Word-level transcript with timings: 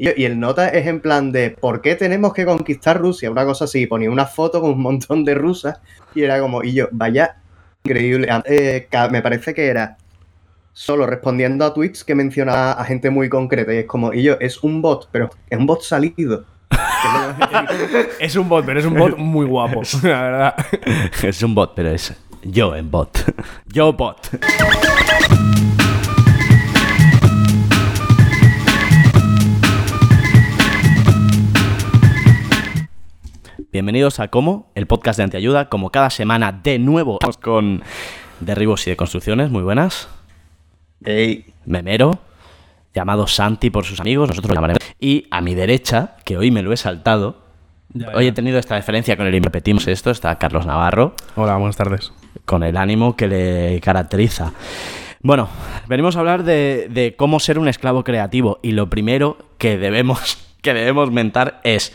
Y, 0.00 0.22
y 0.22 0.24
el 0.24 0.40
nota 0.40 0.70
es 0.70 0.86
en 0.86 1.00
plan 1.00 1.30
de 1.30 1.50
¿por 1.50 1.82
qué 1.82 1.94
tenemos 1.94 2.32
que 2.32 2.46
conquistar 2.46 2.98
Rusia? 2.98 3.30
Una 3.30 3.44
cosa 3.44 3.66
así, 3.66 3.86
ponía 3.86 4.10
una 4.10 4.24
foto 4.24 4.62
con 4.62 4.70
un 4.70 4.80
montón 4.80 5.26
de 5.26 5.34
rusas 5.34 5.78
y 6.14 6.22
era 6.22 6.40
como, 6.40 6.62
y 6.62 6.72
yo, 6.72 6.88
vaya, 6.90 7.36
increíble. 7.84 8.26
Eh, 8.46 8.88
me 9.10 9.20
parece 9.20 9.52
que 9.52 9.66
era 9.66 9.98
solo 10.72 11.04
respondiendo 11.06 11.66
a 11.66 11.74
tweets 11.74 12.02
que 12.02 12.14
mencionaba 12.14 12.72
a 12.72 12.84
gente 12.84 13.10
muy 13.10 13.28
concreta 13.28 13.74
y 13.74 13.78
es 13.78 13.84
como, 13.84 14.14
y 14.14 14.22
yo, 14.22 14.38
es 14.40 14.62
un 14.62 14.80
bot, 14.80 15.10
pero 15.12 15.28
es 15.50 15.58
un 15.58 15.66
bot 15.66 15.82
salido. 15.82 16.46
Es 18.18 18.36
un 18.36 18.48
bot, 18.48 18.64
pero 18.64 18.78
es 18.80 18.86
un 18.86 18.94
bot 18.94 19.18
muy 19.18 19.44
guapo, 19.44 19.82
la 20.02 20.22
verdad. 20.22 20.54
es 21.22 21.42
un 21.42 21.54
bot, 21.54 21.72
pero 21.74 21.90
es 21.90 22.14
yo 22.42 22.74
en 22.74 22.90
bot. 22.90 23.18
Yo 23.66 23.92
bot. 23.92 24.30
Bienvenidos 33.72 34.18
a 34.18 34.28
Como, 34.28 34.70
el 34.74 34.86
podcast 34.86 35.16
de 35.18 35.24
Antiayuda. 35.24 35.68
Como 35.68 35.90
cada 35.90 36.10
semana, 36.10 36.50
de 36.52 36.78
nuevo, 36.78 37.18
vamos 37.20 37.36
con 37.38 37.82
derribos 38.40 38.86
y 38.86 38.90
deconstrucciones. 38.90 39.50
Muy 39.50 39.62
buenas. 39.62 40.08
Ey, 41.04 41.46
Memero, 41.66 42.18
llamado 42.94 43.26
Santi 43.26 43.70
por 43.70 43.84
sus 43.84 44.00
amigos, 44.00 44.28
nosotros 44.28 44.50
lo 44.50 44.54
llamaremos. 44.56 44.82
Y 44.98 45.26
a 45.30 45.40
mi 45.40 45.54
derecha, 45.54 46.16
que 46.24 46.36
hoy 46.36 46.50
me 46.50 46.62
lo 46.62 46.72
he 46.72 46.76
saltado, 46.76 47.44
Ya, 47.94 48.08
hoy 48.14 48.24
ya. 48.24 48.30
he 48.30 48.32
tenido 48.32 48.58
esta 48.58 48.76
diferencia 48.76 49.16
con 49.16 49.26
el 49.26 49.34
y 49.34 49.40
repetimos 49.40 49.86
esto, 49.86 50.10
está 50.10 50.36
Carlos 50.38 50.66
Navarro, 50.66 51.14
Hola, 51.36 51.56
buenas 51.56 51.76
tardes. 51.76 52.12
con 52.44 52.62
el 52.64 52.76
ánimo 52.76 53.16
que 53.16 53.28
le 53.28 53.80
caracteriza. 53.80 54.52
Bueno, 55.22 55.48
venimos 55.86 56.16
a 56.16 56.20
hablar 56.20 56.42
de, 56.42 56.88
de 56.90 57.14
cómo 57.14 57.38
ser 57.40 57.58
un 57.58 57.68
esclavo 57.68 58.02
creativo 58.04 58.58
y 58.62 58.72
lo 58.72 58.90
primero 58.90 59.38
que 59.58 59.78
debemos, 59.78 60.38
que 60.62 60.74
debemos 60.74 61.10
mentar 61.12 61.60
es, 61.62 61.92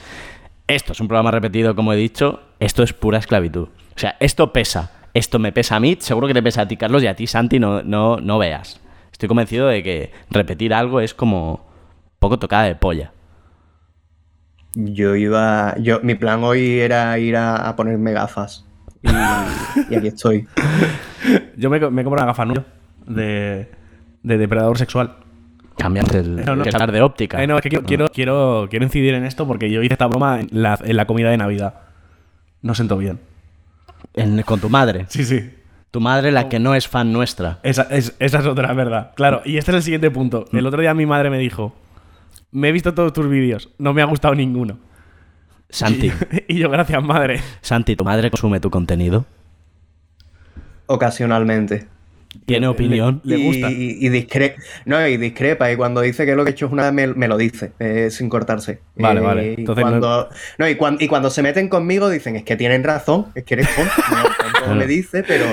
esto 0.67 0.93
es 0.93 0.99
un 0.99 1.07
programa 1.07 1.31
repetido 1.31 1.75
como 1.75 1.93
he 1.93 1.95
dicho, 1.95 2.41
esto 2.59 2.83
es 2.83 2.93
pura 2.93 3.19
esclavitud. 3.19 3.67
O 3.67 3.99
sea, 3.99 4.15
esto 4.19 4.51
pesa, 4.51 4.91
esto 5.13 5.39
me 5.39 5.51
pesa 5.51 5.75
a 5.75 5.79
mí, 5.79 5.97
seguro 5.99 6.27
que 6.27 6.33
te 6.33 6.43
pesa 6.43 6.61
a 6.61 6.67
ti 6.67 6.77
Carlos 6.77 7.03
y 7.03 7.07
a 7.07 7.15
ti 7.15 7.27
Santi 7.27 7.59
no, 7.59 7.83
no, 7.83 8.17
no 8.17 8.37
veas. 8.37 8.81
Estoy 9.11 9.29
convencido 9.29 9.67
de 9.67 9.83
que 9.83 10.11
repetir 10.29 10.73
algo 10.73 10.99
es 10.99 11.13
como 11.13 11.65
poco 12.19 12.39
tocada 12.39 12.63
de 12.63 12.75
polla. 12.75 13.11
yo 14.73 15.15
iba, 15.15 15.75
yo, 15.77 15.99
mi 16.01 16.15
plan 16.15 16.43
hoy 16.43 16.79
era 16.79 17.17
ir 17.19 17.37
a, 17.37 17.55
a 17.55 17.75
ponerme 17.75 18.11
gafas. 18.11 18.65
Y, 19.01 19.07
y 19.93 19.95
aquí 19.95 20.07
estoy. 20.07 20.47
Yo 21.57 21.69
me, 21.69 21.79
me 21.79 22.03
compro 22.03 22.19
una 22.21 22.25
gafa 22.25 22.45
nueva 22.45 22.65
de, 23.05 23.69
de 24.23 24.37
depredador 24.37 24.77
sexual. 24.77 25.15
Cambias 25.77 26.13
el, 26.15 26.45
No, 26.45 26.55
no. 26.55 26.63
el 26.63 26.73
hablar 26.73 26.91
de 26.91 27.01
óptica. 27.01 27.43
Eh, 27.43 27.47
no, 27.47 27.57
es 27.57 27.61
que 27.61 27.69
quiero, 27.69 27.85
quiero, 27.85 28.07
quiero, 28.09 28.67
quiero 28.69 28.85
incidir 28.85 29.13
en 29.13 29.25
esto 29.25 29.45
porque 29.47 29.69
yo 29.69 29.81
hice 29.83 29.93
esta 29.93 30.07
broma 30.07 30.39
en 30.39 30.49
la, 30.51 30.79
en 30.83 30.95
la 30.95 31.05
comida 31.05 31.29
de 31.29 31.37
Navidad. 31.37 31.75
No 32.61 32.73
sentó 32.75 32.97
bien. 32.97 33.19
En- 34.13 34.41
con 34.43 34.59
tu 34.61 34.69
madre. 34.69 35.05
Sí, 35.09 35.25
sí. 35.25 35.51
Tu 35.91 35.99
madre 36.01 36.31
la 36.31 36.49
que 36.49 36.59
no 36.59 36.75
es 36.75 36.87
fan 36.87 37.11
nuestra. 37.13 37.59
Esa 37.63 37.83
es, 37.83 38.15
esa 38.19 38.39
es 38.39 38.45
otra, 38.45 38.73
verdad. 38.73 39.11
Claro, 39.15 39.41
y 39.45 39.57
este 39.57 39.71
es 39.71 39.77
el 39.77 39.83
siguiente 39.83 40.11
punto. 40.11 40.45
El 40.51 40.65
otro 40.65 40.81
día 40.81 40.93
mi 40.93 41.05
madre 41.05 41.29
me 41.29 41.37
dijo, 41.37 41.73
me 42.51 42.69
he 42.69 42.71
visto 42.71 42.93
todos 42.93 43.13
tus 43.13 43.29
vídeos, 43.29 43.69
no 43.77 43.93
me 43.93 44.01
ha 44.01 44.05
gustado 44.05 44.35
ninguno. 44.35 44.77
Santi. 45.69 46.11
Y 46.47 46.57
yo, 46.59 46.69
gracias, 46.69 47.03
madre. 47.03 47.39
Santi, 47.61 47.95
¿tu 47.95 48.03
madre 48.05 48.29
consume 48.29 48.59
tu 48.59 48.69
contenido? 48.69 49.25
Ocasionalmente. 50.87 51.87
¿Tiene 52.45 52.67
opinión? 52.67 53.21
Le 53.23 53.37
y, 53.37 53.45
gusta. 53.45 53.71
Y, 53.71 53.97
y 54.05 54.09
discre- 54.09 54.55
no, 54.85 55.07
y 55.07 55.17
discrepa. 55.17 55.71
Y 55.71 55.75
cuando 55.75 56.01
dice 56.01 56.25
que 56.25 56.35
lo 56.35 56.43
que 56.43 56.51
he 56.51 56.53
hecho 56.53 56.65
es 56.67 56.71
una 56.71 56.91
me, 56.91 57.07
me 57.07 57.27
lo 57.27 57.37
dice, 57.37 57.73
eh, 57.79 58.09
sin 58.11 58.29
cortarse. 58.29 58.79
Vale, 58.95 59.19
Eh, 59.19 59.23
vale. 59.23 59.47
y 59.51 59.55
Entonces 59.59 59.83
no- 59.85 59.89
cuando, 59.91 60.29
no, 60.57 60.67
y, 60.69 60.75
cuan- 60.75 60.97
y 60.99 61.07
cuando 61.07 61.29
se 61.29 61.41
meten 61.41 61.69
conmigo 61.69 62.09
dicen, 62.09 62.35
es 62.35 62.43
que 62.43 62.55
tienen 62.55 62.83
razón, 62.83 63.27
es 63.35 63.43
que 63.43 63.55
eres 63.55 63.67
tonto. 63.75 63.91
No, 64.67 64.75
me 64.75 64.87
dice, 64.87 65.23
pero 65.23 65.45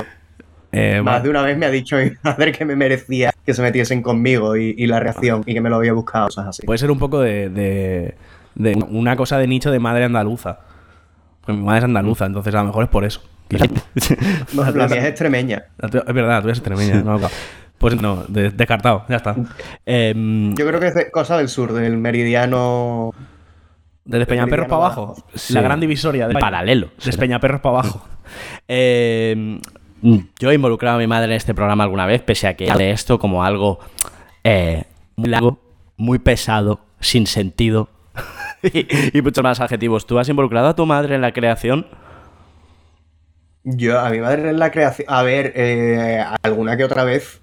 Eh, 0.72 0.96
más 1.02 1.14
vale. 1.16 1.24
de 1.24 1.28
una 1.30 1.42
vez 1.42 1.58
me 1.58 1.66
ha 1.66 1.70
dicho 1.70 1.96
mi 1.96 2.12
madre 2.22 2.50
que 2.52 2.64
me 2.64 2.76
merecía 2.76 3.30
que 3.44 3.52
se 3.52 3.60
metiesen 3.60 4.00
conmigo 4.00 4.56
y, 4.56 4.74
y 4.78 4.86
la 4.86 5.00
reacción 5.00 5.42
y 5.44 5.52
que 5.52 5.60
me 5.60 5.68
lo 5.68 5.76
había 5.76 5.92
buscado, 5.92 6.26
cosas 6.26 6.46
así. 6.46 6.62
Puede 6.64 6.78
ser 6.78 6.90
un 6.90 6.98
poco 6.98 7.20
de, 7.20 7.50
de- 7.50 8.14
de 8.54 8.74
una 8.88 9.16
cosa 9.16 9.38
de 9.38 9.46
nicho 9.46 9.70
de 9.70 9.78
madre 9.80 10.04
andaluza. 10.04 10.60
Pues 11.44 11.56
mi 11.58 11.64
madre 11.64 11.78
es 11.80 11.84
andaluza, 11.84 12.24
entonces 12.26 12.54
a 12.54 12.58
lo 12.58 12.64
mejor 12.66 12.84
es 12.84 12.90
por 12.90 13.04
eso. 13.04 13.20
No, 14.54 14.70
la 14.74 14.88
mía 14.88 14.98
es 14.98 15.04
extremeña. 15.06 15.64
Es 15.80 16.14
verdad, 16.14 16.40
tú 16.42 16.48
eres 16.48 16.58
extremeña. 16.58 17.02
no, 17.02 17.20
pues 17.78 18.00
no, 18.00 18.24
de- 18.28 18.50
descartado, 18.50 19.04
ya 19.08 19.16
está. 19.16 19.34
Em, 19.84 20.54
Yo 20.54 20.66
creo 20.66 20.78
que 20.80 20.86
es 20.88 20.94
de- 20.94 21.10
cosa 21.10 21.36
del 21.38 21.48
sur, 21.48 21.72
del 21.72 21.96
meridiano. 21.96 23.12
De 24.04 24.18
Despeñaperros 24.18 24.66
para 24.68 24.76
abajo. 24.86 25.16
Sí. 25.34 25.52
La 25.52 25.62
gran 25.62 25.78
divisoria. 25.80 26.26
De 26.28 26.34
Paralelo, 26.34 26.88
será. 26.98 27.06
Despeñaperros 27.06 27.60
para 27.60 27.78
abajo. 27.80 28.06
em, 28.68 29.60
yo 30.40 30.50
he 30.50 30.54
involucrado 30.54 30.96
a 30.96 30.98
mi 31.00 31.06
madre 31.06 31.26
en 31.26 31.36
este 31.36 31.54
programa 31.54 31.84
alguna 31.84 32.06
vez, 32.06 32.22
pese 32.22 32.48
a 32.48 32.54
que 32.56 32.72
ve 32.72 32.90
esto 32.90 33.18
como 33.18 33.44
algo 33.44 33.78
eh, 34.44 34.84
muy 35.16 35.28
largo, 35.28 35.58
muy 35.96 36.18
pesado, 36.18 36.80
sin 37.00 37.26
sentido 37.28 37.88
y, 38.62 39.16
y 39.18 39.22
muchos 39.22 39.42
más 39.44 39.60
adjetivos. 39.60 40.06
¿Tú 40.06 40.18
has 40.18 40.28
involucrado 40.28 40.68
a 40.68 40.74
tu 40.76 40.86
madre 40.86 41.14
en 41.14 41.20
la 41.20 41.32
creación? 41.32 41.86
Yo, 43.64 44.00
a 44.00 44.10
mi 44.10 44.18
madre 44.18 44.50
en 44.50 44.58
la 44.58 44.70
creación. 44.70 45.06
A 45.10 45.22
ver, 45.22 45.52
eh, 45.54 46.24
alguna 46.42 46.76
que 46.76 46.84
otra 46.84 47.04
vez. 47.04 47.40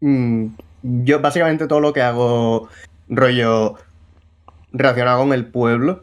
mm, 0.00 0.46
yo, 0.82 1.20
básicamente, 1.20 1.66
todo 1.66 1.80
lo 1.80 1.92
que 1.92 2.02
hago, 2.02 2.68
rollo. 3.08 3.76
relacionado 4.72 5.20
con 5.20 5.32
el 5.32 5.46
pueblo. 5.46 6.02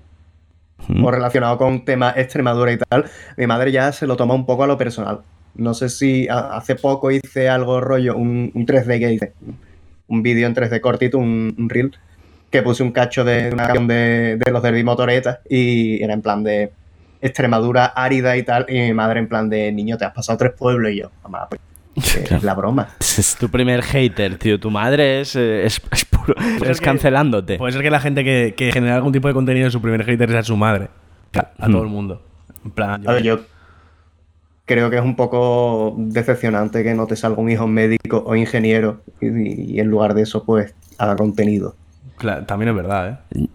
Mm. 0.88 1.04
O 1.06 1.12
relacionado 1.12 1.58
con 1.58 1.86
temas 1.86 2.18
Extremadura 2.18 2.72
y 2.72 2.78
tal. 2.78 3.06
Mi 3.38 3.46
madre 3.48 3.72
ya 3.72 3.92
se 3.92 4.08
lo 4.08 4.16
toma 4.16 4.34
un 4.34 4.46
poco 4.46 4.64
a 4.64 4.68
lo 4.68 4.78
personal. 4.78 5.22
No 5.56 5.74
sé 5.74 5.90
si 5.90 6.28
a- 6.30 6.56
hace 6.56 6.76
poco 6.76 7.12
hice 7.12 7.50
algo 7.50 7.82
rollo, 7.82 8.16
un, 8.16 8.52
un 8.56 8.66
3D 8.66 9.00
que 9.00 9.14
hice. 9.14 9.34
Un 10.08 10.24
vídeo 10.24 10.48
en 10.48 10.56
3D 10.56 10.80
cortito, 10.82 11.18
un, 11.18 11.54
un 11.58 11.70
reel. 11.70 11.96
Que 12.50 12.62
puse 12.64 12.84
un 12.84 12.92
cacho 12.92 13.24
de 13.24 13.50
una 13.54 13.64
canción 13.66 13.88
de, 13.88 14.38
de 14.38 14.52
los 14.52 14.62
Derby. 14.64 14.84
Y 15.50 16.04
era 16.04 16.14
en 16.14 16.22
plan 16.22 16.44
de. 16.44 16.72
Extremadura 17.22 17.86
árida 17.86 18.36
y 18.38 18.44
tal, 18.44 18.66
y 18.68 18.80
mi 18.80 18.94
madre 18.94 19.20
en 19.20 19.28
plan 19.28 19.50
de 19.50 19.72
niño, 19.72 19.98
te 19.98 20.06
has 20.06 20.14
pasado 20.14 20.38
tres 20.38 20.54
pueblos 20.58 20.92
y 20.92 20.98
yo, 21.02 21.12
mamá, 21.24 21.48
pues, 21.50 21.62
es 22.32 22.44
la 22.44 22.54
broma. 22.56 22.90
Es 23.00 23.36
tu 23.40 23.50
primer 23.50 23.82
hater, 23.84 24.38
tío. 24.38 24.60
Tu 24.60 24.72
madre 24.72 25.22
es, 25.22 25.36
eh, 25.36 25.66
es, 25.66 25.82
es 25.92 26.06
puro. 26.06 26.34
Puede 26.58 26.72
es 26.72 26.80
que- 26.80 26.86
cancelándote. 26.86 27.58
Puede 27.58 27.74
ser 27.74 27.82
que 27.82 27.90
la 27.92 28.00
gente 28.00 28.24
que, 28.24 28.54
que 28.56 28.72
genera 28.72 28.96
algún 28.96 29.12
tipo 29.12 29.28
de 29.28 29.34
contenido 29.34 29.66
en 29.66 29.72
su 29.72 29.82
primer 29.82 30.04
hater 30.06 30.30
sea 30.32 30.44
su 30.44 30.56
madre. 30.58 30.90
A 31.34 31.68
Hmm. 31.68 31.72
todo 31.72 31.84
el 31.84 31.90
mundo. 31.90 32.22
En 32.66 32.72
plan, 32.72 33.08
A 33.08 33.14
ver, 33.14 33.24
yo 33.24 33.40
creo 34.66 34.90
que 34.90 34.98
es 34.98 35.02
un 35.04 35.16
poco 35.16 35.96
decepcionante 35.98 36.84
que 36.84 36.94
no 36.94 37.08
te 37.08 37.16
salga 37.16 37.42
un 37.42 37.50
hijo 37.52 37.68
médico 37.68 38.24
o 38.26 38.36
ingeniero 38.36 39.02
y, 39.20 39.74
y 39.76 39.80
en 39.80 39.88
lugar 39.88 40.14
de 40.14 40.22
eso, 40.24 40.44
pues, 40.46 40.74
haga 40.98 41.16
contenido. 41.16 41.76
Claro, 42.18 42.46
también 42.46 42.70
es 42.70 42.76
verdad, 42.76 43.20
¿eh? 43.34 43.48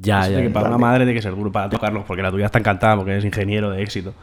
Ya, 0.00 0.28
ya, 0.28 0.40
que 0.42 0.50
para 0.50 0.68
una 0.68 0.78
madre 0.78 1.00
tiene 1.04 1.14
que 1.14 1.22
ser 1.22 1.34
duro 1.34 1.50
para 1.52 1.68
ti, 1.68 1.76
Carlos, 1.78 2.04
porque 2.06 2.22
la 2.22 2.30
tuya 2.30 2.46
está 2.46 2.58
encantada 2.58 2.96
porque 2.96 3.12
eres 3.12 3.24
ingeniero 3.24 3.70
de 3.70 3.82
éxito. 3.82 4.14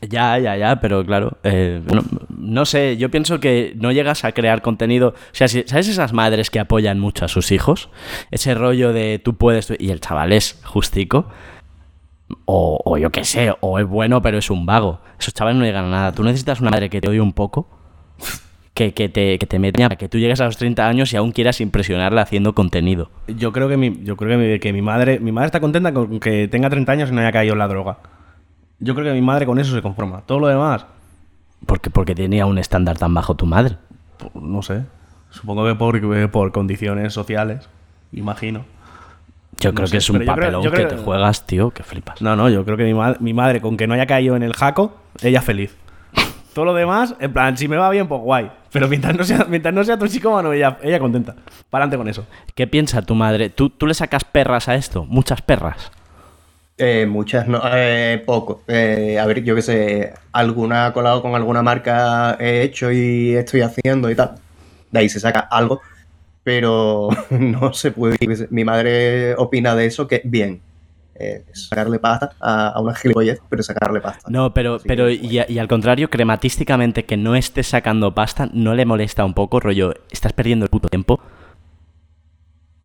Ya, 0.00 0.38
ya, 0.38 0.56
ya, 0.56 0.80
pero 0.80 1.04
claro, 1.04 1.38
eh, 1.44 1.80
no, 1.92 2.02
no 2.36 2.64
sé, 2.64 2.96
yo 2.96 3.10
pienso 3.10 3.38
que 3.40 3.74
no 3.76 3.90
llegas 3.92 4.24
a 4.24 4.32
crear 4.32 4.62
contenido. 4.62 5.08
O 5.10 5.14
sea, 5.34 5.48
si- 5.48 5.64
¿sabes 5.66 5.88
esas 5.88 6.12
madres 6.12 6.50
que 6.50 6.60
apoyan 6.60 6.98
mucho 7.00 7.24
a 7.24 7.28
sus 7.28 7.50
hijos? 7.52 7.88
Ese 8.30 8.54
rollo 8.54 8.92
de 8.92 9.20
tú 9.22 9.34
puedes 9.36 9.72
y 9.78 9.90
el 9.90 10.00
chaval 10.00 10.32
es 10.32 10.60
justico. 10.64 11.28
O, 12.44 12.80
o 12.84 12.98
yo 12.98 13.10
qué 13.10 13.24
sé, 13.24 13.54
o 13.60 13.78
es 13.78 13.86
bueno 13.86 14.20
pero 14.20 14.38
es 14.38 14.50
un 14.50 14.66
vago. 14.66 15.00
Esos 15.18 15.32
chavales 15.34 15.58
no 15.58 15.64
llegan 15.64 15.86
a 15.86 15.90
nada. 15.90 16.12
Tú 16.12 16.22
necesitas 16.22 16.60
una 16.60 16.70
madre 16.70 16.90
que 16.90 17.00
te 17.00 17.08
odie 17.08 17.20
un 17.20 17.32
poco, 17.32 17.68
que, 18.78 18.94
que 18.94 19.08
te, 19.08 19.38
que 19.38 19.46
te 19.46 19.58
meta, 19.58 19.82
para 19.88 19.96
que 19.96 20.08
tú 20.08 20.18
llegues 20.18 20.40
a 20.40 20.44
los 20.44 20.56
30 20.56 20.86
años 20.86 21.12
y 21.12 21.16
aún 21.16 21.32
quieras 21.32 21.60
impresionarla 21.60 22.22
haciendo 22.22 22.54
contenido. 22.54 23.10
Yo 23.26 23.50
creo 23.52 23.68
que 23.68 23.76
mi, 23.76 24.04
yo 24.04 24.16
creo 24.16 24.38
que 24.38 24.52
mi, 24.52 24.58
que 24.60 24.72
mi 24.72 24.82
madre, 24.82 25.18
mi 25.18 25.32
madre 25.32 25.46
está 25.46 25.58
contenta 25.60 25.92
con 25.92 26.20
que 26.20 26.46
tenga 26.46 26.70
30 26.70 26.92
años 26.92 27.10
y 27.10 27.12
no 27.14 27.20
haya 27.20 27.32
caído 27.32 27.54
en 27.54 27.58
la 27.58 27.66
droga. 27.66 27.98
Yo 28.78 28.94
creo 28.94 29.06
que 29.06 29.12
mi 29.12 29.20
madre 29.26 29.46
con 29.46 29.58
eso 29.58 29.74
se 29.74 29.82
conforma. 29.82 30.20
Todo 30.26 30.38
lo 30.38 30.46
demás, 30.46 30.86
Porque, 31.66 31.90
porque 31.90 32.14
tenía 32.14 32.46
un 32.46 32.56
estándar 32.58 32.96
tan 32.98 33.12
bajo 33.12 33.34
tu 33.34 33.46
madre. 33.46 33.76
pues, 34.18 34.32
no 34.36 34.62
sé. 34.62 34.84
Supongo 35.30 35.66
que 35.66 35.74
por, 35.74 36.30
por 36.30 36.52
condiciones 36.52 37.12
sociales, 37.12 37.68
imagino. 38.12 38.64
Yo 39.58 39.70
No 39.70 39.74
creo 39.74 39.86
sé, 39.88 39.92
que 39.92 39.98
es 39.98 40.08
un 40.10 40.16
creo- 40.18 40.26
papelón 40.28 40.62
creo- 40.62 40.72
que 40.88 40.94
te 40.94 41.02
juegas, 41.02 41.46
tío, 41.48 41.70
que 41.72 41.82
flipas. 41.82 42.22
No, 42.22 42.36
no, 42.36 42.48
yo 42.48 42.64
creo 42.64 42.76
que 42.76 42.84
mi, 42.84 42.94
ma- 42.94 43.16
mi 43.18 43.34
madre, 43.34 43.60
con 43.60 43.76
que 43.76 43.88
no 43.88 43.94
haya 43.94 44.06
caído 44.06 44.36
en 44.36 44.44
el 44.44 44.52
jaco, 44.54 44.96
ella 45.20 45.42
feliz. 45.42 45.76
Todo 46.58 46.64
lo 46.64 46.74
demás, 46.74 47.14
en 47.20 47.32
plan, 47.32 47.56
si 47.56 47.68
me 47.68 47.76
va 47.76 47.88
bien, 47.88 48.08
pues 48.08 48.20
guay. 48.20 48.50
Pero 48.72 48.88
mientras 48.88 49.14
no 49.16 49.22
sea, 49.22 49.46
mientras 49.48 49.72
no 49.72 49.84
sea 49.84 49.96
toxicómano, 49.96 50.52
ella, 50.52 50.76
ella 50.82 50.98
contenta. 50.98 51.36
Para 51.70 51.84
adelante 51.84 51.96
con 51.96 52.08
eso. 52.08 52.26
¿Qué 52.56 52.66
piensa 52.66 53.00
tu 53.00 53.14
madre? 53.14 53.48
¿Tú, 53.48 53.70
¿Tú 53.70 53.86
le 53.86 53.94
sacas 53.94 54.24
perras 54.24 54.68
a 54.68 54.74
esto? 54.74 55.04
¿Muchas 55.04 55.40
perras? 55.40 55.92
Eh, 56.76 57.06
muchas, 57.08 57.46
no, 57.46 57.62
eh, 57.64 58.20
poco. 58.26 58.62
Eh, 58.66 59.20
a 59.20 59.26
ver, 59.26 59.44
yo 59.44 59.54
qué 59.54 59.62
sé, 59.62 60.14
alguna 60.32 60.86
ha 60.86 60.92
colado 60.92 61.22
con 61.22 61.36
alguna 61.36 61.62
marca 61.62 62.36
he 62.40 62.62
hecho 62.62 62.90
y 62.90 63.36
estoy 63.36 63.60
haciendo 63.60 64.10
y 64.10 64.16
tal. 64.16 64.34
De 64.90 64.98
ahí 64.98 65.08
se 65.08 65.20
saca 65.20 65.38
algo, 65.38 65.80
pero 66.42 67.08
no 67.30 67.72
se 67.72 67.92
puede. 67.92 68.16
Mi 68.50 68.64
madre 68.64 69.36
opina 69.36 69.76
de 69.76 69.86
eso 69.86 70.08
que 70.08 70.22
bien. 70.24 70.60
Eh, 71.18 71.44
sacarle 71.52 71.98
pasta 71.98 72.30
a, 72.40 72.68
a 72.68 72.80
una 72.80 72.94
gilipollez, 72.94 73.40
pero 73.48 73.62
sacarle 73.62 74.00
pasta. 74.00 74.28
No, 74.30 74.54
pero, 74.54 74.76
Así 74.76 74.86
pero 74.88 75.06
que, 75.06 75.14
y, 75.14 75.38
a- 75.38 75.46
y 75.50 75.58
al 75.58 75.68
contrario, 75.68 76.08
crematísticamente 76.10 77.04
que 77.04 77.16
no 77.16 77.34
estés 77.34 77.66
sacando 77.68 78.14
pasta, 78.14 78.48
¿no 78.52 78.74
le 78.74 78.84
molesta 78.86 79.24
un 79.24 79.34
poco, 79.34 79.60
rollo? 79.60 79.94
¿Estás 80.10 80.32
perdiendo 80.32 80.64
el 80.64 80.70
puto 80.70 80.88
tiempo? 80.88 81.20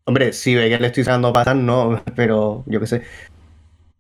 Hombre, 0.06 0.34
si 0.34 0.54
ve 0.56 0.70
que 0.70 0.80
le 0.80 0.88
estoy 0.88 1.04
sacando 1.04 1.32
pasta, 1.32 1.54
no, 1.54 2.02
pero 2.16 2.64
yo 2.66 2.80
qué 2.80 2.88
sé. 2.88 3.02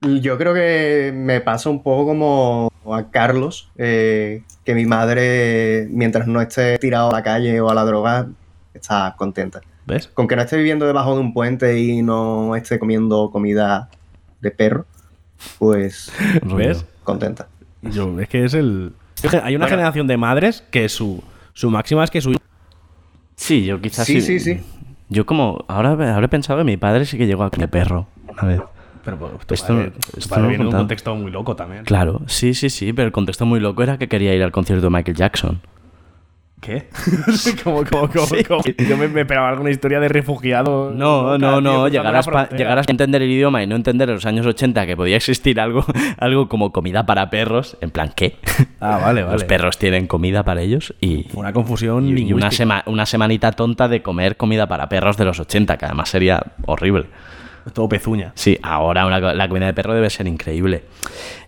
Yo 0.01 0.37
creo 0.37 0.53
que 0.53 1.13
me 1.15 1.39
pasa 1.39 1.69
un 1.69 1.81
poco 1.81 2.07
como 2.07 2.69
a 2.91 3.09
Carlos, 3.09 3.71
eh, 3.77 4.43
que 4.65 4.75
mi 4.75 4.85
madre, 4.85 5.87
mientras 5.89 6.27
no 6.27 6.41
esté 6.41 6.77
tirado 6.77 7.09
a 7.09 7.13
la 7.13 7.23
calle 7.23 7.61
o 7.61 7.69
a 7.69 7.73
la 7.73 7.85
droga, 7.85 8.27
está 8.73 9.15
contenta. 9.17 9.61
¿Ves? 9.85 10.07
Con 10.09 10.27
que 10.27 10.35
no 10.35 10.41
esté 10.41 10.57
viviendo 10.57 10.85
debajo 10.85 11.13
de 11.15 11.21
un 11.21 11.33
puente 11.33 11.79
y 11.79 12.01
no 12.01 12.55
esté 12.57 12.79
comiendo 12.79 13.31
comida 13.31 13.89
de 14.43 14.51
perro, 14.51 14.85
pues 15.57 16.11
¿Ves? 16.43 16.85
contenta. 17.03 17.47
Yo, 17.81 18.19
es 18.19 18.29
que 18.29 18.45
es 18.45 18.53
el. 18.53 18.93
Hay 19.43 19.55
una 19.55 19.65
Bueno. 19.65 19.67
generación 19.77 20.05
de 20.07 20.17
madres 20.17 20.63
que 20.69 20.87
su, 20.89 21.23
su 21.53 21.69
máxima 21.71 22.03
es 22.03 22.11
que 22.11 22.21
su. 22.21 22.35
Sí, 23.35 23.65
yo 23.65 23.81
quizás 23.81 24.05
Sí, 24.05 24.21
sí, 24.21 24.39
sí. 24.39 24.61
Yo 25.09 25.25
como, 25.25 25.65
ahora 25.67 25.91
habré 26.15 26.27
pensado 26.27 26.59
que 26.59 26.65
mi 26.65 26.77
padre 26.77 27.05
sí 27.05 27.17
que 27.17 27.25
llegó 27.27 27.43
a 27.43 27.49
de 27.49 27.67
perro 27.67 28.07
una 28.27 28.43
vez. 28.43 28.61
Pero 29.03 29.17
pues, 29.17 29.45
tu 29.45 29.53
Esto- 29.53 29.73
padre- 29.73 29.91
tu 29.91 30.17
esto 30.19 30.29
padre 30.29 30.41
no 30.43 30.43
lo 30.43 30.45
he 30.45 30.49
viene 30.49 30.63
de 30.63 30.69
un 30.69 30.75
contexto 30.77 31.15
muy 31.15 31.29
loco 31.31 31.55
también. 31.55 31.83
Claro, 31.83 32.21
sí, 32.27 32.53
sí, 32.53 32.69
sí, 32.69 32.93
pero 32.93 33.05
el 33.07 33.11
contexto 33.11 33.45
muy 33.45 33.59
loco 33.59 33.83
era 33.83 33.97
que 33.97 34.07
quería 34.07 34.33
ir 34.33 34.41
al 34.43 34.51
concierto 34.51 34.85
de 34.85 34.89
Michael 34.91 35.17
Jackson. 35.17 35.61
¿Qué? 36.63 36.87
¿Cómo, 37.63 37.83
cómo, 37.89 38.07
cómo, 38.09 38.25
Sí. 38.25 38.43
cómo? 38.43 38.61
Yo 38.87 38.95
me, 38.97 39.07
me 39.09 39.21
esperaba 39.21 39.49
alguna 39.49 39.69
historia 39.69 39.99
de 39.99 40.07
refugiado. 40.07 40.91
No, 40.91 41.37
no, 41.37 41.59
no, 41.59 41.71
cruzando 41.83 41.87
llegar 41.89 42.13
la 42.13 42.81
a, 42.81 42.83
entender 42.87 43.21
el 43.21 43.29
idioma 43.31 43.61
y 43.63 43.67
no 43.67 43.75
entender 43.75 44.07
en 44.09 44.15
los 44.15 44.25
años 44.25 44.45
80 44.45 44.85
que 44.85 44.95
podía 44.95 45.17
existir 45.17 45.59
algo, 45.59 45.85
algo 46.17 46.47
como 46.47 46.71
comida 46.71 47.05
para 47.05 47.29
perros, 47.29 47.77
en 47.81 47.91
plan, 47.91 48.11
¿qué? 48.15 48.37
Ah, 48.79 48.97
vale, 49.01 49.21
vale. 49.23 49.33
Los 49.33 49.43
perros 49.43 49.77
tienen 49.77 50.07
comida 50.07 50.43
para 50.43 50.61
ellos 50.61 50.93
y, 51.01 51.23
Fue 51.23 51.41
una 51.41 51.51
confusión 51.53 52.07
y- 52.17 52.21
y 52.21 52.33
una, 52.33 52.49
sema- 52.51 52.83
una 52.85 53.05
semanita 53.05 53.51
tonta 53.51 53.87
de 53.87 54.01
comer 54.01 54.37
comida 54.37 54.67
para 54.67 54.87
perros 54.87 55.17
de 55.17 55.25
los 55.25 55.39
80, 55.39 55.77
que 55.77 55.85
además 55.85 56.09
sería 56.09 56.41
horrible. 56.65 57.07
Todo 57.71 57.87
pezuña. 57.87 58.33
Sí, 58.35 58.59
ahora 58.61 59.05
una 59.05 59.19
la 59.33 59.47
comida 59.47 59.67
de 59.67 59.73
perro 59.73 59.93
debe 59.93 60.09
ser 60.09 60.27
increíble. 60.27 60.83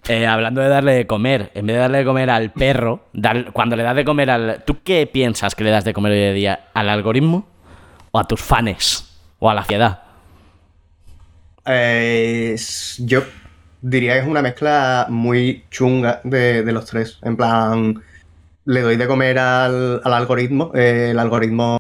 Eh, 0.08 0.26
hablando 0.26 0.62
de 0.62 0.70
darle 0.70 0.94
de 0.94 1.08
comer, 1.08 1.52
en 1.56 1.66
vez 1.66 1.76
de 1.76 1.80
darle 1.82 1.98
de 2.00 2.06
comer 2.06 2.30
al 2.30 2.52
perro, 2.52 3.08
dar- 3.12 3.52
cuando 3.52 3.76
le 3.76 3.84
das 3.84 3.96
de 3.96 4.06
comer 4.06 4.30
al... 4.30 4.64
¿Tú 4.66 4.78
qué 4.84 5.08
piensas 5.08 5.56
que 5.56 5.64
le 5.64 5.72
das 5.72 5.84
de 5.84 5.94
comer 5.94 6.12
hoy 6.14 6.20
en 6.20 6.36
día? 6.36 6.60
¿Al 6.74 6.90
algoritmo? 6.90 7.48
¿O 8.12 8.20
a 8.20 8.24
tus 8.28 8.40
fans? 8.42 9.20
¿O 9.40 9.50
a 9.50 9.54
la 9.54 9.64
ciudad? 9.64 10.04
Eh, 11.66 12.56
yo 13.00 13.24
diría 13.82 14.14
que 14.14 14.20
es 14.20 14.28
una 14.28 14.42
mezcla 14.42 15.08
muy 15.10 15.66
chunga 15.72 16.22
de, 16.24 16.64
de 16.64 16.72
los 16.72 16.86
tres. 16.86 17.20
En 17.24 17.36
plan, 17.36 18.02
le 18.66 18.82
doy 18.82 18.96
de 18.96 19.08
comer 19.08 19.40
al, 19.40 20.02
al 20.04 20.14
algoritmo. 20.14 20.72
eh, 20.76 21.10
el 21.12 21.20
algoritmo 21.20 21.78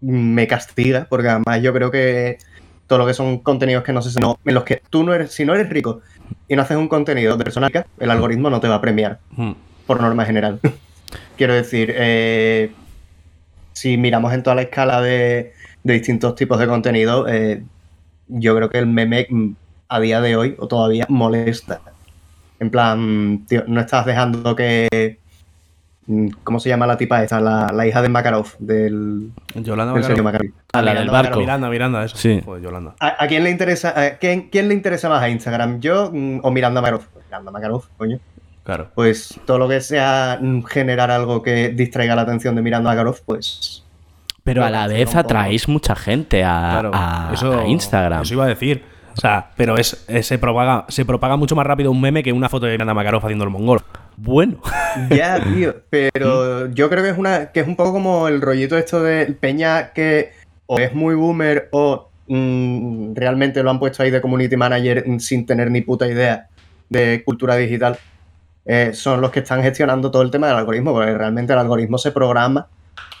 me 0.00 0.46
castiga, 0.46 1.06
porque 1.10 1.28
además 1.28 1.60
yo 1.62 1.72
creo 1.72 1.90
que 1.90 2.38
todo 2.88 2.98
lo 2.98 3.06
que 3.06 3.14
son 3.14 3.38
contenidos 3.38 3.84
que 3.84 3.92
no 3.92 4.02
sé 4.02 4.10
si 4.10 4.18
no, 4.18 4.40
en 4.44 4.54
los 4.54 4.64
que 4.64 4.82
tú 4.90 5.04
no 5.04 5.14
eres, 5.14 5.32
si 5.32 5.44
no 5.44 5.54
eres 5.54 5.68
rico 5.68 6.00
y 6.48 6.56
no 6.56 6.62
haces 6.62 6.76
un 6.76 6.88
contenido 6.88 7.36
de 7.36 7.44
persona 7.44 7.68
rica, 7.68 7.86
el 8.00 8.10
algoritmo 8.10 8.50
no 8.50 8.58
te 8.60 8.66
va 8.66 8.76
a 8.76 8.80
premiar, 8.80 9.20
Hmm. 9.36 9.52
por 9.86 10.00
norma 10.00 10.24
general. 10.24 10.58
Quiero 11.36 11.54
decir, 11.54 11.94
eh, 11.96 12.72
si 13.72 13.96
miramos 13.96 14.32
en 14.32 14.42
toda 14.42 14.56
la 14.56 14.62
escala 14.62 15.00
de, 15.00 15.52
de 15.84 15.92
distintos 15.92 16.34
tipos 16.34 16.58
de 16.58 16.66
contenido, 16.66 17.28
eh, 17.28 17.62
yo 18.26 18.56
creo 18.56 18.68
que 18.68 18.78
el 18.78 18.86
meme 18.86 19.26
mm, 19.30 19.50
a 19.88 20.00
día 20.00 20.20
de 20.20 20.36
hoy 20.36 20.56
o 20.58 20.66
todavía 20.66 21.06
molesta. 21.08 21.80
En 22.60 22.70
plan, 22.70 23.44
tío, 23.46 23.64
no 23.68 23.80
estás 23.80 24.04
dejando 24.04 24.56
que. 24.56 25.18
Mm, 26.08 26.28
¿Cómo 26.42 26.58
se 26.58 26.68
llama 26.68 26.86
la 26.86 26.96
tipa 26.96 27.22
esta? 27.22 27.40
La, 27.40 27.68
la 27.72 27.86
hija 27.86 28.02
de 28.02 28.08
Makarov, 28.08 28.48
del, 28.58 29.30
Yolanda 29.54 29.94
del. 29.94 30.22
Makarov. 30.22 30.48
Ah, 30.72 30.82
la 30.82 30.90
Miranda 30.90 31.00
del 31.00 31.06
Makarov. 31.06 31.12
barco. 31.24 31.38
Miranda, 31.40 31.68
Miranda, 31.70 32.04
eso. 32.04 32.16
Sí. 32.16 32.40
Joder, 32.44 32.62
Yolanda. 32.62 32.94
¿A, 32.98 33.22
a 33.24 33.26
quién 33.28 33.44
le 33.44 33.50
interesa 33.50 33.94
a 33.96 34.18
quién, 34.18 34.48
quién 34.50 34.66
le 34.68 34.74
interesa 34.74 35.08
más 35.08 35.22
a 35.22 35.28
Instagram? 35.28 35.78
¿Yo 35.80 36.10
mm, 36.12 36.40
o 36.42 36.50
Miranda 36.50 36.80
Makarov? 36.80 37.02
Miranda 37.26 37.50
Makarov, 37.52 37.84
coño. 37.96 38.18
Claro. 38.64 38.88
Pues 38.94 39.40
todo 39.46 39.58
lo 39.58 39.68
que 39.68 39.80
sea 39.80 40.38
mm, 40.42 40.62
generar 40.64 41.10
algo 41.10 41.42
que 41.42 41.68
distraiga 41.70 42.14
la 42.16 42.22
atención 42.22 42.54
de 42.56 42.62
Miranda 42.62 42.90
Makarov, 42.90 43.20
pues. 43.24 43.84
Pero 44.44 44.64
a 44.64 44.70
la 44.70 44.84
Bueno, 44.86 44.94
vez 44.98 45.14
atraéis 45.14 45.68
mucha 45.68 45.94
gente 45.94 46.42
a, 46.42 46.68
Claro, 46.72 46.90
a- 46.94 47.30
eso, 47.34 47.60
a 47.60 47.66
Instagram. 47.66 48.22
Eso 48.22 48.34
iba 48.34 48.44
a 48.44 48.48
decir. 48.48 48.82
O 49.14 49.20
sea, 49.20 49.50
pero 49.56 49.76
es, 49.76 50.04
es- 50.08 50.26
se, 50.26 50.38
propaga, 50.38 50.84
se 50.88 51.04
propaga 51.04 51.36
mucho 51.36 51.54
más 51.56 51.66
rápido 51.66 51.90
un 51.90 52.00
meme 52.00 52.22
que 52.22 52.32
una 52.32 52.48
foto 52.48 52.64
de 52.66 52.72
Miranda 52.72 52.94
Makarov 52.94 53.22
haciendo 53.24 53.44
el 53.44 53.50
mongol. 53.50 53.80
Bueno. 54.20 54.60
Ya, 55.10 55.42
tío. 55.42 55.76
Pero 55.90 56.66
yo 56.72 56.90
creo 56.90 57.04
que 57.04 57.10
es 57.10 57.18
una, 57.18 57.52
que 57.52 57.60
es 57.60 57.68
un 57.68 57.76
poco 57.76 57.92
como 57.92 58.26
el 58.28 58.40
rollito 58.40 58.76
esto 58.76 59.02
de 59.02 59.26
Peña 59.26 59.92
que 59.92 60.32
o 60.66 60.78
es 60.78 60.92
muy 60.92 61.14
boomer 61.14 61.68
o 61.70 62.10
mm, 62.26 63.14
realmente 63.14 63.62
lo 63.62 63.70
han 63.70 63.78
puesto 63.78 64.02
ahí 64.02 64.10
de 64.10 64.20
community 64.20 64.56
manager 64.56 65.04
sin 65.20 65.46
tener 65.46 65.70
ni 65.70 65.82
puta 65.82 66.06
idea 66.08 66.48
de 66.88 67.22
cultura 67.24 67.56
digital. 67.56 67.98
Eh, 68.66 68.90
son 68.92 69.20
los 69.20 69.30
que 69.30 69.40
están 69.40 69.62
gestionando 69.62 70.10
todo 70.10 70.22
el 70.22 70.30
tema 70.30 70.48
del 70.48 70.56
algoritmo, 70.56 70.92
porque 70.92 71.14
realmente 71.14 71.52
el 71.52 71.58
algoritmo 71.58 71.96
se 71.96 72.10
programa 72.10 72.66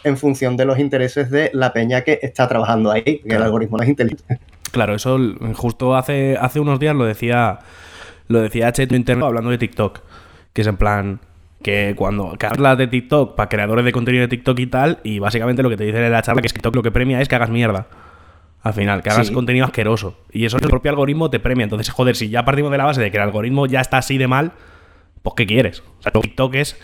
en 0.04 0.16
función 0.16 0.56
de 0.56 0.64
los 0.64 0.78
intereses 0.78 1.30
de 1.30 1.50
la 1.54 1.72
peña 1.72 2.02
que 2.02 2.18
está 2.22 2.48
trabajando 2.48 2.90
ahí. 2.90 3.02
que 3.20 3.34
el 3.34 3.42
algoritmo 3.42 3.78
no 3.78 3.84
es 3.84 3.88
inteligente. 3.88 4.40
Claro, 4.72 4.94
eso 4.94 5.18
justo 5.54 5.96
hace, 5.96 6.36
hace 6.38 6.60
unos 6.60 6.78
días 6.78 6.94
lo 6.94 7.04
decía 7.04 7.60
lo 8.28 8.42
decía 8.42 8.70
Cheto 8.72 8.94
Interno 8.94 9.26
hablando 9.26 9.50
de 9.50 9.58
TikTok, 9.58 10.00
que 10.58 10.62
es 10.62 10.66
en 10.66 10.76
plan 10.76 11.20
que 11.62 11.94
cuando 11.96 12.32
que 12.36 12.46
hablas 12.46 12.76
de 12.76 12.88
TikTok 12.88 13.36
para 13.36 13.48
creadores 13.48 13.84
de 13.84 13.92
contenido 13.92 14.22
de 14.22 14.28
TikTok 14.28 14.58
y 14.58 14.66
tal, 14.66 14.98
y 15.04 15.20
básicamente 15.20 15.62
lo 15.62 15.70
que 15.70 15.76
te 15.76 15.84
dicen 15.84 16.02
en 16.02 16.10
la 16.10 16.20
charla 16.20 16.42
que 16.42 16.48
es 16.48 16.52
que 16.52 16.56
TikTok 16.56 16.74
lo 16.74 16.82
que 16.82 16.90
premia 16.90 17.20
es 17.20 17.28
que 17.28 17.36
hagas 17.36 17.48
mierda. 17.50 17.86
Al 18.62 18.72
final, 18.74 19.02
que 19.04 19.10
hagas 19.10 19.28
Sí. 19.28 19.32
contenido 19.32 19.64
asqueroso. 19.66 20.18
Y 20.32 20.44
eso 20.44 20.56
el 20.58 20.68
propio 20.68 20.90
algoritmo 20.90 21.30
te 21.30 21.38
premia. 21.38 21.62
Entonces, 21.62 21.90
joder, 21.94 22.16
si 22.16 22.28
ya 22.28 22.44
partimos 22.44 22.72
de 22.72 22.78
la 22.78 22.86
base 22.86 23.00
de 23.00 23.12
que 23.12 23.16
el 23.18 23.22
algoritmo 23.22 23.66
ya 23.66 23.80
está 23.80 23.98
así 23.98 24.18
de 24.18 24.26
mal, 24.26 24.50
pues 25.22 25.34
¿qué 25.36 25.46
quieres? 25.46 25.84
O 26.00 26.02
sea, 26.02 26.10
TikTok 26.10 26.54
es 26.56 26.76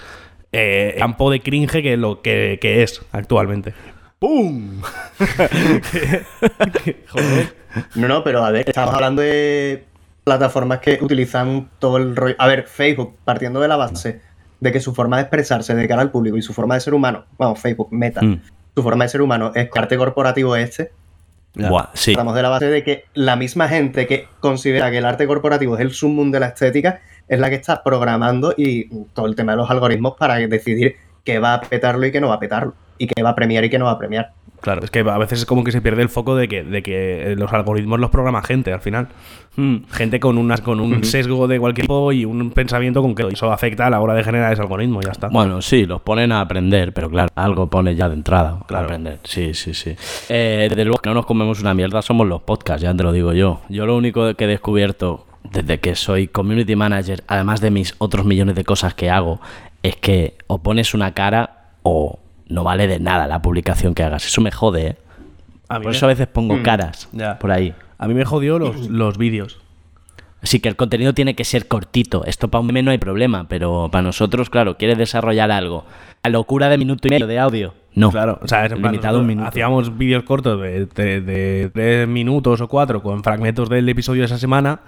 eh, 0.53 0.95
campo 0.99 1.33
de 1.33 1.41
cringe 1.41 1.83
que 1.83 1.97
lo 1.97 2.23
que, 2.23 2.59
que 2.61 2.85
es 2.85 3.05
actualmente. 3.11 3.75
¡Pum! 4.21 4.83
joder. 7.09 7.57
No, 7.97 8.07
no, 8.09 8.23
pero 8.23 8.45
a 8.45 8.51
ver, 8.53 8.69
estamos 8.69 8.95
hablando 8.95 9.21
de 9.23 9.85
plataformas 10.25 10.81
que 10.81 10.99
utilizan 11.03 11.69
todo 11.79 11.99
el 11.99 12.17
rollo. 12.17 12.35
A 12.39 12.47
ver, 12.47 12.65
Facebook, 12.67 13.17
partiendo 13.25 13.61
de 13.61 13.69
la 13.69 13.77
base 13.77 14.21
de 14.61 14.73
que 14.73 14.81
su 14.81 14.95
forma 14.95 15.17
de 15.19 15.23
expresarse 15.23 15.75
de 15.75 15.87
cara 15.87 16.03
al 16.03 16.11
público 16.11 16.37
y 16.37 16.43
su 16.43 16.55
forma 16.55 16.75
de 16.75 16.81
ser 16.81 16.95
humano, 16.95 17.27
bueno, 17.37 17.55
Facebook, 17.55 17.89
Meta, 17.93 18.23
Mm. 18.23 18.41
su 18.75 18.83
forma 18.83 19.05
de 19.05 19.11
ser 19.11 19.21
humano 19.23 19.53
es 19.55 19.69
arte 19.77 19.97
corporativo 19.97 20.57
este. 20.57 20.93
Buah, 21.55 21.91
sí. 21.93 22.13
Estamos 22.13 22.35
de 22.35 22.43
la 22.43 22.49
base 22.49 22.67
de 22.67 22.83
que 22.83 23.05
la 23.15 23.37
misma 23.37 23.69
gente 23.69 24.07
que 24.07 24.27
considera 24.41 24.91
que 24.91 24.99
el 24.99 25.05
arte 25.05 25.27
corporativo 25.27 25.77
es 25.77 25.83
el 25.83 25.93
sumum 25.93 26.33
de 26.33 26.41
la 26.41 26.47
estética 26.47 27.01
es 27.29 27.39
la 27.39 27.49
que 27.49 27.57
está 27.57 27.83
programando 27.83 28.55
y 28.57 28.89
todo 29.15 29.27
el 29.27 29.37
tema 29.37 29.53
de 29.53 29.59
los 29.59 29.71
algoritmos 29.71 30.15
para 30.19 30.37
decidir 30.37 30.97
qué 31.25 31.39
va 31.39 31.55
a 31.55 31.61
petarlo 31.61 32.05
y 32.07 32.11
qué 32.13 32.21
no 32.21 32.29
va 32.29 32.35
a 32.35 32.41
petarlo, 32.41 32.75
y 32.99 33.07
qué 33.07 33.23
va 33.23 33.31
a 33.31 33.35
premiar 33.35 33.65
y 33.65 33.71
qué 33.71 33.79
no 33.79 33.85
va 33.87 33.93
a 33.93 33.99
premiar. 33.99 34.33
Claro, 34.65 34.83
es 34.83 34.91
que 34.91 35.01
a 35.01 35.19
veces 35.19 35.41
es 35.41 35.45
como 35.45 35.63
que 35.63 35.73
se 35.73 35.83
pierde 35.83 36.01
el 36.01 36.09
foco 36.09 36.35
de 36.37 36.49
que, 36.49 36.65
de 36.65 36.83
que 36.83 37.35
los 37.37 37.53
algoritmos 37.53 38.01
los 38.01 38.09
programa 38.09 38.41
gente 38.43 38.73
al 38.73 38.81
final. 38.81 39.09
Mm. 39.57 39.77
Gente 39.91 40.21
con, 40.21 40.39
unas, 40.39 40.63
con 40.63 40.81
un 40.81 41.05
sesgo 41.05 41.47
de 41.47 41.61
cualquier 41.61 41.85
tipo 41.87 42.13
y 42.13 42.25
un 42.25 42.51
pensamiento 42.51 43.03
concreto. 43.03 43.29
Y 43.31 43.35
eso 43.35 43.53
afecta 43.53 43.89
a 43.89 43.91
la 43.91 44.01
hora 44.01 44.15
de 44.15 44.25
generar 44.25 44.51
ese 44.55 44.63
algoritmo, 44.63 45.03
ya 45.03 45.11
está. 45.13 45.29
Bueno, 45.29 45.61
sí, 45.61 45.85
los 45.85 46.01
ponen 46.01 46.33
a 46.33 46.41
aprender, 46.41 46.95
pero 46.95 47.11
claro, 47.11 47.29
algo 47.35 47.67
pone 47.69 47.95
ya 47.95 48.09
de 48.09 48.15
entrada 48.15 48.59
Claro. 48.67 48.85
a 48.85 48.87
aprender. 48.87 49.19
Sí, 49.25 49.53
sí, 49.53 49.75
sí. 49.75 49.95
Eh, 50.31 50.69
desde 50.71 50.87
luego 50.87 50.97
que 51.03 51.11
no 51.11 51.15
nos 51.17 51.27
comemos 51.27 51.61
una 51.61 51.75
mierda 51.75 52.01
somos 52.01 52.27
los 52.27 52.41
podcasts, 52.41 52.81
ya 52.83 52.97
te 52.97 53.03
lo 53.03 53.13
digo 53.13 53.35
yo. 53.35 53.61
Yo 53.69 53.85
lo 53.85 53.95
único 53.99 54.33
que 54.33 54.45
he 54.45 54.49
descubierto 54.49 55.27
desde 55.43 55.79
que 55.79 55.95
soy 55.95 56.27
community 56.27 56.75
manager, 56.75 57.23
además 57.29 57.61
de 57.61 57.71
mis 57.71 57.95
otros 57.99 58.25
millones 58.25 58.55
de 58.55 58.65
cosas 58.65 58.95
que 58.95 59.11
hago, 59.11 59.43
es 59.83 59.97
que 59.97 60.39
o 60.47 60.63
pones 60.63 60.95
una 60.95 61.13
cara 61.13 61.73
o 61.83 62.19
no 62.49 62.65
vale 62.65 62.87
de 62.87 62.99
nada 63.01 63.27
la 63.27 63.41
publicación 63.43 63.95
que 63.95 64.03
hagas. 64.03 64.27
Eso 64.27 64.41
me 64.41 64.51
jode, 64.51 64.87
¿eh? 64.87 64.97
A 65.69 65.79
mí 65.79 65.85
Por 65.85 65.93
me- 65.93 65.97
eso 65.97 66.07
a 66.07 66.09
veces 66.09 66.27
pongo 66.27 66.57
Mm. 66.57 66.63
caras 66.63 67.09
por 67.41 67.51
ahí. 67.51 67.75
A 67.99 68.07
mí 68.09 68.15
me 68.15 68.25
jodió 68.25 68.59
los, 68.59 68.89
los 68.91 69.17
vídeos. 69.19 69.59
Sí, 70.43 70.61
que 70.61 70.69
el 70.69 70.77
contenido 70.77 71.15
tiene 71.15 71.35
que 71.35 71.45
ser 71.45 71.69
cortito. 71.69 72.25
Esto 72.27 72.49
para 72.49 72.61
un 72.61 72.67
meme 72.67 72.83
no 72.83 72.91
hay 72.91 72.99
problema, 72.99 73.49
pero 73.49 73.89
para 73.91 74.03
nosotros, 74.03 74.51
claro, 74.51 74.77
quieres 74.77 74.99
desarrollar 74.99 75.51
algo. 75.51 75.87
La 76.23 76.29
locura 76.31 76.69
de 76.69 76.77
minuto 76.77 77.09
y 77.09 77.11
medio 77.13 77.27
de 77.27 77.39
audio. 77.39 77.73
No. 77.95 78.11
Claro, 78.11 78.39
o 78.43 78.47
sea, 78.49 78.67
es 78.67 78.73
limitado 78.73 79.21
un 79.21 79.27
minuto. 79.27 79.49
Hacíamos 79.49 79.97
vídeos 79.97 80.23
cortos 80.25 80.61
de, 80.61 80.85
de, 80.85 81.21
de 81.23 81.71
tres 81.73 82.07
minutos 82.09 82.61
o 82.61 82.69
cuatro 82.69 83.03
con 83.03 83.23
fragmentos 83.25 83.71
del 83.71 83.89
episodio 83.89 84.21
de 84.23 84.27
esa 84.27 84.37
semana 84.39 84.81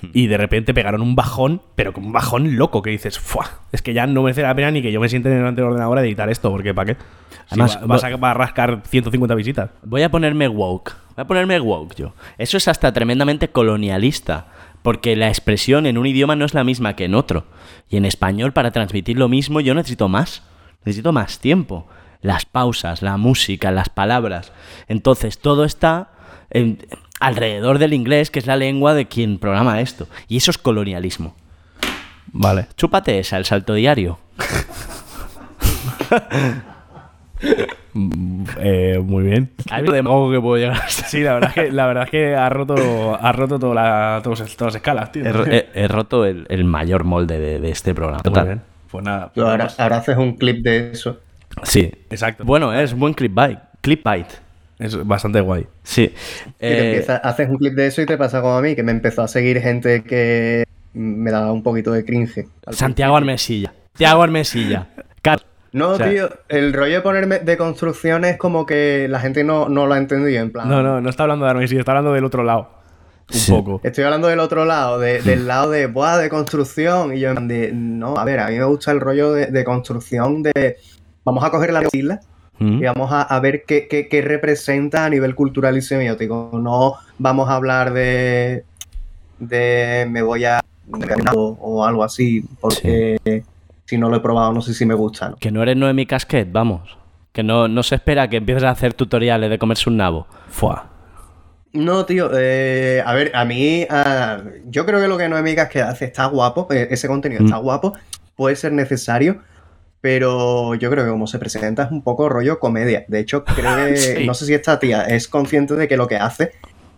y 0.12 0.26
de 0.26 0.36
repente 0.36 0.72
pegaron 0.74 1.02
un 1.02 1.14
bajón, 1.16 1.62
pero 1.74 1.92
con 1.92 2.04
un 2.04 2.12
bajón 2.12 2.56
loco 2.56 2.82
que 2.82 2.90
dices, 2.90 3.18
¡fua! 3.18 3.60
Es 3.72 3.82
que 3.82 3.92
ya 3.94 4.06
no 4.06 4.22
merece 4.22 4.42
la 4.42 4.54
pena 4.54 4.70
ni 4.70 4.82
que 4.82 4.92
yo 4.92 5.00
me 5.00 5.08
siente 5.08 5.28
delante 5.28 5.60
del 5.60 5.70
ordenador 5.70 5.98
a 5.98 6.02
editar 6.02 6.28
esto, 6.30 6.50
porque 6.50 6.74
¿para 6.74 6.94
qué? 6.94 7.00
Si 7.30 7.38
Además, 7.60 7.78
va- 7.82 7.86
vas 7.86 8.04
a, 8.04 8.16
va 8.16 8.30
a 8.30 8.34
rascar 8.34 8.82
150 8.86 9.34
visitas. 9.34 9.70
Voy 9.82 10.02
a 10.02 10.10
ponerme 10.10 10.48
woke. 10.48 10.94
Voy 11.16 11.22
a 11.22 11.26
ponerme 11.26 11.60
woke 11.60 11.94
yo. 11.96 12.14
Eso 12.38 12.56
es 12.56 12.68
hasta 12.68 12.92
tremendamente 12.92 13.48
colonialista. 13.48 14.46
Porque 14.82 15.14
la 15.14 15.28
expresión 15.28 15.84
en 15.84 15.98
un 15.98 16.06
idioma 16.06 16.36
no 16.36 16.46
es 16.46 16.54
la 16.54 16.64
misma 16.64 16.96
que 16.96 17.04
en 17.04 17.14
otro. 17.14 17.44
Y 17.90 17.98
en 17.98 18.06
español, 18.06 18.52
para 18.52 18.70
transmitir 18.70 19.18
lo 19.18 19.28
mismo, 19.28 19.60
yo 19.60 19.74
necesito 19.74 20.08
más. 20.08 20.42
Necesito 20.86 21.12
más 21.12 21.38
tiempo. 21.38 21.86
Las 22.22 22.46
pausas, 22.46 23.02
la 23.02 23.18
música, 23.18 23.70
las 23.72 23.90
palabras. 23.90 24.52
Entonces, 24.88 25.38
todo 25.38 25.64
está 25.64 26.12
en- 26.48 26.78
alrededor 27.20 27.78
del 27.78 27.92
inglés, 27.94 28.30
que 28.30 28.38
es 28.40 28.46
la 28.46 28.56
lengua 28.56 28.94
de 28.94 29.06
quien 29.06 29.38
programa 29.38 29.80
esto. 29.80 30.08
Y 30.28 30.38
eso 30.38 30.50
es 30.50 30.58
colonialismo. 30.58 31.34
Vale. 32.32 32.66
Chúpate 32.76 33.18
esa, 33.18 33.36
el 33.36 33.44
salto 33.44 33.74
diario. 33.74 34.18
Eh, 38.58 39.00
muy 39.02 39.24
bien. 39.24 39.50
Hay 39.70 39.84
de 39.84 40.02
mago 40.02 40.30
que 40.30 40.40
puedo 40.40 40.56
llegar 40.56 40.76
hasta. 40.76 41.06
Sí, 41.08 41.20
la 41.22 41.34
verdad 41.34 41.50
es 41.50 41.54
que, 41.54 41.72
la 41.72 41.86
verdad 41.86 42.04
es 42.04 42.10
que 42.10 42.34
ha 42.36 42.48
roto, 42.48 43.18
ha 43.20 43.32
roto 43.32 43.58
toda 43.58 43.74
la- 43.74 44.20
todas, 44.22 44.38
todas 44.56 44.74
las 44.74 44.76
escalas, 44.76 45.10
tío. 45.12 45.24
He, 45.24 45.32
ro- 45.32 45.46
he- 45.46 45.68
he 45.74 45.88
roto 45.88 46.24
el, 46.24 46.46
el 46.48 46.64
mayor 46.64 47.04
molde 47.04 47.38
de, 47.40 47.58
de 47.58 47.70
este 47.70 47.94
programa. 47.94 48.22
Muy 48.24 48.42
bien. 48.44 48.62
Pues 48.90 49.04
nada. 49.04 49.32
Ahora, 49.36 49.68
ahora 49.78 49.96
haces 49.96 50.16
un 50.16 50.36
clip 50.36 50.62
de 50.62 50.92
eso. 50.92 51.18
Sí. 51.62 51.90
Exacto. 52.10 52.44
Bueno, 52.44 52.72
es 52.72 52.94
buen 52.94 53.14
clipbait. 53.14 53.58
Clipbait. 53.80 54.26
Es 54.80 55.06
bastante 55.06 55.40
guay. 55.40 55.66
Sí. 55.82 56.12
Eh, 56.58 56.90
empieza- 56.92 57.18
haces 57.18 57.48
un 57.48 57.58
clip 57.58 57.74
de 57.74 57.86
eso 57.86 58.02
y 58.02 58.06
te 58.06 58.16
pasa 58.18 58.40
como 58.40 58.56
a 58.56 58.62
mí, 58.62 58.74
que 58.74 58.82
me 58.82 58.92
empezó 58.92 59.22
a 59.22 59.28
seguir 59.28 59.60
gente 59.60 60.02
que 60.02 60.64
me 60.94 61.30
daba 61.30 61.52
un 61.52 61.62
poquito 61.62 61.92
de 61.92 62.04
cringe. 62.04 62.46
Santiago 62.70 63.16
Armesilla. 63.16 63.72
Santiago 63.92 64.22
Armesilla. 64.22 64.88
Car- 65.22 65.42
No, 65.72 65.90
O 65.90 65.96
sea- 65.96 66.08
tío, 66.10 66.28
el 66.48 66.72
rollo 66.72 66.94
de 66.94 67.00
ponerme 67.02 67.38
de 67.38 67.56
construcción 67.56 68.24
es 68.24 68.36
como 68.38 68.66
que 68.66 69.06
la 69.08 69.20
gente 69.20 69.44
no, 69.44 69.68
no 69.68 69.86
lo 69.86 69.94
ha 69.94 69.98
entendido, 69.98 70.42
en 70.42 70.50
plan. 70.50 70.68
No, 70.68 70.82
no, 70.82 71.00
no 71.00 71.08
está 71.10 71.22
hablando 71.24 71.44
de 71.44 71.50
Armesí, 71.52 71.76
está 71.76 71.92
hablando 71.92 72.12
del 72.12 72.24
otro 72.24 72.42
lado. 72.42 72.70
Un 73.32 73.38
Sí. 73.38 73.52
poco. 73.52 73.80
Estoy 73.84 74.02
hablando 74.02 74.26
del 74.26 74.40
otro 74.40 74.64
lado, 74.64 74.98
de- 74.98 75.22
del 75.22 75.46
lado 75.46 75.70
de, 75.70 75.86
Buah, 75.86 76.18
de 76.18 76.28
construcción. 76.28 77.14
Y 77.16 77.20
yo, 77.20 77.28
en 77.28 77.34
plan 77.36 77.46
de, 77.48 77.70
no, 77.72 78.16
a 78.16 78.24
ver, 78.24 78.40
a 78.40 78.48
mí 78.48 78.56
me 78.58 78.64
gusta 78.64 78.90
el 78.90 78.98
rollo 78.98 79.32
de, 79.32 79.46
de 79.46 79.62
construcción 79.64 80.42
de, 80.42 80.78
vamos 81.24 81.44
a 81.44 81.50
coger 81.50 81.72
la 81.72 81.84
isla. 81.92 82.18
Y 82.60 82.82
vamos 82.84 83.10
a, 83.10 83.22
a 83.22 83.40
ver 83.40 83.64
qué, 83.66 83.88
qué- 83.88 84.06
qué 84.08 84.20
representa 84.22 85.04
a 85.06 85.10
nivel 85.10 85.34
cultural 85.34 85.76
y 85.78 85.82
semiótico. 85.82 86.50
No 86.62 86.94
vamos 87.18 87.48
a 87.48 87.54
hablar 87.54 87.92
de, 87.94 88.64
de 89.38 90.06
me 90.10 90.22
voy 90.22 90.44
a 90.44 90.60
o, 91.34 91.56
o 91.60 91.84
algo 91.84 92.04
así, 92.04 92.44
porque 92.60 93.42
si 93.86 93.96
no 93.96 94.08
lo 94.08 94.16
he 94.16 94.20
probado 94.20 94.52
no 94.52 94.60
sé 94.60 94.74
si 94.74 94.84
me 94.84 94.94
gusta. 94.94 95.30
¿no? 95.30 95.36
Que 95.36 95.50
no 95.50 95.62
eres 95.62 95.76
Noemi 95.76 96.04
Casquet, 96.06 96.50
vamos. 96.52 96.96
Que 97.32 97.42
no, 97.42 97.68
no 97.68 97.82
se 97.82 97.94
espera 97.94 98.28
que 98.28 98.36
empieces 98.38 98.64
a 98.64 98.70
hacer 98.70 98.92
tutoriales 98.92 99.48
de 99.50 99.58
comerse 99.58 99.88
un 99.88 99.96
nabo. 99.96 100.26
Fua. 100.48 100.86
No, 101.72 102.04
tío, 102.04 102.28
eh, 102.36 103.00
a 103.06 103.14
ver, 103.14 103.30
a 103.34 103.44
mí, 103.44 103.86
yo 104.66 104.84
creo 104.84 105.00
que 105.00 105.06
lo 105.06 105.16
que 105.16 105.28
Noemí 105.28 105.54
que 105.70 105.80
hace 105.80 106.06
está 106.06 106.26
guapo, 106.26 106.66
eh, 106.72 106.88
ese 106.90 107.06
contenido 107.06 107.44
está 107.44 107.58
Mm. 107.58 107.62
guapo, 107.62 107.92
puede 108.34 108.56
ser 108.56 108.72
necesario, 108.72 109.40
pero 110.00 110.74
yo 110.74 110.90
creo 110.90 111.04
que 111.04 111.10
como 111.10 111.26
se 111.26 111.38
presenta 111.38 111.84
es 111.84 111.90
un 111.90 112.02
poco 112.02 112.28
rollo 112.28 112.58
comedia. 112.58 113.04
De 113.08 113.18
hecho, 113.20 113.44
creo 113.44 113.76
que, 113.88 113.96
Sí. 113.96 114.26
no 114.26 114.34
sé 114.34 114.46
si 114.46 114.54
esta 114.54 114.78
tía 114.78 115.02
es 115.04 115.28
consciente 115.28 115.74
de 115.76 115.88
que 115.88 115.96
lo 115.96 116.06
que 116.08 116.16
hace 116.16 116.52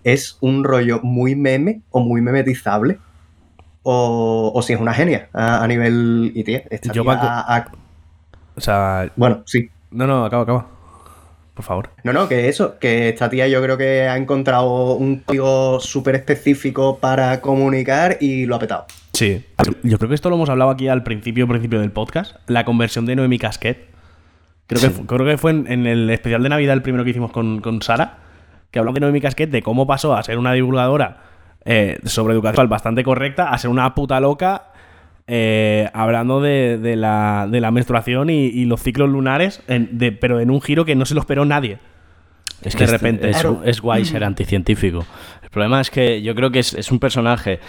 es 0.04 0.36
un 0.40 0.64
rollo 0.64 1.00
muy 1.02 1.34
meme 1.36 1.82
o 1.90 2.00
muy 2.00 2.20
memetizable, 2.20 2.98
o, 3.84 4.52
o 4.54 4.62
si 4.62 4.72
es 4.72 4.80
una 4.80 4.94
genia 4.94 5.28
a, 5.32 5.62
a 5.62 5.66
nivel... 5.66 6.32
Y 6.34 6.44
tía, 6.44 6.62
esta 6.70 6.92
Yo 6.92 7.02
tía 7.02 7.18
ha- 7.20 7.72
O 8.54 8.60
sea, 8.60 9.10
bueno, 9.16 9.42
sí. 9.46 9.70
no, 9.90 10.06
no, 10.06 10.24
acaba, 10.24 10.42
acaba. 10.44 10.66
Por 11.54 11.64
favor. 11.64 11.90
No, 12.02 12.12
no, 12.14 12.28
que 12.28 12.48
eso, 12.48 12.78
que 12.78 13.10
esta 13.10 13.28
tía 13.28 13.46
yo 13.48 13.60
creo 13.62 13.76
que 13.76 14.08
ha 14.08 14.16
encontrado 14.16 14.94
un 14.94 15.16
código 15.20 15.80
súper 15.80 16.14
específico 16.14 16.98
para 16.98 17.40
comunicar 17.40 18.16
y 18.20 18.46
lo 18.46 18.56
ha 18.56 18.58
petado. 18.58 18.86
Sí. 19.12 19.44
Yo 19.82 19.98
creo 19.98 20.08
que 20.08 20.14
esto 20.14 20.30
lo 20.30 20.36
hemos 20.36 20.48
hablado 20.48 20.70
aquí 20.70 20.88
al 20.88 21.02
principio, 21.02 21.46
principio 21.46 21.80
del 21.80 21.90
podcast. 21.92 22.36
La 22.48 22.64
conversión 22.64 23.04
de 23.06 23.14
Noemi 23.16 23.38
Casquet. 23.38 23.88
Creo, 24.66 24.80
que, 24.80 24.90
fu- 24.90 25.06
creo 25.06 25.26
que 25.26 25.36
fue 25.36 25.50
en, 25.50 25.70
en 25.70 25.86
el 25.86 26.08
especial 26.10 26.42
de 26.42 26.48
Navidad, 26.48 26.74
el 26.74 26.82
primero 26.82 27.04
que 27.04 27.10
hicimos 27.10 27.30
con, 27.30 27.60
con 27.60 27.82
Sara, 27.82 28.18
que 28.70 28.78
habló 28.78 28.92
de 28.92 29.00
Noemi 29.00 29.20
Casquet, 29.20 29.50
de 29.50 29.62
cómo 29.62 29.86
pasó 29.86 30.14
a 30.16 30.22
ser 30.22 30.38
una 30.38 30.52
divulgadora 30.54 31.24
eh, 31.64 31.98
sobre 32.04 32.32
educación 32.32 32.68
bastante 32.68 33.04
correcta 33.04 33.50
a 33.50 33.58
ser 33.58 33.70
una 33.70 33.94
puta 33.94 34.18
loca 34.18 34.68
eh, 35.26 35.88
hablando 35.92 36.40
de, 36.40 36.78
de 36.78 36.96
la, 36.96 37.46
de 37.50 37.60
la 37.60 37.70
menstruación 37.70 38.30
y, 38.30 38.46
y 38.46 38.64
los 38.64 38.82
ciclos 38.82 39.10
lunares, 39.10 39.62
en- 39.68 39.98
de- 39.98 40.12
pero 40.12 40.40
en 40.40 40.50
un 40.50 40.62
giro 40.62 40.84
que 40.86 40.94
no 40.94 41.04
se 41.04 41.14
lo 41.14 41.20
esperó 41.20 41.44
nadie. 41.44 41.78
Es 42.62 42.72
De 42.72 42.78
que 42.78 42.84
es- 42.84 42.90
repente. 42.90 43.30
es 43.64 43.80
guay 43.82 44.04
ser 44.06 44.24
anticientífico. 44.24 45.04
El 45.42 45.50
problema 45.50 45.80
es 45.82 45.90
que 45.90 46.22
yo 46.22 46.34
creo 46.34 46.50
que 46.50 46.60
es, 46.60 46.72
es 46.74 46.90
un 46.90 46.98
personaje. 46.98 47.60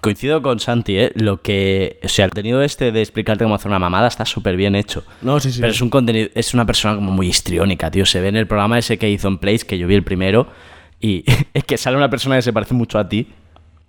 Coincido 0.00 0.42
con 0.42 0.60
Santi, 0.60 0.96
¿eh? 0.96 1.12
Lo 1.14 1.42
que. 1.42 1.98
O 2.02 2.08
sea, 2.08 2.24
el 2.24 2.30
contenido 2.30 2.62
este 2.62 2.92
de 2.92 3.00
explicarte 3.00 3.44
cómo 3.44 3.54
hacer 3.54 3.68
una 3.68 3.78
mamada 3.78 4.08
está 4.08 4.24
súper 4.24 4.56
bien 4.56 4.74
hecho. 4.74 5.04
No, 5.22 5.40
sí, 5.40 5.50
sí. 5.52 5.60
Pero 5.60 5.72
es 5.72 5.80
un 5.80 5.90
contenido. 5.90 6.28
Es 6.34 6.54
una 6.54 6.66
persona 6.66 6.94
como 6.94 7.12
muy 7.12 7.28
histriónica, 7.28 7.90
tío. 7.90 8.06
Se 8.06 8.20
ve 8.20 8.28
en 8.28 8.36
el 8.36 8.46
programa 8.46 8.78
ese 8.78 8.98
que 8.98 9.10
hizo 9.10 9.28
en 9.28 9.38
Place, 9.38 9.66
que 9.66 9.78
yo 9.78 9.86
vi 9.86 9.94
el 9.94 10.04
primero. 10.04 10.48
Y 11.00 11.24
es 11.54 11.64
que 11.64 11.76
sale 11.76 11.96
una 11.96 12.10
persona 12.10 12.36
que 12.36 12.42
se 12.42 12.52
parece 12.52 12.74
mucho 12.74 12.98
a 12.98 13.08
ti. 13.08 13.28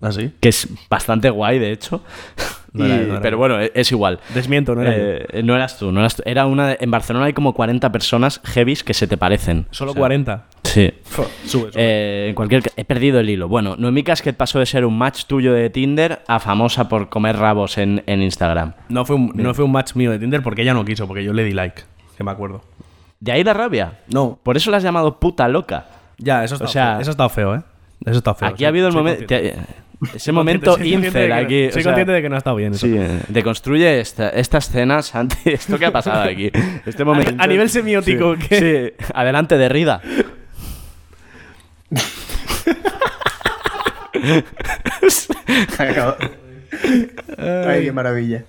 ¿Ah, 0.01 0.11
sí? 0.11 0.31
Que 0.39 0.49
es 0.49 0.67
bastante 0.89 1.29
guay, 1.29 1.59
de 1.59 1.71
hecho. 1.71 2.03
No 2.73 2.85
Y- 2.87 2.91
era- 2.91 3.01
no 3.01 3.11
era 3.13 3.21
pero 3.21 3.37
bueno, 3.37 3.59
es, 3.59 3.71
es 3.73 3.91
igual. 3.91 4.19
Desmiento, 4.33 4.73
no 4.75 4.81
era. 4.81 4.93
Eh, 4.95 5.41
no 5.43 5.55
eras 5.55 5.77
tú, 5.77 5.91
no 5.91 5.99
eras 5.99 6.15
tú. 6.15 6.23
Era 6.25 6.45
una. 6.45 6.75
En 6.79 6.89
Barcelona 6.91 7.25
hay 7.25 7.33
como 7.33 7.53
40 7.53 7.91
personas 7.91 8.39
heavies 8.45 8.83
que 8.83 8.93
se 8.93 9.07
te 9.07 9.17
parecen. 9.17 9.65
Solo 9.71 9.91
O 9.91 9.93
sea, 9.93 9.99
40. 9.99 10.45
Sí. 10.63 10.93
Sube, 11.03 11.27
sube. 11.45 11.71
Eh, 11.75 12.27
en 12.29 12.35
cualquier 12.35 12.63
he 12.77 12.85
perdido 12.85 13.19
el 13.19 13.29
hilo. 13.29 13.49
Bueno, 13.49 13.75
Noemí 13.77 14.03
Casquet 14.03 14.37
pasó 14.37 14.59
de 14.59 14.65
ser 14.65 14.85
un 14.85 14.97
match 14.97 15.25
tuyo 15.25 15.51
de 15.53 15.69
Tinder 15.69 16.21
a 16.27 16.39
famosa 16.39 16.87
por 16.87 17.09
comer 17.09 17.35
rabos 17.35 17.77
en, 17.77 18.03
en 18.07 18.21
Instagram. 18.21 18.73
No 18.87 19.03
fue, 19.03 19.17
un, 19.17 19.33
no 19.35 19.53
fue 19.53 19.65
un 19.65 19.71
match 19.73 19.95
mío 19.95 20.11
de 20.11 20.19
Tinder 20.19 20.41
porque 20.41 20.61
ella 20.61 20.73
no 20.73 20.85
quiso, 20.85 21.07
porque 21.07 21.23
yo 21.25 21.33
le 21.33 21.43
di 21.43 21.51
like, 21.51 21.81
que 22.17 22.23
me 22.23 22.31
acuerdo. 22.31 22.61
¿De 23.19 23.33
ahí 23.33 23.43
la 23.43 23.53
rabia? 23.53 23.99
No. 24.07 24.39
Por 24.41 24.55
eso 24.55 24.71
la 24.71 24.77
has 24.77 24.83
llamado 24.83 25.19
puta 25.19 25.47
loca. 25.49 25.87
Ya, 26.17 26.43
eso 26.45 26.55
está, 26.55 26.65
O 26.65 26.67
sea, 26.69 26.91
feo. 26.93 27.01
Eso 27.01 27.11
está 27.11 27.29
feo, 27.29 27.55
¿eh? 27.55 27.61
Eso 28.05 28.17
está 28.19 28.33
feo. 28.33 28.47
Aquí 28.47 28.63
ha 28.63 28.69
habido 28.69 28.87
el 28.87 28.93
momento. 28.93 29.25
Ese 30.15 30.31
momento 30.31 30.77
de 30.77 30.87
incel 30.87 31.11
que- 31.27 31.33
aquí. 31.33 31.67
o 31.67 31.71
Soy 31.71 31.83
sea, 31.83 31.91
consciente 31.91 32.11
de 32.13 32.21
que 32.23 32.29
no 32.29 32.35
ha 32.35 32.37
estado 32.39 32.55
bien 32.55 32.73
eso. 32.73 32.87
Sí, 32.87 32.95
eh, 32.97 33.19
deconstruye 33.27 33.99
esta, 33.99 34.29
esta 34.29 34.57
escena, 34.57 35.01
Santi. 35.03 35.37
¿Esto 35.45 35.77
qué 35.77 35.85
ha 35.85 35.91
pasado 35.91 36.21
aquí? 36.29 36.51
Este 36.85 37.03
momento. 37.05 37.35
a 37.37 37.47
nivel 37.47 37.69
semiótico, 37.69 38.35
Sí, 38.49 38.93
adelante, 39.13 39.57
Derrida. 39.57 40.01
Ay, 47.37 47.83
qué 47.85 47.91
maravilla. 47.91 48.43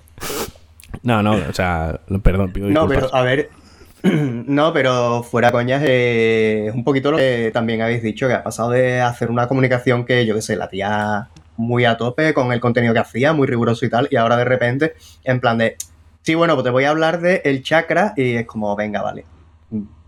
No, 1.01 1.21
no, 1.21 1.33
o 1.33 1.53
sea, 1.53 1.99
perdón, 2.21 2.51
pido 2.53 2.69
No, 2.69 2.81
disculpas. 2.87 3.11
pero 3.11 3.15
a 3.15 3.21
ver. 3.23 3.49
No, 4.03 4.73
pero 4.73 5.23
fuera 5.23 5.49
coñas, 5.53 5.81
eh, 5.85 6.65
es 6.67 6.75
un 6.75 6.83
poquito 6.83 7.09
lo 7.11 7.15
que 7.17 7.51
también 7.53 7.81
habéis 7.81 8.03
dicho, 8.03 8.27
que 8.27 8.33
ha 8.33 8.43
pasado 8.43 8.71
de 8.71 8.99
hacer 8.99 9.31
una 9.31 9.47
comunicación 9.47 10.03
que, 10.05 10.25
yo 10.25 10.35
qué 10.35 10.41
sé, 10.41 10.57
la 10.57 10.67
tía 10.67 11.29
muy 11.57 11.85
a 11.85 11.97
tope 11.97 12.33
con 12.33 12.51
el 12.51 12.59
contenido 12.59 12.93
que 12.93 12.99
hacía, 12.99 13.33
muy 13.33 13.47
riguroso 13.47 13.85
y 13.85 13.89
tal, 13.89 14.07
y 14.09 14.15
ahora 14.15 14.37
de 14.37 14.45
repente, 14.45 14.93
en 15.23 15.39
plan 15.39 15.57
de, 15.57 15.75
sí, 16.21 16.35
bueno, 16.35 16.53
pues 16.55 16.63
te 16.63 16.69
voy 16.71 16.85
a 16.85 16.89
hablar 16.89 17.21
de 17.21 17.41
el 17.45 17.63
chakra, 17.63 18.13
y 18.15 18.35
es 18.35 18.45
como, 18.45 18.75
venga, 18.75 19.01
vale. 19.01 19.25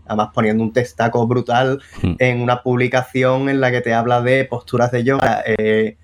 Además 0.06 0.28
poniendo 0.32 0.62
un 0.62 0.72
testaco 0.72 1.26
brutal 1.26 1.80
Hmm. 2.02 2.14
en 2.18 2.40
una 2.40 2.62
publicación 2.62 3.48
en 3.48 3.60
la 3.60 3.70
que 3.72 3.80
te 3.80 3.92
habla 3.92 4.22
de 4.22 4.44
posturas 4.44 4.90
de 4.92 5.02
yoga. 5.02 5.42
eh, 5.46 5.96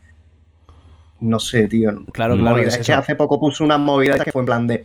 no 1.21 1.39
sé, 1.39 1.69
tío. 1.69 2.05
Claro, 2.13 2.37
claro, 2.37 2.59
es 2.59 2.79
que 2.79 2.93
hace 2.93 3.15
poco 3.15 3.39
puso 3.39 3.63
una 3.63 3.79
movida 3.79 4.19
que 4.19 4.33
fue 4.33 4.43
en 4.43 4.47
plan 4.47 4.67
de, 4.67 4.85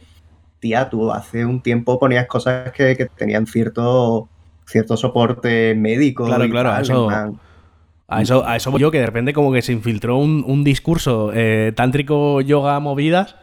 tía, 0.59 0.87
tú 0.89 1.11
hace 1.11 1.45
un 1.45 1.61
tiempo 1.61 1.97
ponías 1.99 2.27
cosas 2.27 2.71
que, 2.71 2.95
que 2.95 3.07
tenían 3.07 3.47
cierto, 3.47 4.29
cierto 4.65 4.97
soporte 4.97 5.73
médico. 5.75 6.25
Claro, 6.25 6.45
y 6.45 6.49
claro, 6.51 6.69
tal, 6.69 6.81
eso- 6.83 7.09
A 8.09 8.21
eso, 8.21 8.47
a 8.47 8.55
eso 8.55 8.71
voy 8.71 8.79
yo, 8.79 8.89
que 8.89 8.99
de 8.99 9.05
repente 9.05 9.33
como 9.33 9.51
que 9.51 9.61
se 9.61 9.73
infiltró 9.73 10.17
un, 10.17 10.43
un 10.47 10.63
discurso 10.63 11.31
eh, 11.33 11.73
tántrico 11.75 12.39
yoga 12.39 12.79
movidas 12.79 13.35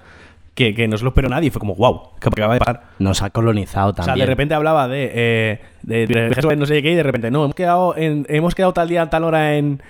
que, 0.54 0.74
que 0.74 0.88
no 0.88 0.96
se 0.96 1.04
lo 1.04 1.10
esperó 1.10 1.28
nadie. 1.28 1.50
Fue 1.50 1.60
como, 1.60 1.74
wow, 1.74 2.12
que 2.18 2.28
acaba 2.28 2.54
de 2.54 2.60
pasar. 2.60 2.84
Nos 2.98 3.20
ha 3.22 3.28
colonizado 3.30 3.90
O 3.90 3.94
sea, 3.94 4.06
también. 4.06 4.24
de 4.26 4.30
repente 4.30 4.54
hablaba 4.54 4.88
de, 4.88 5.10
eh, 5.12 5.60
de, 5.82 6.56
no 6.56 6.64
sé 6.64 6.82
qué, 6.82 6.92
y 6.92 6.94
de 6.94 7.02
repente, 7.02 7.30
no, 7.30 7.44
hemos 7.44 7.54
quedado, 7.54 7.94
en, 7.96 8.24
hemos 8.30 8.54
quedado 8.54 8.72
tal 8.72 8.88
día, 8.88 9.10
tal 9.10 9.24
hora 9.24 9.56
en, 9.56 9.82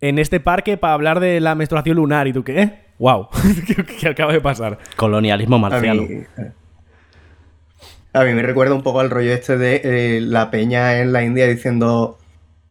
en 0.00 0.18
este 0.20 0.38
parque 0.38 0.76
para 0.76 0.94
hablar 0.94 1.18
de 1.18 1.40
la 1.40 1.56
menstruación 1.56 1.96
lunar. 1.96 2.28
¿Y 2.28 2.32
tú 2.32 2.44
qué? 2.44 2.84
¡Wow! 3.00 3.28
¿Qué, 3.66 3.84
qué 3.84 4.08
acaba 4.08 4.32
de 4.32 4.40
pasar? 4.40 4.78
Colonialismo 4.94 5.56
A 5.56 5.58
marciano. 5.58 6.02
mí, 6.02 6.20
a 8.12 8.24
mí 8.24 8.32
me 8.34 8.42
recuerda 8.42 8.74
un 8.74 8.82
poco 8.82 9.00
al 9.00 9.10
rollo 9.10 9.32
este 9.32 9.56
de 9.58 9.80
eh, 9.82 10.20
la 10.20 10.50
peña 10.52 11.00
en 11.00 11.12
la 11.12 11.24
India 11.24 11.48
diciendo, 11.48 12.18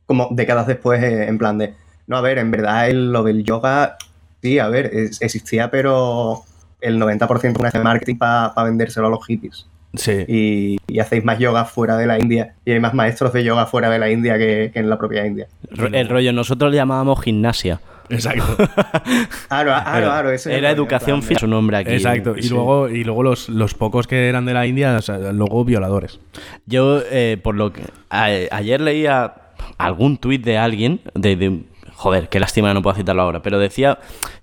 como 0.09 0.27
décadas 0.31 0.65
después, 0.65 1.03
eh, 1.03 1.27
en 1.27 1.37
plan 1.37 1.59
de, 1.59 1.75
no, 2.07 2.17
a 2.17 2.21
ver, 2.21 2.39
en 2.39 2.49
verdad 2.49 2.89
el- 2.89 3.11
lo 3.11 3.21
del 3.21 3.43
yoga, 3.43 3.95
sí, 4.41 4.57
a 4.57 4.67
ver, 4.67 4.87
es- 4.91 5.21
existía, 5.21 5.69
pero 5.69 6.41
el 6.81 6.97
90% 6.97 7.63
es 7.67 7.73
de 7.73 7.79
marketing 7.79 8.15
para 8.17 8.51
vendérselo 8.63 9.05
a 9.05 9.09
los 9.11 9.23
hippies. 9.27 9.67
Sí. 9.93 10.25
Y, 10.27 10.77
y 10.87 10.99
hacéis 10.99 11.23
más 11.23 11.37
yoga 11.37 11.65
fuera 11.65 11.95
de 11.97 12.07
la 12.07 12.17
India. 12.19 12.55
Y 12.65 12.71
hay 12.71 12.79
más 12.79 12.95
maestros 12.95 13.33
de 13.33 13.43
yoga 13.43 13.67
fuera 13.67 13.89
de 13.91 13.99
la 13.99 14.09
India 14.09 14.37
que, 14.39 14.71
que 14.73 14.79
en 14.79 14.89
la 14.89 14.97
propia 14.97 15.25
India. 15.27 15.47
El 15.93 16.09
rollo, 16.09 16.33
nosotros 16.33 16.71
le 16.71 16.77
llamábamos 16.77 17.21
gimnasia. 17.21 17.79
Exacto. 18.09 18.43
El 19.51 20.51
Era 20.53 20.71
educación 20.71 21.21
física, 21.21 21.41
su 21.41 21.47
nombre 21.47 21.77
aquí. 21.77 21.91
Exacto. 21.91 22.35
Y 22.37 22.43
Sí. 22.43 22.49
luego, 22.49 22.89
y 22.89 23.03
luego 23.03 23.23
los, 23.23 23.49
los 23.49 23.73
pocos 23.73 24.07
que 24.07 24.27
eran 24.29 24.45
de 24.45 24.53
la 24.53 24.65
India, 24.65 24.95
o 24.97 25.01
sea, 25.01 25.17
luego 25.31 25.63
violadores. 25.65 26.19
Yo, 26.65 27.01
eh, 27.11 27.37
por 27.41 27.55
lo 27.55 27.71
que. 27.73 27.81
a- 28.09 28.25
ayer 28.51 28.81
leía 28.81 29.33
algún 29.77 30.17
tuit 30.17 30.43
de 30.43 30.57
alguien, 30.57 31.01
de, 31.13 31.35
de- 31.35 31.63
Joder, 31.95 32.29
qué 32.29 32.39
lástima 32.39 32.73
no 32.73 32.81
puedo 32.81 32.95
citarlo 32.95 33.21
ahora, 33.23 33.41
pero 33.41 33.59
decía 33.59 33.99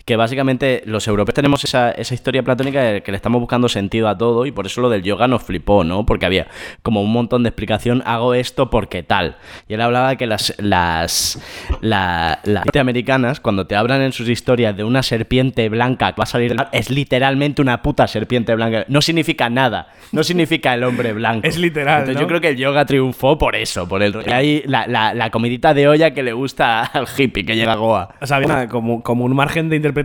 que 0.06 0.14
básicamente 0.16 0.82
los 0.86 1.06
europeos 1.08 1.34
tenemos 1.34 1.64
esa, 1.64 1.90
esa 1.90 2.14
historia 2.14 2.42
platónica 2.44 2.80
de 2.80 3.02
que 3.02 3.10
le 3.10 3.16
estamos 3.16 3.40
buscando 3.40 3.68
sentido 3.68 4.06
a 4.08 4.16
todo 4.16 4.46
y 4.46 4.52
por 4.52 4.64
eso 4.64 4.80
lo 4.80 4.88
del 4.88 5.02
yoga 5.02 5.26
nos 5.26 5.42
flipó, 5.42 5.82
¿no? 5.82 6.06
Porque 6.06 6.25
había 6.26 6.46
como 6.82 7.02
un 7.02 7.10
montón 7.12 7.42
de 7.42 7.48
explicación, 7.48 8.04
hago 8.06 8.32
esto 8.32 8.70
porque 8.70 9.02
tal. 9.02 9.36
Y 9.68 9.75
él 9.75 9.80
hablaba 9.80 10.10
de 10.10 10.16
que 10.16 10.26
las, 10.28 10.54
las, 10.58 11.42
la- 11.80 12.38
las 12.44 12.64
americanas, 12.76 13.40
cuando 13.40 13.66
te 13.66 13.75
hablan 13.75 14.00
en 14.00 14.12
sus 14.12 14.28
historias 14.28 14.76
de 14.76 14.84
una 14.84 15.02
serpiente 15.02 15.68
blanca 15.68 16.12
que 16.12 16.18
va 16.20 16.22
a 16.22 16.26
salir 16.26 16.50
del 16.50 16.58
mar, 16.58 16.68
es 16.70 16.88
literalmente 16.88 17.60
una 17.60 17.82
puta 17.82 18.06
serpiente 18.06 18.54
blanca. 18.54 18.84
No 18.86 19.02
significa 19.02 19.50
nada, 19.50 19.88
no 20.12 20.22
significa 20.22 20.72
el 20.75 20.84
hombre 20.84 21.14
blanco. 21.14 21.48
Es 21.48 21.58
literal, 21.58 22.02
Entonces 22.02 22.14
¿no? 22.14 22.20
yo 22.20 22.26
creo 22.28 22.40
que 22.40 22.50
el 22.50 22.56
yoga 22.56 22.84
triunfó 22.86 23.38
por 23.38 23.56
eso, 23.56 23.88
por 23.88 24.04
el. 24.04 24.14
Hay 24.32 24.62
la, 24.66 24.86
la, 24.86 25.14
la 25.14 25.30
comidita 25.30 25.75
de 25.75 25.88
olla 25.88 26.12
que 26.12 26.22
le 26.22 26.32
gusta 26.32 26.82
al 26.84 27.06
hippie 27.18 27.44
que 27.44 27.56
llega 27.56 27.72
a 27.72 27.76
Goa. 27.76 28.14
O 28.20 28.26
sea, 28.28 28.68
como, 28.68 29.02
como 29.02 29.25
un 29.25 29.34
margen 29.34 29.68
de 29.68 29.75
interpretación 29.75 29.95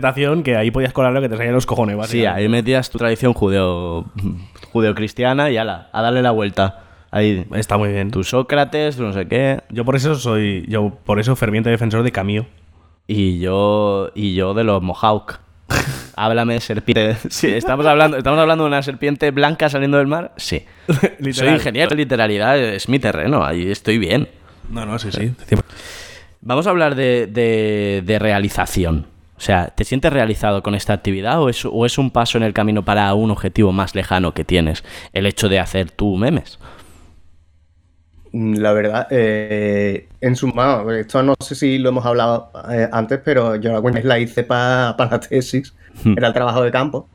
que 0.42 0.56
ahí 0.56 0.70
podías 0.70 0.92
colar 0.92 1.12
lo 1.12 1.20
que 1.20 1.28
te 1.28 1.36
salía 1.36 1.52
los 1.52 1.66
cojones, 1.66 1.96
Sí, 2.06 2.24
ahí 2.26 2.48
metías 2.48 2.90
tu 2.90 2.98
tradición 2.98 3.32
judeo 3.32 4.06
judeocristiana 4.72 5.50
y 5.50 5.56
ala, 5.56 5.88
a 5.92 6.02
darle 6.02 6.22
la 6.22 6.30
vuelta. 6.30 6.78
Ahí, 7.10 7.46
Está 7.54 7.76
muy 7.76 7.90
bien. 7.92 8.10
tu 8.10 8.24
Sócrates, 8.24 8.96
tu 8.96 9.02
no 9.02 9.12
sé 9.12 9.28
qué, 9.28 9.60
Yo 9.70 9.84
por 9.84 9.96
eso 9.96 10.14
soy, 10.14 10.64
yo 10.68 10.90
por 11.04 11.20
eso 11.20 11.36
ferviente 11.36 11.68
defensor 11.70 12.02
de 12.02 12.12
Camilo. 12.12 12.46
y 13.06 13.38
yo 13.38 14.10
y 14.14 14.34
yo 14.34 14.54
de 14.54 14.64
los 14.64 14.80
Mohawk. 14.82 15.40
Háblame 16.16 16.54
de 16.54 16.60
serpiente. 16.60 17.16
Sí, 17.30 17.48
estamos 17.48 17.84
hablando, 17.86 18.16
estamos 18.16 18.38
hablando 18.38 18.64
de 18.64 18.68
una 18.68 18.82
serpiente 18.82 19.30
blanca 19.30 19.68
saliendo 19.68 19.98
del 19.98 20.06
mar. 20.06 20.32
Sí. 20.36 20.64
Soy 21.32 21.48
ingeniero 21.48 21.94
literalidad, 21.94 22.58
es 22.58 22.88
mi 22.88 22.98
terreno, 22.98 23.44
ahí 23.44 23.70
estoy 23.70 23.98
bien. 23.98 24.28
No, 24.70 24.86
no, 24.86 24.98
sí, 24.98 25.10
sí. 25.12 25.32
Vamos 26.40 26.66
a 26.66 26.70
hablar 26.70 26.94
de, 26.94 27.26
de- 27.26 28.02
de 28.04 28.18
realización. 28.18 29.06
O 29.42 29.44
sea, 29.44 29.72
¿te 29.74 29.82
sientes 29.82 30.12
realizado 30.12 30.62
con 30.62 30.76
esta 30.76 30.92
actividad 30.92 31.42
o 31.42 31.48
es, 31.48 31.64
o 31.64 31.84
es 31.84 31.98
un 31.98 32.12
paso 32.12 32.38
en 32.38 32.44
el 32.44 32.54
camino 32.54 32.84
para 32.84 33.12
un 33.14 33.32
objetivo 33.32 33.72
más 33.72 33.96
lejano 33.96 34.34
que 34.34 34.44
tienes? 34.44 34.84
El 35.12 35.26
hecho 35.26 35.48
de 35.48 35.58
hacer 35.58 35.90
tú 35.90 36.16
memes. 36.16 36.60
Mm, 38.30 38.58
La 38.58 38.72
verdad, 38.72 39.08
eh, 39.10 40.06
en 40.20 40.36
su 40.36 40.46
mano, 40.46 40.88
esto 40.92 41.24
no 41.24 41.34
sé 41.40 41.56
si 41.56 41.78
lo 41.78 41.88
hemos 41.88 42.06
hablado 42.06 42.52
eh, 42.70 42.88
antes, 42.92 43.18
pero 43.24 43.56
yo 43.56 43.80
la 43.80 44.18
hice 44.20 44.44
para 44.44 44.94
la 44.96 45.18
tesis, 45.18 45.74
era 46.16 46.28
el 46.28 46.34
trabajo 46.34 46.62
de 46.62 46.70
campo. 46.70 47.08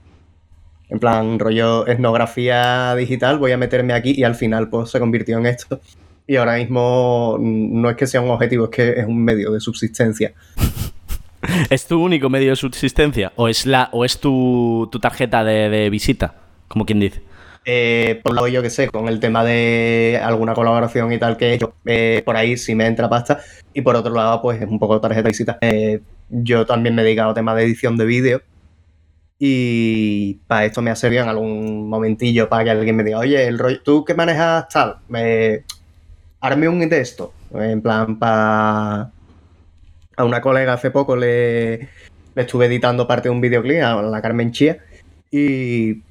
En 0.90 1.00
plan, 1.00 1.40
rollo 1.40 1.88
etnografía 1.88 2.94
digital, 2.96 3.40
voy 3.40 3.54
a 3.54 3.58
meterme 3.58 3.94
aquí 3.94 4.14
y 4.18 4.26
al 4.26 4.36
final 4.36 4.70
pues 4.70 4.90
se 4.90 5.00
convirtió 5.00 5.38
en 5.38 5.46
esto. 5.46 5.80
Y 6.28 6.36
ahora 6.36 6.58
mismo 6.58 7.38
mm, 7.40 7.82
no 7.82 7.90
es 7.90 7.96
que 7.96 8.06
sea 8.06 8.20
un 8.20 8.32
objetivo, 8.32 8.66
es 8.66 8.72
que 8.72 9.00
es 9.00 9.06
un 9.06 9.24
medio 9.24 9.54
de 9.54 9.62
subsistencia. 9.62 10.34
¿Es 11.70 11.88
tu 11.88 12.02
único 12.04 12.30
medio 12.30 12.52
de 12.52 12.56
subsistencia? 12.56 13.34
¿O 13.36 13.48
es, 13.48 13.66
la, 13.66 13.90
o 13.92 14.06
es 14.06 14.20
tu, 14.20 14.90
tu 14.92 15.00
tarjeta 15.00 15.44
de, 15.44 15.70
de 15.70 15.90
visita? 15.90 16.36
Como 16.68 16.86
quien 16.86 17.00
dice. 17.00 17.22
Eh, 17.70 18.22
por 18.24 18.34
lado, 18.34 18.48
yo 18.48 18.62
que 18.62 18.70
sé, 18.70 18.88
con 18.88 19.10
el 19.10 19.20
tema 19.20 19.44
de 19.44 20.22
alguna 20.24 20.54
colaboración 20.54 21.12
y 21.12 21.20
tal 21.20 21.36
que 21.36 21.50
he 21.50 21.54
hecho, 21.56 21.74
eh, 21.86 22.22
por 22.26 22.38
ahí 22.38 22.56
sí 22.56 22.76
me 22.76 22.86
entra 22.88 23.10
pasta. 23.10 23.42
Y 23.74 23.82
por 23.82 23.96
otro 23.98 24.14
lado, 24.14 24.42
pues 24.42 24.62
es 24.62 24.70
un 24.70 24.80
poco 24.80 25.02
tarjeta 25.02 25.24
de 25.24 25.30
visita. 25.30 25.58
Eh, 25.62 26.00
yo 26.30 26.66
también 26.66 26.96
me 26.96 27.02
he 27.02 27.06
dedicado 27.06 27.32
a 27.32 27.34
temas 27.34 27.58
de 27.58 27.64
edición 27.64 27.98
de 27.98 28.06
vídeo. 28.06 28.42
Y 29.40 30.36
para 30.48 30.66
esto 30.66 30.82
me 30.82 30.92
ha 30.92 30.96
servido 30.96 31.24
en 31.24 31.30
algún 31.30 31.90
momentillo 31.90 32.50
para 32.50 32.64
que 32.64 32.72
alguien 32.72 32.96
me 32.96 33.04
diga, 33.04 33.20
oye, 33.20 33.46
el 33.46 33.60
rollo, 33.60 33.82
¿tú 33.84 34.04
qué 34.06 34.14
manejas 34.16 34.68
tal? 34.70 34.98
Me... 35.10 35.64
Arme 36.40 36.70
un 36.70 36.88
de 36.88 37.02
esto. 37.02 37.34
En 37.54 37.82
plan, 37.82 38.18
para... 38.18 39.12
A 40.18 40.26
una 40.26 40.42
colega 40.42 40.74
hace 40.74 40.92
poco 40.92 41.16
le, 41.16 41.78
le 41.78 42.42
estuve 42.42 42.66
editando 42.66 43.08
parte 43.08 43.30
de 43.30 43.36
un 43.36 43.40
videoclip, 43.42 43.82
a 43.82 44.02
la 44.02 44.22
Carmen 44.22 44.52
Chía. 44.52 44.80
Y 45.32 46.02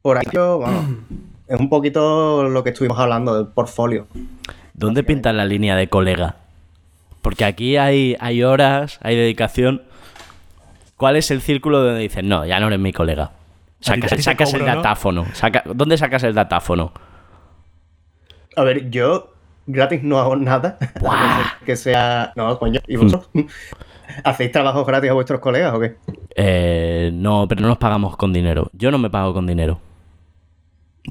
por 0.00 0.16
ahí 0.18 0.24
yo, 0.32 0.60
vamos, 0.60 0.84
es 1.48 1.58
un 1.60 1.68
poquito 1.68 2.48
lo 2.48 2.62
que 2.64 2.70
estuvimos 2.70 2.98
hablando 2.98 3.34
del 3.36 3.46
portfolio. 3.52 4.06
¿Dónde 4.74 5.02
pintas 5.02 5.34
la 5.34 5.44
línea 5.44 5.76
de 5.76 5.88
colega? 5.88 6.36
Porque 7.20 7.44
aquí 7.44 7.76
hay, 7.76 8.16
hay 8.20 8.42
horas, 8.42 8.98
hay 9.02 9.16
dedicación. 9.16 9.82
¿Cuál 10.96 11.16
es 11.16 11.30
el 11.30 11.40
círculo 11.40 11.82
donde 11.82 12.00
dices, 12.00 12.24
no, 12.24 12.46
ya 12.46 12.58
no 12.60 12.68
eres 12.68 12.78
mi 12.78 12.92
colega? 12.92 13.32
Sacas, 13.80 14.22
sacas 14.22 14.54
el 14.54 14.64
datáfono. 14.64 15.26
Saca- 15.34 15.64
¿Dónde 15.74 15.98
sacas 15.98 16.22
el 16.22 16.34
datáfono? 16.34 16.92
A 18.56 18.62
ver, 18.62 18.90
yo 18.90 19.32
gratis 19.66 20.02
no 20.02 20.18
hago 20.18 20.36
nada. 20.36 20.78
A 21.06 21.58
que 21.64 21.76
sea. 21.76 22.32
No, 22.36 22.58
coño, 22.58 22.80
¿y 22.86 22.96
vosotros? 22.96 23.30
¿Hacéis 24.24 24.52
trabajos 24.52 24.86
gratis 24.86 25.10
a 25.10 25.14
vuestros 25.14 25.40
colegas 25.40 25.72
o 25.74 25.80
qué? 25.80 25.96
Eh, 26.36 27.10
no, 27.14 27.46
pero 27.48 27.62
no 27.62 27.68
nos 27.68 27.78
pagamos 27.78 28.16
con 28.16 28.32
dinero. 28.32 28.68
Yo 28.74 28.90
no 28.90 28.98
me 28.98 29.08
pago 29.08 29.32
con 29.32 29.46
dinero. 29.46 29.80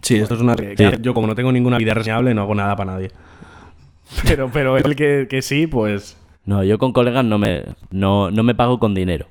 Sí, 0.04 0.18
esto 0.18 0.36
es 0.36 0.42
una... 0.42 0.56
Yo 1.02 1.14
como 1.14 1.26
no 1.28 1.34
tengo 1.36 1.52
ninguna 1.52 1.78
vida 1.78 1.94
reseñable, 1.96 2.34
no 2.34 2.44
hago 2.44 2.54
nada 2.56 2.76
para 2.76 2.94
nadie. 2.94 3.12
Pero, 4.26 4.50
pero 4.52 4.78
el 4.78 4.96
que, 4.98 5.28
que 5.30 5.42
sí, 5.42 5.68
pues... 5.68 6.18
No, 6.44 6.64
yo 6.66 6.78
con 6.78 6.92
colegas 6.92 7.24
no 7.24 7.38
me, 7.38 7.64
no, 7.92 8.30
no 8.30 8.44
me 8.44 8.54
pago 8.54 8.78
con 8.78 8.94
dinero. 8.94 9.28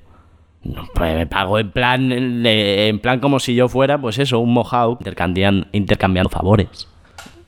No, 0.63 0.87
pues 0.95 1.15
me 1.15 1.27
pago 1.27 1.59
en 1.59 1.71
plan, 1.71 2.11
en 2.11 2.99
plan 2.99 3.19
como 3.19 3.39
si 3.39 3.53
yo 3.53 3.67
fuera, 3.69 4.01
pues 4.01 4.17
eso, 4.17 4.39
un 4.39 4.53
mohawk, 4.53 4.99
intercambian- 5.01 5.67
intercambiando 5.71 6.29
favores. 6.29 6.87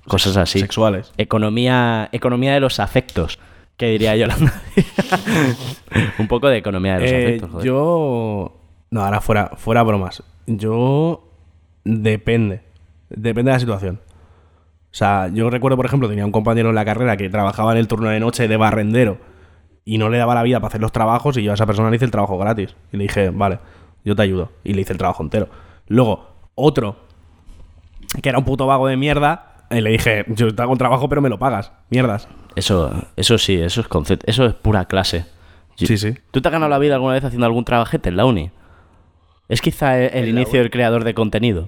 Cosas 0.08 0.36
así. 0.38 0.60
Sexuales. 0.60 1.14
Economía, 1.18 2.10
economía 2.12 2.54
de 2.54 2.60
los 2.60 2.80
afectos, 2.80 3.40
que 3.78 3.88
diría 3.88 4.16
yo. 4.16 4.28
un 6.20 6.28
poco 6.28 6.48
de 6.50 6.58
economía 6.58 6.96
de 6.96 7.00
los 7.02 7.12
Eh, 7.12 7.24
afectos, 7.26 7.52
joder. 7.52 7.66
yo... 7.68 8.60
No, 8.92 9.02
ahora 9.04 9.22
fuera, 9.22 9.52
fuera 9.58 9.84
bromas. 9.84 10.24
Yo... 10.46 11.30
Depende. 11.84 12.62
Depende 13.10 13.52
de 13.52 13.56
la 13.56 13.60
situación. 13.60 14.00
O 14.06 14.96
sea, 14.96 15.28
yo 15.34 15.50
recuerdo, 15.50 15.76
por 15.76 15.86
ejemplo, 15.86 16.08
tenía 16.08 16.26
un 16.26 16.32
compañero 16.32 16.70
en 16.70 16.76
la 16.76 16.86
carrera 16.86 17.18
que 17.18 17.30
trabajaba 17.30 17.72
en 17.72 17.80
el 17.80 17.88
turno 17.88 18.10
de 18.10 18.20
noche 18.20 18.48
de 18.48 18.58
barrendero 18.58 19.18
y 19.86 19.98
no 19.98 20.10
le 20.10 20.18
daba 20.18 20.36
la 20.36 20.44
vida 20.44 20.60
para 20.60 20.68
hacer 20.68 20.82
los 20.82 20.92
trabajos 20.92 21.36
y 21.38 21.44
yo 21.44 21.52
a 21.52 21.56
esa 21.56 21.66
persona 21.66 21.90
le 21.90 21.96
hice 21.98 22.06
el 22.06 22.12
trabajo 22.12 22.38
gratis. 22.38 22.76
Y 22.92 22.98
le 22.98 23.04
dije, 23.04 23.32
vale, 23.32 23.60
yo 24.06 24.16
te 24.16 24.22
ayudo. 24.22 24.52
Y 24.64 24.74
le 24.74 24.82
hice 24.82 24.94
el 24.94 25.00
trabajo 25.00 25.24
entero. 25.24 25.50
Luego, 25.88 26.28
otro, 26.56 26.96
que 28.22 28.30
era 28.30 28.38
un 28.38 28.46
puto 28.46 28.68
vago 28.68 28.88
de 28.88 28.96
mierda, 28.96 29.53
y 29.76 29.82
le 29.82 29.90
dije, 29.92 30.26
yo 30.28 30.54
te 30.54 30.62
hago 30.62 30.72
un 30.72 30.78
trabajo 30.78 31.08
pero 31.10 31.22
me 31.22 31.30
lo 31.30 31.40
pagas. 31.40 31.72
Mierdas. 31.90 32.28
Eso, 32.56 32.92
eso 33.16 33.38
sí, 33.38 33.60
eso 33.60 33.82
es 33.82 33.88
concepto, 33.88 34.26
eso 34.30 34.46
es 34.46 34.54
pura 34.54 34.86
clase. 34.86 35.26
Yo- 35.78 35.88
Sí, 35.88 35.98
sí. 35.98 36.14
¿Tú 36.32 36.42
te 36.42 36.48
has 36.48 36.52
ganado 36.52 36.70
la 36.70 36.78
vida 36.80 36.96
alguna 36.96 37.14
vez 37.14 37.24
haciendo 37.24 37.46
algún 37.46 37.66
trabajete 37.66 38.10
en 38.10 38.18
la 38.18 38.26
uni? 38.26 38.52
Es 39.50 39.62
quizá 39.62 40.00
el, 40.00 40.12
el 40.14 40.30
inicio 40.30 40.60
del 40.60 40.70
creador 40.72 41.04
de 41.04 41.14
contenido. 41.14 41.68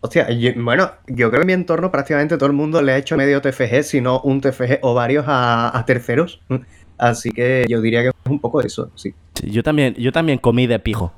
Hostia, 0.00 0.30
yo- 0.30 0.50
bueno, 0.56 0.90
yo 1.06 1.28
creo 1.30 1.40
que 1.40 1.42
en 1.42 1.46
mi 1.46 1.52
entorno 1.52 1.90
prácticamente 1.92 2.36
todo 2.36 2.46
el 2.48 2.54
mundo 2.54 2.82
le 2.82 2.92
ha 2.92 2.96
hecho 2.96 3.16
medio 3.16 3.40
TFG, 3.40 3.82
si 3.84 4.00
no 4.00 4.20
un 4.20 4.40
TFG 4.40 4.78
o 4.82 4.94
varios 4.94 5.24
a, 5.28 5.76
a 5.76 5.84
terceros. 5.86 6.40
Así 6.98 7.30
que 7.30 7.64
yo 7.68 7.80
diría 7.80 8.02
que 8.02 8.08
es 8.08 8.14
un 8.30 8.38
poco 8.40 8.60
eso, 8.60 8.90
sí. 8.94 9.14
Sí, 9.34 9.50
yo 9.50 9.62
también, 9.62 9.94
yo 9.94 10.12
también 10.12 10.38
comí 10.38 10.66
de 10.66 10.78
pijo. 10.78 11.12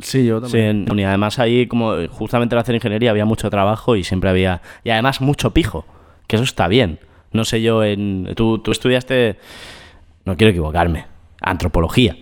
Sí, 0.00 0.24
yo 0.26 0.40
Sí, 0.46 0.58
en 0.58 0.84
la 0.86 0.92
uni. 0.92 1.04
además 1.04 1.38
ahí 1.38 1.66
como 1.66 1.94
eh, 1.94 2.08
justamente 2.08 2.54
al 2.54 2.60
hacer 2.60 2.74
ingeniería 2.74 3.10
había 3.10 3.24
mucho 3.24 3.50
trabajo 3.50 3.96
y 3.96 4.04
siempre 4.04 4.30
había 4.30 4.62
y 4.84 4.90
además 4.90 5.20
mucho 5.20 5.52
pijo, 5.52 5.84
que 6.26 6.36
eso 6.36 6.44
está 6.44 6.68
bien. 6.68 6.98
No 7.32 7.44
sé 7.44 7.60
yo 7.62 7.82
en 7.84 8.32
tú, 8.36 8.58
tú 8.58 8.70
estudiaste 8.72 9.36
no 10.24 10.36
quiero 10.36 10.50
equivocarme, 10.50 11.06
antropología. 11.40 12.16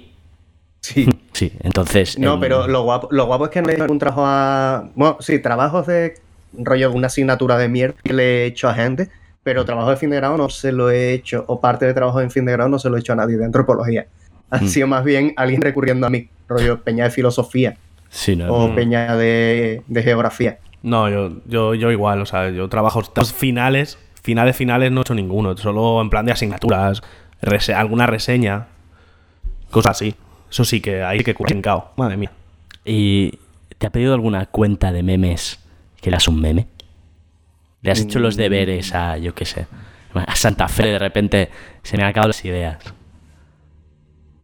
Sí. 0.80 1.06
Sí, 1.36 1.52
entonces 1.60 2.18
No, 2.18 2.34
en- 2.34 2.40
pero 2.40 2.66
lo 2.66 2.82
guapo, 2.84 3.08
lo 3.10 3.26
guapo 3.26 3.44
es 3.44 3.50
que 3.50 3.60
no 3.60 3.68
he 3.68 3.74
algún 3.78 3.98
trabajo 3.98 4.22
a. 4.24 4.88
Bueno, 4.94 5.18
sí, 5.20 5.38
trabajos 5.38 5.86
de 5.86 6.14
rollo, 6.54 6.90
una 6.92 7.08
asignatura 7.08 7.58
de 7.58 7.68
mierda 7.68 7.96
que 8.02 8.14
le 8.14 8.22
he 8.24 8.46
hecho 8.46 8.70
a 8.70 8.74
gente, 8.74 9.10
pero 9.42 9.66
trabajo 9.66 9.90
de 9.90 9.96
fin 9.98 10.08
de 10.08 10.16
grado 10.16 10.38
no 10.38 10.48
se 10.48 10.72
lo 10.72 10.88
he 10.90 11.12
hecho, 11.12 11.44
o 11.48 11.60
parte 11.60 11.84
de 11.84 11.92
trabajo 11.92 12.22
en 12.22 12.30
fin 12.30 12.46
de 12.46 12.52
grado 12.52 12.70
no 12.70 12.78
se 12.78 12.88
lo 12.88 12.96
he 12.96 13.00
hecho 13.00 13.12
a 13.12 13.16
nadie 13.16 13.36
de 13.36 13.44
antropología. 13.44 14.06
Ha 14.48 14.62
Mm. 14.62 14.66
sido 14.68 14.86
más 14.86 15.04
bien 15.04 15.34
alguien 15.36 15.60
recurriendo 15.60 16.06
a 16.06 16.10
mí, 16.10 16.26
rollo 16.48 16.82
peña 16.82 17.04
de 17.04 17.10
filosofía 17.10 17.76
Sí, 18.08 18.36
no. 18.36 18.52
o 18.52 18.68
no. 18.68 18.74
peña 18.74 19.16
de, 19.16 19.82
de 19.86 20.02
geografía. 20.02 20.58
No, 20.82 21.08
yo, 21.08 21.30
yo, 21.46 21.74
yo 21.74 21.90
igual, 21.90 22.20
o 22.22 22.26
sea, 22.26 22.50
yo 22.50 22.68
trabajo 22.68 23.02
finales, 23.34 23.98
finales, 24.22 24.56
finales 24.56 24.92
no 24.92 25.00
he 25.00 25.02
hecho 25.02 25.14
ninguno, 25.14 25.56
solo 25.56 26.00
en 26.00 26.10
plan 26.10 26.24
de 26.26 26.32
asignaturas, 26.32 27.02
rese- 27.42 27.74
alguna 27.74 28.06
reseña, 28.06 28.66
cosas 29.70 29.92
así. 29.96 30.14
Eso 30.50 30.64
sí 30.64 30.80
que 30.80 31.02
hay 31.02 31.24
que 31.24 31.34
currincao, 31.34 31.92
madre 31.96 32.16
mía. 32.16 32.30
¿Y 32.84 33.38
te 33.78 33.88
ha 33.88 33.90
pedido 33.90 34.14
alguna 34.14 34.46
cuenta 34.46 34.92
de 34.92 35.02
memes 35.02 35.58
que 36.00 36.10
eras 36.10 36.28
un 36.28 36.40
meme? 36.40 36.68
¿Le 37.82 37.90
has 37.90 38.00
hecho 38.00 38.20
los 38.20 38.36
deberes 38.36 38.94
a, 38.94 39.18
yo 39.18 39.34
qué 39.34 39.44
sé, 39.44 39.66
a 40.14 40.36
Santa 40.36 40.68
Fe 40.68 40.86
de 40.86 40.98
repente? 41.00 41.50
Se 41.82 41.96
me 41.96 42.04
han 42.04 42.10
acabado 42.10 42.28
las 42.28 42.44
ideas. 42.44 42.78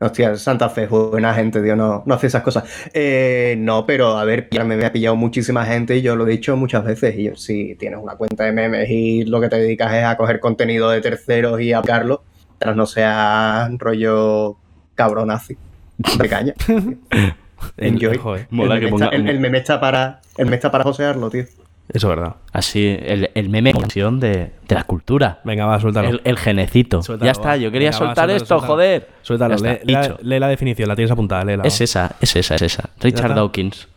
Hostia, 0.03 0.37
Santa 0.37 0.69
Fe, 0.69 0.87
buena 0.87 1.33
gente, 1.33 1.63
tío, 1.63 1.77
no, 1.77 2.03
no 2.07 2.15
hace 2.15 2.27
esas 2.27 2.43
cosas. 2.43 2.65
Eh, 2.93 3.55
no, 3.59 3.87
pero 3.87 4.19
a 4.19 4.25
ver, 4.25 4.49
ya 4.51 4.65
me, 4.65 4.77
me 4.77 4.85
ha 4.85 4.93
pillado 4.93 5.15
muchísima 5.17 5.65
gente 5.65 5.97
y 5.97 6.03
yo 6.03 6.17
lo 6.17 6.27
he 6.27 6.31
dicho 6.33 6.57
muchas 6.57 6.85
veces. 6.85 7.15
Y 7.17 7.25
yo, 7.25 7.37
si 7.37 7.77
tienes 7.77 8.01
una 8.03 8.17
cuenta 8.17 8.45
de 8.45 8.53
memes 8.53 8.91
y 8.91 9.25
lo 9.25 9.41
que 9.41 9.49
te 9.49 9.57
dedicas 9.59 9.93
es 9.95 10.05
a 10.05 10.17
coger 10.17 10.41
contenido 10.41 10.91
de 10.91 11.01
terceros 11.01 11.61
y 11.61 11.73
a 11.73 11.79
aplicarlo, 11.79 12.25
tras 12.59 12.75
no 12.75 12.87
sea 12.87 13.71
rollo 13.79 14.57
cabronazi 14.97 15.57
de 16.19 16.29
caña. 16.29 16.55
Enjoy. 17.77 18.17
Joder, 18.19 18.47
mola 18.51 18.75
el, 18.75 18.81
que 18.81 18.87
meme 18.87 18.97
ponga- 18.97 19.05
está, 19.07 19.17
el- 19.17 19.29
el 19.29 19.41
meme 19.41 19.59
está 19.59 19.81
para, 19.81 20.21
el 20.37 20.47
meme 20.47 20.57
está 20.57 20.71
para 20.73 20.85
josearlo, 20.85 21.31
tío. 21.31 21.45
Eso 21.93 22.11
es 22.11 22.17
verdad. 22.17 22.37
Así, 22.53 22.97
el, 23.01 23.31
el 23.35 23.49
meme 23.51 23.73
de, 23.73 24.53
de 24.67 24.75
la 24.75 24.85
cultura. 24.85 25.41
Venga, 25.45 25.67
va, 25.67 25.79
suéltalo. 25.79 26.09
El, 26.09 26.21
el 26.25 26.39
genecito. 26.39 27.03
Suéltalo, 27.03 27.27
ya 27.27 27.33
está, 27.33 27.57
yo 27.57 27.71
quería 27.71 27.91
Venga, 27.91 27.99
va, 28.01 28.07
soltar 28.07 28.29
suéltalo, 28.31 28.37
esto, 28.37 28.47
suéltalo. 28.59 28.73
joder. 28.73 29.09
Suéltalo, 29.23 29.55
lee, 29.57 29.69
está, 29.71 29.85
lee 29.85 29.93
la- 29.93 30.01
dicho. 30.03 30.19
lee 30.23 30.39
la 30.39 30.49
definición, 30.49 30.89
la 30.89 30.97
tienes 30.97 31.11
apuntada, 31.13 31.45
léela. 31.45 31.65
Es 31.65 31.81
esa, 31.83 32.17
es 32.21 32.35
esa, 32.37 32.55
es 32.55 32.63
esa. 32.63 32.91
Richard. 33.01 33.35
Dawkins. 33.35 33.89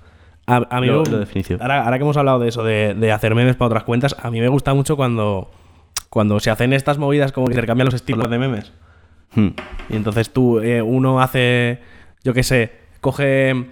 A, 0.48 0.58
a 0.70 0.82
mí 0.82 0.88
Lo- 0.88 1.04
lo 1.06 1.20
definición. 1.20 1.62
Ahora, 1.62 1.86
ahora 1.86 1.98
que 1.98 2.04
hemos 2.04 2.18
hablado 2.18 2.40
de 2.40 2.50
eso, 2.50 2.64
de, 2.64 2.94
de 2.96 3.12
hacer 3.12 3.34
memes 3.34 3.56
para 3.56 3.68
otras 3.68 3.84
cuentas, 3.84 4.16
a 4.22 4.30
mí 4.30 4.42
me 4.42 4.50
gusta 4.50 4.74
mucho 4.74 4.96
cuando, 4.98 5.50
cuando 6.10 6.40
se 6.42 6.52
hacen 6.52 6.74
estas 6.74 6.98
movidas 6.98 7.32
como 7.32 7.48
que 7.48 7.54
intercambian 7.54 7.86
los 7.86 7.94
estilos 7.96 8.30
de 8.30 8.38
memes. 8.38 8.74
Hmm. 9.34 9.50
Y 9.90 9.96
entonces 9.96 10.32
tú, 10.32 10.60
eh, 10.60 10.82
uno 10.82 11.22
hace, 11.22 11.80
yo 12.24 12.34
qué 12.34 12.44
sé, 12.44 12.74
coge 13.02 13.66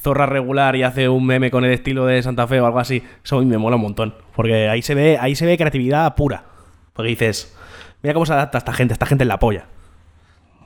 zorra 0.00 0.26
regular 0.26 0.76
y 0.76 0.82
hace 0.82 1.08
un 1.08 1.26
meme 1.26 1.50
con 1.50 1.64
el 1.64 1.72
estilo 1.72 2.06
de 2.06 2.22
Santa 2.22 2.46
Fe 2.46 2.60
o 2.60 2.66
algo 2.66 2.78
así. 2.78 3.02
Eso 3.24 3.36
a 3.36 3.40
mí 3.40 3.46
me 3.46 3.58
mola 3.58 3.76
un 3.76 3.82
montón. 3.82 4.14
Porque 4.34 4.68
ahí 4.68 4.82
se 4.82 4.94
ve, 4.94 5.18
ahí 5.20 5.34
se 5.34 5.46
ve 5.46 5.56
creatividad 5.56 6.14
pura. 6.14 6.44
Porque 6.92 7.10
dices, 7.10 7.56
mira 8.02 8.14
cómo 8.14 8.26
se 8.26 8.32
adapta 8.32 8.58
esta 8.58 8.72
gente, 8.72 8.92
esta 8.92 9.06
gente 9.06 9.24
en 9.24 9.28
la 9.28 9.38
polla. 9.38 9.66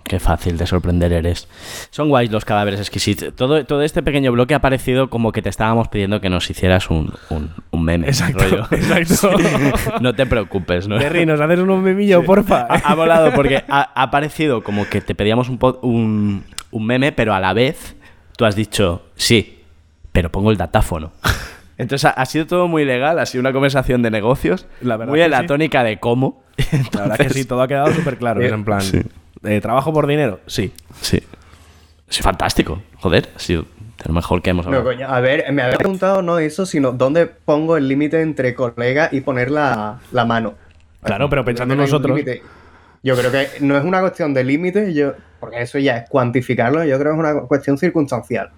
Qué 0.05 0.19
fácil 0.19 0.59
de 0.59 0.67
sorprender 0.67 1.13
eres. 1.13 1.49
Son 1.91 2.09
guays 2.09 2.31
los 2.31 2.45
cadáveres 2.45 2.81
exquisitos. 2.81 3.35
Todo, 3.37 3.65
todo 3.65 3.83
este 3.83 4.03
pequeño 4.03 4.33
bloque 4.33 4.55
ha 4.55 4.61
parecido 4.61 5.09
como 5.09 5.31
que 5.31 5.43
te 5.43 5.49
estábamos 5.49 5.89
pidiendo 5.89 6.21
que 6.21 6.29
nos 6.29 6.51
hicieras 6.51 6.91
un, 6.91 7.15
un, 7.31 7.51
un 7.71 7.85
meme. 7.85 8.09
Exacto, 8.09 8.43
rollo. 8.43 8.67
exacto. 8.73 9.31
no 10.01 10.13
te 10.15 10.27
preocupes, 10.27 10.89
¿no? 10.89 10.99
Terry, 10.99 11.25
¿nos 11.25 11.41
haces 11.41 11.61
unos 11.61 11.81
memillos, 11.81 12.25
porfa? 12.25 12.67
Ha, 12.69 12.79
ha 12.79 12.95
volado 12.95 13.33
porque 13.33 13.65
ha, 13.69 13.93
ha 13.95 14.11
parecido 14.11 14.63
como 14.63 14.89
que 14.89 15.01
te 15.01 15.15
pedíamos 15.15 15.49
un, 15.49 15.59
un, 15.83 16.45
un 16.73 16.87
meme, 16.87 17.13
pero 17.13 17.33
a 17.33 17.41
la 17.41 17.53
vez 17.53 17.95
tú 18.37 18.45
has 18.45 18.55
dicho 18.57 19.03
sí, 19.17 19.63
pero 20.13 20.31
pongo 20.31 20.51
el 20.51 20.57
datáfono. 20.57 21.13
Entonces 21.79 22.05
ha, 22.05 22.11
ha 22.11 22.27
sido 22.27 22.47
todo 22.47 22.69
muy 22.69 22.85
legal, 22.85 23.19
ha 23.19 23.27
sido 23.27 23.41
una 23.41 23.53
conversación 23.53 24.03
de 24.03 24.11
negocios, 24.11 24.67
La 24.83 24.97
verdad 24.97 25.11
muy 25.13 25.21
en 25.23 25.31
la 25.31 25.41
sí. 25.41 25.47
tonía 25.47 25.83
de 25.83 25.99
cómo. 25.99 26.43
La 26.93 27.01
verdad 27.03 27.17
que 27.19 27.31
sí, 27.31 27.45
todo 27.45 27.63
ha 27.63 27.69
quedado 27.69 27.93
súper 27.93 28.19
claro. 28.19 28.41
es 28.41 28.53
en 28.53 28.65
plan, 28.65 28.83
eh, 29.45 29.61
¿trabajo 29.61 29.93
por 29.93 30.07
dinero? 30.07 30.41
Sí. 30.47 30.73
Sí. 31.01 31.23
Es 32.09 32.19
fantástico, 32.21 32.83
joder, 32.99 33.31
ha 33.35 33.39
sido 33.39 33.63
de 33.63 34.05
lo 34.07 34.13
mejor 34.13 34.43
que 34.43 34.51
hemos 34.51 34.67
No, 34.67 34.77
hablado. 34.77 34.85
coño, 34.97 35.09
a 35.09 35.21
ver, 35.21 35.51
me 35.53 35.63
había 35.63 35.79
preguntado 35.79 36.21
no 36.23 36.39
eso, 36.39 36.67
sino 36.67 36.93
dónde 36.93 37.27
pongo 37.27 37.77
el 37.79 37.89
límite 37.89 38.21
entre 38.21 38.55
colega 38.55 39.09
y 39.11 39.23
poner 39.23 39.51
la, 39.51 39.99
la 40.13 40.25
mano. 40.27 40.55
Claro, 41.03 41.29
pero 41.31 41.45
pensando 41.45 41.75
no 41.75 41.83
nosotros. 41.83 42.17
límite. 42.17 42.43
Yo 43.03 43.17
creo 43.17 43.33
que 43.33 43.49
no 43.61 43.77
es 43.77 43.85
una 43.85 44.01
cuestión 44.01 44.33
de 44.33 44.45
límite, 44.45 44.95
yo, 44.95 45.15
porque 45.41 45.61
eso 45.61 45.79
ya 45.79 45.97
es 45.97 46.09
cuantificarlo, 46.09 46.85
yo 46.85 46.99
creo 46.99 47.13
que 47.13 47.21
es 47.21 47.33
una 47.35 47.41
cuestión 47.43 47.77
circunstancial. 47.77 48.51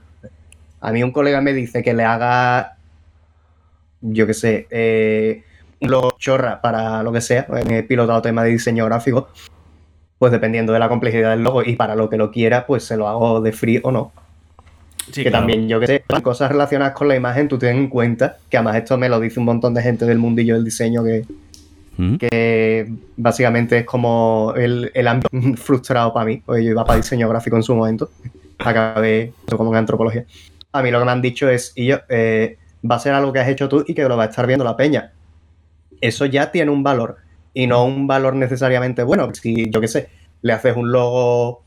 A 0.80 0.92
mí 0.92 1.02
un 1.02 1.12
colega 1.12 1.40
me 1.40 1.54
dice 1.54 1.82
que 1.82 1.94
le 1.94 2.04
haga, 2.04 2.76
yo 4.02 4.26
qué 4.26 4.34
sé, 4.34 4.66
eh, 4.70 5.44
un 5.80 5.90
logo 5.90 6.14
chorra 6.18 6.60
para 6.60 7.02
lo 7.02 7.10
que 7.10 7.22
sea, 7.22 7.46
en 7.48 7.70
el 7.70 7.86
pilotado 7.86 8.20
tema 8.20 8.44
de 8.44 8.50
diseño 8.50 8.84
gráfico, 8.84 9.28
pues 10.18 10.30
dependiendo 10.30 10.74
de 10.74 10.78
la 10.78 10.90
complejidad 10.90 11.30
del 11.30 11.42
logo 11.42 11.62
y 11.62 11.76
para 11.76 11.94
lo 11.96 12.10
que 12.10 12.18
lo 12.18 12.30
quiera, 12.30 12.66
pues 12.66 12.84
se 12.84 12.98
lo 12.98 13.08
hago 13.08 13.40
de 13.40 13.52
free 13.52 13.80
o 13.82 13.92
no. 13.92 14.12
Sí, 15.06 15.22
que 15.22 15.30
claro. 15.30 15.42
también, 15.42 15.68
yo 15.68 15.80
que 15.80 15.86
sé, 15.86 16.04
las 16.08 16.20
cosas 16.20 16.50
relacionadas 16.50 16.94
con 16.94 17.08
la 17.08 17.16
imagen, 17.16 17.48
tú 17.48 17.58
ten 17.58 17.76
en 17.76 17.88
cuenta, 17.88 18.36
que 18.50 18.58
además 18.58 18.76
esto 18.76 18.98
me 18.98 19.08
lo 19.08 19.20
dice 19.20 19.40
un 19.40 19.46
montón 19.46 19.72
de 19.72 19.82
gente 19.82 20.04
del 20.04 20.18
mundillo 20.18 20.54
del 20.54 20.64
diseño 20.64 21.02
que, 21.02 21.24
Que 22.18 22.92
básicamente 23.16 23.78
es 23.78 23.84
como 23.84 24.52
el, 24.56 24.90
el 24.94 25.08
ámbito 25.08 25.28
frustrado 25.56 26.12
para 26.12 26.26
mí, 26.26 26.42
porque 26.44 26.64
yo 26.64 26.70
iba 26.70 26.84
para 26.84 26.96
diseño 26.96 27.28
gráfico 27.28 27.56
en 27.56 27.62
su 27.62 27.74
momento, 27.74 28.10
acabé 28.58 29.32
como 29.56 29.70
en 29.70 29.76
antropología. 29.76 30.24
A 30.72 30.82
mí 30.82 30.90
lo 30.90 30.98
que 30.98 31.04
me 31.04 31.12
han 31.12 31.22
dicho 31.22 31.48
es, 31.48 31.72
y 31.76 31.86
yo, 31.86 31.98
eh, 32.08 32.58
va 32.88 32.96
a 32.96 32.98
ser 32.98 33.14
algo 33.14 33.32
que 33.32 33.38
has 33.38 33.48
hecho 33.48 33.68
tú 33.68 33.84
y 33.86 33.94
que 33.94 34.02
lo 34.08 34.16
va 34.16 34.24
a 34.24 34.26
estar 34.26 34.46
viendo 34.46 34.64
la 34.64 34.76
peña. 34.76 35.12
Eso 36.00 36.26
ya 36.26 36.50
tiene 36.50 36.70
un 36.70 36.82
valor, 36.82 37.18
y 37.54 37.68
no 37.68 37.84
un 37.84 38.06
valor 38.06 38.34
necesariamente 38.34 39.02
bueno. 39.04 39.32
Si, 39.32 39.70
yo 39.70 39.80
qué 39.80 39.88
sé, 39.88 40.08
le 40.42 40.52
haces 40.52 40.76
un 40.76 40.90
logo, 40.90 41.62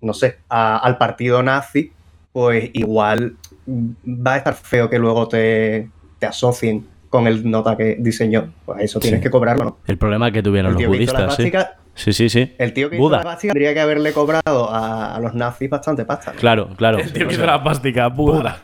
no 0.00 0.14
sé, 0.14 0.38
al 0.48 0.98
partido 0.98 1.42
nazi, 1.42 1.92
pues 2.32 2.70
igual 2.72 3.36
va 3.68 4.34
a 4.34 4.36
estar 4.38 4.54
feo 4.54 4.90
que 4.90 4.98
luego 4.98 5.28
te, 5.28 5.90
te 6.18 6.26
asocien 6.26 6.86
con 7.10 7.26
el 7.26 7.48
nota 7.50 7.76
que 7.76 7.96
diseñó. 7.98 8.52
Pues 8.64 8.80
eso 8.82 9.00
tienes 9.00 9.20
Sí. 9.20 9.24
que 9.24 9.30
cobrarlo, 9.30 9.64
¿no? 9.64 9.76
El 9.86 9.98
problema 9.98 10.30
que 10.30 10.42
tuvieron 10.42 10.70
El 10.70 10.74
los 10.74 10.80
tío 10.80 10.90
que 10.92 11.02
hizo 11.02 11.12
la 11.14 11.26
budistas, 11.26 11.74
sí. 11.94 12.12
Sí, 12.12 12.12
sí, 12.12 12.28
sí. 12.28 12.54
El 12.58 12.72
tío 12.74 12.90
que 12.90 12.98
Buda. 12.98 13.18
hizo 13.18 13.24
la 13.24 13.30
básica 13.34 13.52
tendría 13.54 13.72
que 13.74 13.80
haberle 13.80 14.12
cobrado 14.12 14.70
a, 14.70 15.14
a 15.16 15.20
los 15.20 15.34
nazis 15.34 15.70
bastante 15.70 16.04
pasta. 16.04 16.32
¿no? 16.34 16.38
Claro, 16.38 16.68
claro. 16.76 16.98
El 16.98 17.10
tío 17.12 17.26
que 17.26 17.34
hizo 17.34 17.46
la 17.46 17.62
plástica, 17.62 18.08
Buda. 18.08 18.58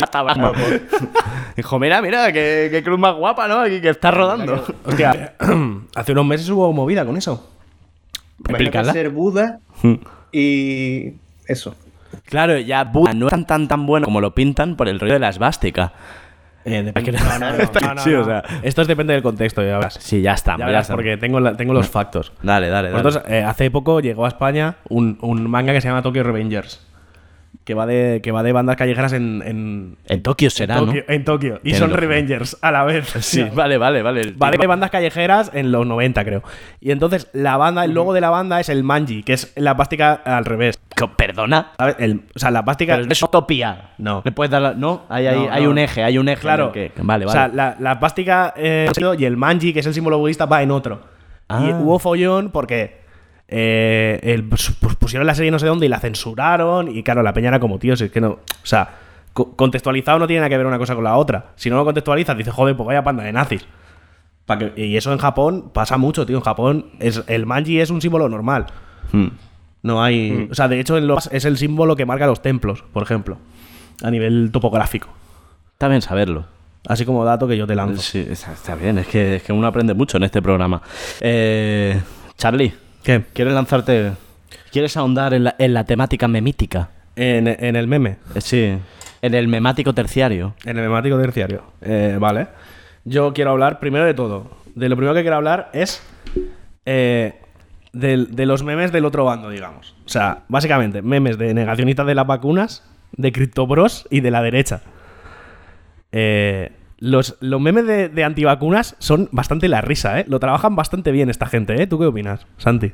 Hasta 0.00 0.22
Batman. 0.22 0.52
Dijo, 1.54 1.78
mira, 1.78 2.00
mira, 2.00 2.32
qué, 2.32 2.68
qué 2.70 2.82
cruz 2.82 2.98
más 2.98 3.14
guapa, 3.14 3.46
¿no? 3.46 3.60
Aquí 3.60 3.80
que 3.82 3.90
está 3.90 4.10
rodando. 4.10 4.64
Hostia, 4.86 5.34
hace 5.94 6.12
unos 6.12 6.24
meses 6.24 6.48
hubo 6.48 6.72
movida 6.72 7.04
con 7.04 7.16
eso. 7.18 7.50
Imagínate 8.38 8.64
Explícala. 8.64 8.92
ser 8.94 9.10
Buda 9.10 9.58
y 10.32 11.12
eso. 11.46 11.74
Claro, 12.24 12.58
ya 12.58 12.84
Buda 12.84 13.12
no 13.14 13.26
es 13.26 13.30
tan, 13.30 13.46
tan, 13.46 13.68
tan 13.68 13.86
bueno 13.86 14.04
como 14.06 14.20
lo 14.20 14.34
pintan 14.34 14.76
por 14.76 14.88
el 14.88 14.98
rollo 14.98 15.12
de 15.14 15.18
la 15.18 15.28
esvástica. 15.28 15.92
Eh, 16.64 16.82
depende- 16.84 17.10
que- 17.12 17.18
no, 17.18 17.38
no, 17.38 17.50
no, 17.50 17.56
no, 17.82 17.94
no, 17.94 18.00
Sí, 18.02 18.14
o 18.14 18.18
no. 18.18 18.24
sea- 18.24 18.42
Esto 18.62 18.84
depende 18.84 19.12
del 19.14 19.22
contexto, 19.22 19.62
ya 19.62 19.76
verás. 19.78 19.94
Sí, 19.94 20.22
ya 20.22 20.34
estamos. 20.34 20.86
porque 20.88 21.16
tengo, 21.16 21.40
la- 21.40 21.56
tengo 21.56 21.72
los 21.74 21.88
factos. 21.90 22.32
Dale, 22.42 22.68
dale, 22.68 22.90
dale. 22.90 23.02
Nosotros, 23.02 23.24
eh, 23.32 23.42
hace 23.42 23.70
poco 23.70 24.00
llegó 24.00 24.24
a 24.24 24.28
España 24.28 24.76
un, 24.88 25.18
un 25.22 25.48
manga 25.50 25.72
que 25.72 25.80
se 25.80 25.88
llama 25.88 26.02
Tokyo 26.02 26.22
Revengers. 26.22 26.80
Que 27.64 27.74
va 27.74 27.86
de, 27.86 28.20
que 28.24 28.32
va 28.32 28.42
de 28.42 28.50
bandas 28.50 28.74
callejeras 28.76 29.12
en, 29.12 29.40
en, 29.46 29.96
En 30.08 30.22
Tokio 30.22 30.50
será, 30.50 30.78
Tokio, 30.78 31.04
en 31.06 31.24
Tokio. 31.24 31.60
Y 31.62 31.74
son. 31.74 31.92
Revengers 31.92 32.56
a 32.60 32.72
la 32.72 32.82
vez. 32.84 33.14
¿no? 33.14 33.20
Sí, 33.22 33.44
vale, 33.54 33.78
vale, 33.78 34.02
vale. 34.02 34.34
Va 34.42 34.50
de 34.50 34.66
bandas 34.66 34.90
callejeras 34.90 35.50
en 35.54 35.70
los 35.70 35.86
90, 35.86 36.24
creo. 36.24 36.42
Y 36.80 36.90
entonces 36.90 37.28
la 37.32 37.56
banda, 37.56 37.84
el 37.84 37.92
logo 37.92 38.12
de 38.14 38.20
la 38.20 38.30
banda 38.30 38.58
es 38.58 38.68
el 38.68 38.82
manji, 38.82 39.22
que 39.22 39.34
es 39.34 39.52
la 39.54 39.76
plástica 39.76 40.14
al 40.24 40.44
revés. 40.44 40.80
Perdona. 41.16 41.70
El- 41.98 42.22
o 42.34 42.38
sea, 42.38 42.50
la 42.50 42.64
plástica. 42.64 42.96
Pero 42.96 43.12
es 43.12 43.22
utopía. 43.22 43.90
No. 43.98 44.22
¿Le 44.24 44.32
puedes 44.32 44.50
dar 44.50 44.62
la- 44.62 44.74
No, 44.74 45.02
hay, 45.08 45.28
hay, 45.28 45.38
No, 45.46 45.52
hay 45.52 45.64
no. 45.64 45.70
un 45.70 45.78
eje, 45.78 46.02
hay 46.02 46.18
un 46.18 46.28
eje. 46.28 46.38
en 46.40 46.42
Claro. 46.42 46.72
que- 46.72 46.90
Vale, 47.00 47.26
O 47.26 47.28
vale. 47.28 47.38
sea, 47.38 47.48
la, 47.48 47.76
la 47.78 48.00
plástica 48.00 48.54
eh, 48.56 48.90
y 49.18 49.24
el 49.24 49.36
manji, 49.36 49.72
que 49.72 49.80
es 49.80 49.86
el 49.86 49.94
símbolo 49.94 50.18
budista, 50.18 50.46
va 50.46 50.62
en 50.62 50.70
otro. 50.72 51.00
Ah. 51.48 51.64
Y 51.64 51.72
hubo 51.72 51.98
follón 52.00 52.50
porque 52.50 53.01
eh, 53.52 54.18
el- 54.22 54.44
pues, 54.44 54.72
pues, 54.80 54.96
pusieron 54.96 55.26
la 55.26 55.34
serie 55.34 55.50
no 55.50 55.58
sé 55.58 55.66
dónde 55.66 55.86
y 55.86 55.88
la 55.88 56.00
censuraron. 56.00 56.88
Y 56.94 57.02
claro, 57.02 57.22
la 57.22 57.32
peña 57.32 57.48
era 57.48 57.60
como, 57.60 57.78
tío, 57.78 57.94
si 57.96 58.04
es 58.04 58.10
que 58.10 58.20
no. 58.20 58.30
O 58.30 58.40
sea, 58.64 58.88
co- 59.32 59.54
contextualizado 59.54 60.18
no 60.18 60.26
tiene 60.26 60.40
nada 60.40 60.48
que 60.48 60.56
ver 60.56 60.66
una 60.66 60.78
cosa 60.78 60.94
con 60.94 61.04
la 61.04 61.16
otra. 61.16 61.52
Si 61.56 61.68
no 61.70 61.76
lo 61.76 61.84
contextualizas, 61.84 62.36
dices, 62.36 62.52
joder, 62.54 62.76
pues 62.76 62.86
vaya 62.86 63.04
panda 63.04 63.22
de 63.24 63.32
nazis. 63.32 63.66
Pa' 64.46 64.58
que- 64.58 64.72
y 64.76 64.96
eso 64.96 65.12
en 65.12 65.18
Japón 65.18 65.70
pasa 65.72 65.98
mucho, 65.98 66.24
tío. 66.26 66.36
En 66.38 66.42
Japón 66.42 66.86
es, 66.98 67.22
el 67.28 67.46
manji 67.46 67.78
es 67.80 67.90
un 67.90 68.00
símbolo 68.00 68.28
normal. 68.28 68.66
Hmm. 69.12 69.28
No 69.82 70.02
hay. 70.02 70.48
O 70.50 70.54
sea, 70.54 70.68
de 70.68 70.80
hecho, 70.80 70.96
en 70.96 71.06
los- 71.06 71.28
es 71.32 71.44
el 71.44 71.58
símbolo 71.58 71.94
que 71.96 72.06
marca 72.06 72.26
los 72.26 72.40
templos, 72.42 72.82
por 72.92 73.02
ejemplo. 73.02 73.38
A 74.02 74.10
nivel 74.10 74.50
topográfico. 74.52 75.08
Está 75.72 75.88
bien 75.88 76.02
saberlo. 76.02 76.46
Así 76.88 77.04
como 77.04 77.24
dato 77.24 77.46
que 77.46 77.56
yo 77.56 77.66
te 77.66 77.74
lanzo. 77.76 78.02
Sí, 78.02 78.26
está 78.28 78.74
bien, 78.74 78.98
es 78.98 79.06
que, 79.06 79.36
es 79.36 79.42
que 79.44 79.52
uno 79.52 79.66
aprende 79.68 79.94
mucho 79.94 80.16
en 80.16 80.24
este 80.24 80.42
programa. 80.42 80.82
Eh, 81.20 82.00
Charlie, 82.36 82.74
¿Qué? 83.02 83.22
¿quieres 83.32 83.54
lanzarte? 83.54 84.12
¿Quieres 84.70 84.96
ahondar 84.96 85.34
en 85.34 85.44
la, 85.44 85.54
en 85.58 85.74
la 85.74 85.84
temática 85.84 86.28
memítica? 86.28 86.90
En, 87.16 87.46
en 87.48 87.76
el 87.76 87.86
meme. 87.86 88.16
Eh, 88.34 88.40
sí, 88.40 88.78
en 89.22 89.34
el 89.34 89.48
memático 89.48 89.92
terciario. 89.92 90.54
En 90.64 90.76
el 90.78 90.82
memático 90.84 91.18
terciario. 91.20 91.62
Eh, 91.82 92.16
vale. 92.18 92.46
Yo 93.04 93.32
quiero 93.34 93.50
hablar 93.50 93.80
primero 93.80 94.04
de 94.04 94.14
todo. 94.14 94.50
de 94.74 94.88
lo 94.88 94.96
primero 94.96 95.14
que 95.14 95.22
quiero 95.22 95.36
hablar 95.36 95.70
es 95.74 96.02
eh, 96.86 97.34
del- 97.92 98.34
de, 98.34 98.46
los 98.46 98.62
memes 98.62 98.92
del 98.92 99.04
otro 99.04 99.24
bando, 99.24 99.50
digamos. 99.50 99.94
O 100.06 100.08
sea, 100.08 100.44
básicamente, 100.48 101.02
memes 101.02 101.36
de 101.38 101.52
negacionistas 101.54 102.06
de 102.06 102.14
las 102.14 102.26
vacunas, 102.26 102.82
de 103.12 103.32
criptobros 103.32 104.06
y 104.10 104.20
de 104.20 104.30
la 104.30 104.40
derecha. 104.42 104.80
Eh, 106.12 106.72
los, 107.02 107.36
los 107.40 107.60
memes 107.60 107.84
de, 107.84 108.08
de 108.08 108.22
antivacunas 108.22 108.94
son 109.00 109.28
bastante 109.32 109.66
la 109.66 109.80
risa, 109.80 110.20
¿eh? 110.20 110.24
Lo 110.28 110.38
trabajan 110.38 110.76
bastante 110.76 111.10
bien 111.10 111.30
esta 111.30 111.46
gente, 111.46 111.82
¿eh? 111.82 111.88
¿Tú 111.88 111.98
qué 111.98 112.06
opinas, 112.06 112.46
Santi? 112.58 112.92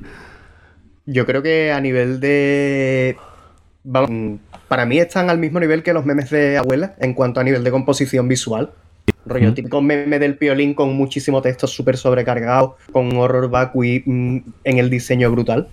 Yo 1.04 1.26
creo 1.26 1.42
que 1.42 1.72
a 1.72 1.80
nivel 1.82 2.18
de. 2.18 3.18
Vamos, 3.84 4.40
para 4.66 4.86
mí 4.86 4.98
están 4.98 5.28
al 5.28 5.36
mismo 5.36 5.60
nivel 5.60 5.82
que 5.82 5.92
los 5.92 6.06
memes 6.06 6.30
de 6.30 6.56
abuela 6.56 6.94
en 7.00 7.12
cuanto 7.12 7.40
a 7.40 7.44
nivel 7.44 7.62
de 7.62 7.70
composición 7.70 8.28
visual. 8.28 8.70
Rollo, 9.26 9.52
típico 9.52 9.82
meme 9.82 10.18
del 10.18 10.38
piolín 10.38 10.72
con 10.72 10.94
muchísimo 10.94 11.42
texto 11.42 11.66
súper 11.66 11.98
sobrecargado, 11.98 12.78
con 12.90 13.14
horror 13.14 13.50
vacui 13.50 14.04
mm, 14.06 14.38
en 14.64 14.78
el 14.78 14.88
diseño 14.88 15.30
brutal. 15.30 15.68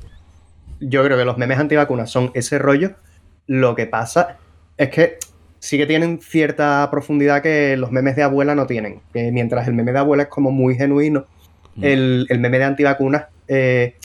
Yo 0.81 1.05
creo 1.05 1.17
que 1.17 1.23
los 1.23 1.37
memes 1.37 1.57
antivacunas 1.57 2.11
son 2.11 2.31
ese 2.33 2.59
rollo. 2.59 2.95
Lo 3.47 3.75
que 3.75 3.85
pasa 3.85 4.39
es 4.75 4.89
que 4.89 5.19
sí 5.65 5.77
que 5.79 5.87
tienen 5.87 6.19
cierta 6.21 6.87
profundidad 6.91 7.41
que 7.41 7.75
los 7.75 7.91
memes 7.91 8.15
de 8.15 8.21
abuela 8.21 8.53
no 8.53 8.67
tienen. 8.67 9.01
Que 9.11 9.31
mientras 9.31 9.67
el 9.67 9.73
meme 9.73 9.91
de 9.91 9.99
abuela 9.99 10.23
es 10.23 10.29
como 10.29 10.51
muy 10.51 10.75
genuino, 10.75 11.25
el, 11.81 12.27
el 12.29 12.39
meme 12.39 12.59
de 12.59 12.65
antivacunas 12.65 13.25
eh, 13.47 13.95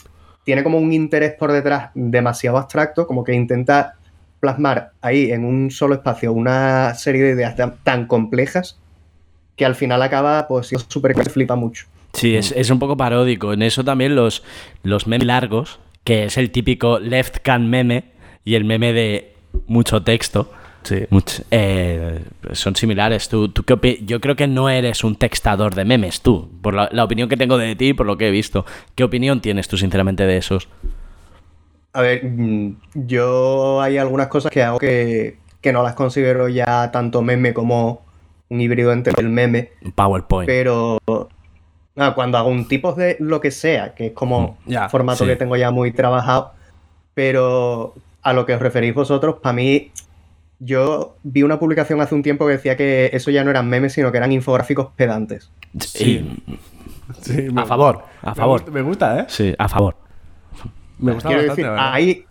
tiene 0.43 0.63
como 0.63 0.79
un 0.79 0.91
interés 0.91 1.33
por 1.33 1.51
detrás 1.51 1.91
demasiado 1.93 2.57
abstracto, 2.57 3.05
como 3.05 3.23
que 3.23 3.33
intenta 3.33 3.93
plasmar 4.39 4.93
ahí 5.01 5.31
en 5.31 5.45
un 5.45 5.69
solo 5.69 5.93
espacio 5.93 6.33
una 6.33 6.95
serie 6.95 7.21
de 7.21 7.33
ideas 7.33 7.55
tan, 7.55 7.75
tan 7.83 8.07
complejas 8.07 8.79
que 9.55 9.63
al 9.63 9.75
final 9.75 10.01
acaba 10.01 10.47
pues 10.47 10.67
siendo 10.67 10.85
súper 10.89 11.13
que 11.13 11.23
flipa 11.25 11.55
mucho. 11.55 11.85
Sí, 12.13 12.35
es, 12.35 12.51
es 12.53 12.71
un 12.71 12.79
poco 12.79 12.97
paródico. 12.97 13.53
En 13.53 13.61
eso 13.61 13.83
también 13.83 14.15
los, 14.15 14.43
los 14.81 15.05
memes 15.05 15.27
largos, 15.27 15.79
que 16.03 16.23
es 16.23 16.37
el 16.37 16.49
típico 16.49 16.97
left 16.97 17.37
can 17.43 17.69
meme 17.69 18.05
y 18.43 18.55
el 18.55 18.65
meme 18.65 18.93
de 18.93 19.35
mucho 19.67 20.01
texto. 20.01 20.51
Sí. 20.83 21.05
eh, 21.51 22.23
son 22.53 22.75
similares. 22.75 23.29
¿Tú, 23.29 23.49
tú 23.49 23.63
qué 23.63 23.99
Yo 24.05 24.19
creo 24.19 24.35
que 24.35 24.47
no 24.47 24.69
eres 24.69 25.03
un 25.03 25.15
textador 25.15 25.75
de 25.75 25.85
memes, 25.85 26.21
tú. 26.21 26.49
Por 26.61 26.73
la, 26.73 26.89
la 26.91 27.03
opinión 27.03 27.29
que 27.29 27.37
tengo 27.37 27.57
de 27.57 27.75
ti, 27.75 27.93
por 27.93 28.05
lo 28.05 28.17
que 28.17 28.27
he 28.27 28.31
visto. 28.31 28.65
¿Qué 28.95 29.03
opinión 29.03 29.41
tienes 29.41 29.67
tú, 29.67 29.77
sinceramente, 29.77 30.25
de 30.25 30.37
esos? 30.37 30.67
A 31.93 32.01
ver, 32.01 32.23
mm, 32.25 32.77
yo 32.93 33.81
hay 33.81 33.97
algunas 33.97 34.27
cosas 34.27 34.51
que 34.51 34.63
hago 34.63 34.79
que, 34.79 35.37
que 35.61 35.73
no 35.73 35.83
las 35.83 35.93
considero 35.93 36.47
ya 36.47 36.89
tanto 36.91 37.21
meme 37.21 37.53
como 37.53 38.01
un 38.49 38.61
híbrido 38.61 38.91
entre 38.91 39.13
el 39.17 39.29
meme, 39.29 39.71
PowerPoint. 39.95 40.47
pero 40.47 40.97
nada, 41.95 42.13
cuando 42.15 42.37
hago 42.37 42.49
un 42.49 42.67
tipo 42.67 42.93
de 42.93 43.15
lo 43.19 43.39
que 43.39 43.51
sea, 43.51 43.93
que 43.93 44.07
es 44.07 44.11
como 44.13 44.57
Ya, 44.65 44.89
formato 44.89 45.23
sí. 45.23 45.29
que 45.29 45.35
tengo 45.37 45.55
ya 45.55 45.71
muy 45.71 45.91
trabajado, 45.91 46.51
pero 47.13 47.93
a 48.21 48.33
lo 48.33 48.45
que 48.45 48.53
os 48.55 48.61
referís 48.61 48.93
vosotros, 48.93 49.35
para 49.41 49.53
mí, 49.53 49.91
yo 50.63 51.17
vi 51.23 51.41
una 51.41 51.57
publicación 51.59 51.99
hace 52.01 52.13
un 52.13 52.21
tiempo 52.21 52.45
que 52.45 52.51
decía 52.53 52.77
que 52.77 53.09
eso 53.13 53.31
ya 53.31 53.43
no 53.43 53.49
eran 53.49 53.67
memes, 53.67 53.93
sino 53.93 54.11
que 54.11 54.17
eran 54.19 54.31
infográficos 54.31 54.89
pedantes. 54.95 55.51
Sí, 55.79 56.39
Sí, 57.21 57.47
a 57.55 57.65
favor, 57.65 58.03
a 58.21 58.29
me 58.29 58.35
favor. 58.35 58.59
gusta- 58.61 58.71
Me 58.71 58.81
gusta, 58.83 59.19
¿eh? 59.19 59.25
Sí, 59.27 59.53
a 59.57 59.67
favor. 59.67 59.95
Me 60.99 61.13
gusta 61.13 61.29
Quiero 61.29 61.41
bastante, 61.47 61.63
decir, 61.63 61.77
ahí 61.79 62.25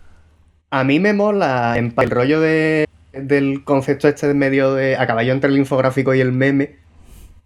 a 0.71 0.83
mí 0.83 0.99
me 0.99 1.13
mola 1.13 1.75
el 1.77 2.09
rollo 2.09 2.39
de, 2.39 2.87
del 3.11 3.63
concepto 3.65 4.07
este 4.07 4.27
de 4.29 4.33
medio 4.33 4.73
de 4.73 4.95
a 4.95 5.05
caballo 5.05 5.33
entre 5.33 5.49
el 5.51 5.57
infográfico 5.57 6.15
y 6.15 6.21
el 6.21 6.31
meme, 6.31 6.77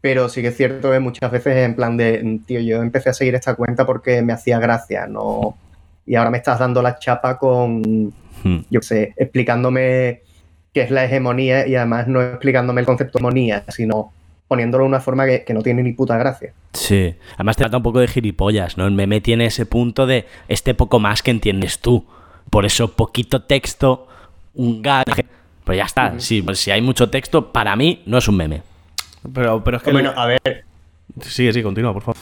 pero 0.01 0.29
sí 0.29 0.41
que 0.43 0.49
es 0.49 0.55
cierto 0.55 0.91
que 0.91 0.99
muchas 0.99 1.31
veces 1.31 1.57
en 1.57 1.75
plan 1.75 1.97
de, 1.97 2.39
tío, 2.45 2.59
yo 2.61 2.81
empecé 2.83 3.09
a 3.09 3.13
seguir 3.13 3.33
esta 3.35 3.55
cuenta 3.55 3.85
porque 3.85 4.21
me 4.21 4.31
hacía 4.33 4.59
gracia, 4.59 5.07
no 5.07 5.57
y 6.05 6.13
ahora 6.15 6.29
me 6.29 6.37
estás 6.37 6.59
dando 6.59 6.81
la 6.83 6.99
chapa 6.99 7.37
con, 7.39 8.13
Hmm. 8.43 8.59
yo 8.69 8.79
qué 8.81 8.85
sé, 8.85 9.13
explicándome 9.17 10.21
qué 10.75 10.81
es 10.81 10.91
la 10.91 11.05
hegemonía 11.05 11.65
y 11.65 11.75
además 11.75 12.07
no 12.07 12.21
explicándome 12.21 12.81
el 12.81 12.85
concepto 12.85 13.17
de 13.17 13.21
hegemonía, 13.21 13.63
sino 13.69 14.11
poniéndolo 14.49 14.83
de 14.83 14.89
una 14.89 14.99
forma 14.99 15.25
que, 15.25 15.45
que 15.45 15.53
no 15.53 15.63
tiene 15.63 15.81
ni 15.81 15.93
puta 15.93 16.17
gracia. 16.17 16.51
Sí. 16.73 17.15
Además 17.35 17.55
te 17.55 17.63
trata 17.63 17.77
un 17.77 17.83
poco 17.83 18.01
de 18.01 18.09
gilipollas, 18.09 18.77
¿no? 18.77 18.85
El 18.85 18.91
meme 18.91 19.21
tiene 19.21 19.45
ese 19.45 19.65
punto 19.65 20.05
de 20.05 20.25
este 20.49 20.73
poco 20.73 20.99
más 20.99 21.23
que 21.23 21.31
entiendes 21.31 21.79
tú. 21.79 22.05
Por 22.49 22.65
eso 22.65 22.91
poquito 22.91 23.43
texto, 23.43 24.07
un 24.53 24.81
gag. 24.81 25.05
Pues 25.63 25.77
ya 25.77 25.85
está. 25.85 26.13
Sí, 26.19 26.41
pues 26.41 26.59
si 26.59 26.71
hay 26.71 26.81
mucho 26.81 27.09
texto, 27.09 27.53
para 27.53 27.75
mí 27.77 28.03
no 28.05 28.17
es 28.17 28.27
un 28.27 28.35
meme. 28.35 28.61
Pero, 29.33 29.63
pero 29.63 29.77
es 29.77 29.83
que. 29.83 29.93
Bueno, 29.93 30.11
a 30.13 30.27
ver, 30.27 30.65
Sí, 31.21 31.51
sí, 31.53 31.63
continúa, 31.63 31.93
por 31.93 32.03
favor. 32.03 32.17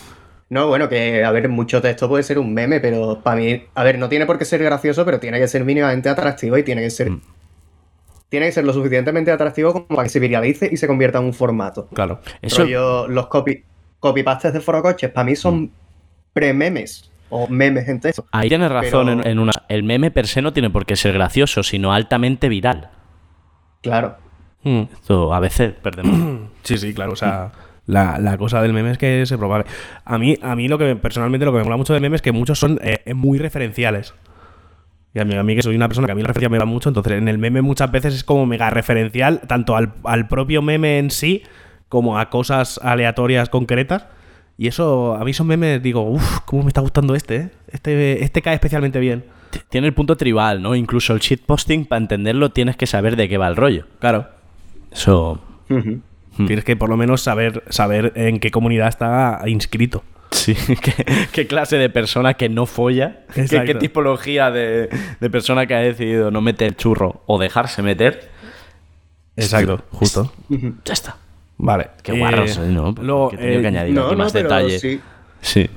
No, 0.49 0.67
bueno, 0.67 0.87
que 0.87 1.23
a 1.23 1.31
ver, 1.31 1.49
mucho 1.49 1.81
texto 1.81 2.07
puede 2.07 2.21
ser 2.21 2.37
un 2.37 2.53
meme, 2.53 2.79
pero 2.79 3.21
para 3.23 3.37
mí, 3.37 3.63
a 3.73 3.83
ver, 3.83 3.97
no 3.97 4.07
tiene 4.07 4.27
por 4.27 4.37
qué 4.37 4.45
ser 4.45 4.61
gracioso, 4.61 5.03
pero 5.03 5.19
tiene 5.19 5.39
que 5.39 5.47
ser 5.47 5.65
mínimamente 5.65 6.09
atractivo 6.09 6.57
y 6.57 6.63
tiene 6.63 6.81
que 6.81 6.91
ser. 6.91 7.11
Mm. 8.33 8.35
Tiene 8.35 8.45
que 8.47 8.51
ser 8.51 8.65
lo 8.65 8.73
suficientemente 8.73 9.31
atractivo 9.31 9.73
como 9.73 9.87
para 9.87 10.03
que 10.03 10.09
se 10.09 10.19
viralice 10.19 10.67
y 10.71 10.77
se 10.77 10.87
convierta 10.87 11.19
en 11.19 11.25
un 11.25 11.33
formato. 11.33 11.87
Claro. 11.93 12.19
Eso, 12.41 12.63
Rollo, 12.63 13.07
los 13.07 13.27
copy, 13.27 13.63
copypastes 13.99 14.53
de 14.53 14.59
forocoches, 14.59 15.11
para 15.11 15.25
mí 15.25 15.33
Mm. 15.33 15.35
son 15.35 15.71
pre-memes 16.33 17.11
o 17.29 17.47
memes 17.47 17.87
en 17.87 17.99
texto. 17.99 18.25
ahí 18.31 18.49
tienes 18.49 18.71
razón 18.71 19.07
pero- 19.07 19.21
en, 19.21 19.27
en 19.27 19.39
una. 19.39 19.51
El 19.69 19.83
meme 19.83 20.09
per 20.11 20.27
se 20.27 20.41
no 20.41 20.51
tiene 20.53 20.69
por 20.69 20.85
qué 20.85 20.95
ser 20.95 21.13
gracioso, 21.13 21.61
sino 21.63 21.93
altamente 21.93 22.49
viral. 22.49 22.89
Claro. 23.81 24.15
Mm. 24.63 24.83
Esto 24.93 25.33
a 25.33 25.39
veces 25.39 25.73
perdemos. 25.81 26.49
Sí, 26.63 26.77
sí, 26.77 26.93
claro. 26.93 27.11
O 27.11 27.15
sea, 27.17 27.51
la, 27.87 28.17
la 28.19 28.37
cosa 28.37 28.61
del 28.61 28.71
meme 28.71 28.91
es 28.91 28.97
que 28.97 29.25
se 29.25 29.37
propague. 29.37 29.65
A 30.05 30.17
mí, 30.17 30.37
a 30.41 30.55
mí 30.55 30.69
lo 30.69 30.77
que 30.77 30.95
personalmente 30.95 31.45
lo 31.45 31.51
que 31.51 31.57
me 31.57 31.65
mola 31.65 31.75
mucho 31.75 31.91
del 31.93 32.01
meme 32.01 32.15
es 32.15 32.21
que 32.21 32.31
muchos 32.31 32.57
son 32.57 32.79
eh, 32.81 33.13
muy 33.13 33.37
referenciales. 33.37 34.13
Y 35.13 35.19
a 35.19 35.25
mí, 35.25 35.35
a 35.35 35.43
mí 35.43 35.55
que 35.55 35.61
soy 35.61 35.75
una 35.75 35.87
persona 35.87 36.07
que 36.07 36.13
a 36.13 36.15
mí 36.15 36.21
la 36.21 36.29
referencia 36.29 36.49
me 36.49 36.57
va 36.57 36.65
mucho, 36.65 36.89
entonces 36.89 37.13
en 37.13 37.27
el 37.27 37.37
meme 37.37 37.61
muchas 37.61 37.91
veces 37.91 38.15
es 38.15 38.23
como 38.23 38.45
mega 38.45 38.69
referencial, 38.69 39.41
tanto 39.47 39.75
al, 39.75 39.93
al 40.03 40.27
propio 40.27 40.61
meme 40.61 40.97
en 40.97 41.11
sí, 41.11 41.43
como 41.87 42.17
a 42.17 42.29
cosas 42.29 42.79
aleatorias 42.81 43.49
concretas. 43.49 44.07
Y 44.57 44.67
eso, 44.67 45.15
a 45.15 45.23
mí 45.23 45.31
esos 45.31 45.45
memes 45.45 45.81
digo, 45.81 46.01
uff, 46.01 46.39
cómo 46.45 46.63
me 46.63 46.69
está 46.69 46.81
gustando 46.81 47.15
este, 47.15 47.35
¿eh? 47.35 47.49
Este, 47.71 48.23
este 48.23 48.41
cae 48.41 48.55
especialmente 48.55 48.99
bien. 48.99 49.25
Tiene 49.69 49.87
el 49.87 49.93
punto 49.93 50.15
tribal, 50.17 50.61
¿no? 50.61 50.75
Incluso 50.75 51.13
el 51.13 51.19
shitposting, 51.19 51.85
para 51.85 52.01
entenderlo, 52.01 52.49
tienes 52.49 52.75
que 52.75 52.87
saber 52.87 53.15
de 53.15 53.29
qué 53.29 53.37
va 53.37 53.47
el 53.47 53.55
rollo. 53.55 53.85
Claro. 53.99 54.27
Eso. 54.91 55.41
Tienes 56.35 56.63
que 56.63 56.75
por 56.75 56.89
lo 56.89 56.97
menos 56.97 57.21
saber, 57.21 57.63
saber 57.69 58.13
en 58.15 58.39
qué 58.39 58.49
comunidad 58.49 58.87
está 58.87 59.41
inscrito. 59.45 60.03
Sí, 60.33 60.55
¿Qué, 60.81 61.05
qué 61.31 61.47
clase 61.47 61.77
de 61.77 61.89
persona 61.89 62.33
que 62.33 62.49
no 62.49 62.65
folla? 62.65 63.21
¿Qué, 63.33 63.75
tipología 63.79 64.51
de, 64.51 64.89
de 65.19 65.29
persona 65.29 65.65
que 65.67 65.75
ha 65.75 65.79
decidido 65.79 66.31
no 66.31 66.41
meter 66.41 66.75
churro 66.75 67.23
o 67.27 67.39
dejarse 67.39 67.81
meter? 67.81 68.29
Exacto, 69.35 69.83
justo. 69.91 70.31
Ya 70.49 70.93
está. 70.93 71.17
Vale. 71.57 71.91
Qué 72.01 72.17
guarros, 72.17 72.57
¿eh? 72.57 72.61
¿no? 72.67 72.93
Luego, 73.01 73.29
Que 73.29 73.35
he 73.35 73.39
tenido 73.39 73.59
eh, 73.59 73.61
que 73.61 73.67
añadir 73.67 73.93
No, 73.95 74.05
aquí 74.07 74.11
no, 74.15 74.17
más 74.17 74.33
detalle. 74.33 74.79
sí. 74.79 74.99
Sí. 75.41 75.69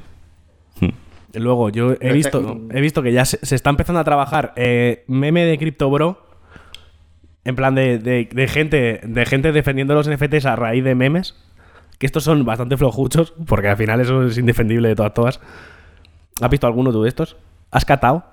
luego 1.34 1.68
yo 1.70 1.94
he 2.00 2.12
visto, 2.12 2.62
he 2.72 2.80
visto 2.80 3.02
que 3.02 3.12
ya 3.12 3.24
se, 3.26 3.38
se 3.44 3.54
está 3.56 3.68
empezando 3.70 4.00
a 4.00 4.04
trabajar 4.04 4.52
eh, 4.56 5.04
meme 5.06 5.44
de 5.44 5.58
CryptoBro. 5.58 6.24
En 7.44 7.54
plan 7.56 7.74
de, 7.74 7.98
de- 7.98 8.28
de 8.32 8.48
gente 8.48 9.00
de 9.04 9.26
gente 9.26 9.52
defendiendo 9.52 9.94
los 9.94 10.08
NFTs 10.08 10.46
a 10.46 10.56
raíz 10.56 10.82
de 10.82 10.94
memes. 10.94 11.36
Que 11.98 12.06
estos 12.06 12.24
son 12.24 12.44
bastante 12.44 12.76
flojuchos, 12.76 13.32
porque 13.46 13.68
al 13.68 13.76
final 13.76 14.00
eso 14.00 14.22
es 14.26 14.36
indefendible 14.38 14.88
de 14.88 14.96
todas 14.96 15.14
todas. 15.14 15.40
¿Has 16.40 16.50
visto 16.50 16.66
alguno 16.66 16.92
tú 16.92 17.02
de 17.02 17.08
estos? 17.08 17.36
¿Has 17.70 17.84
catado? 17.84 18.24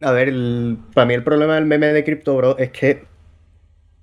A 0.00 0.10
ver, 0.12 0.28
el- 0.28 0.78
para 0.94 1.06
mí 1.06 1.14
el 1.14 1.22
problema 1.24 1.54
del 1.54 1.66
meme 1.66 1.86
de 1.88 2.04
CryptoBro 2.04 2.58
es 2.58 2.70
que 2.70 3.04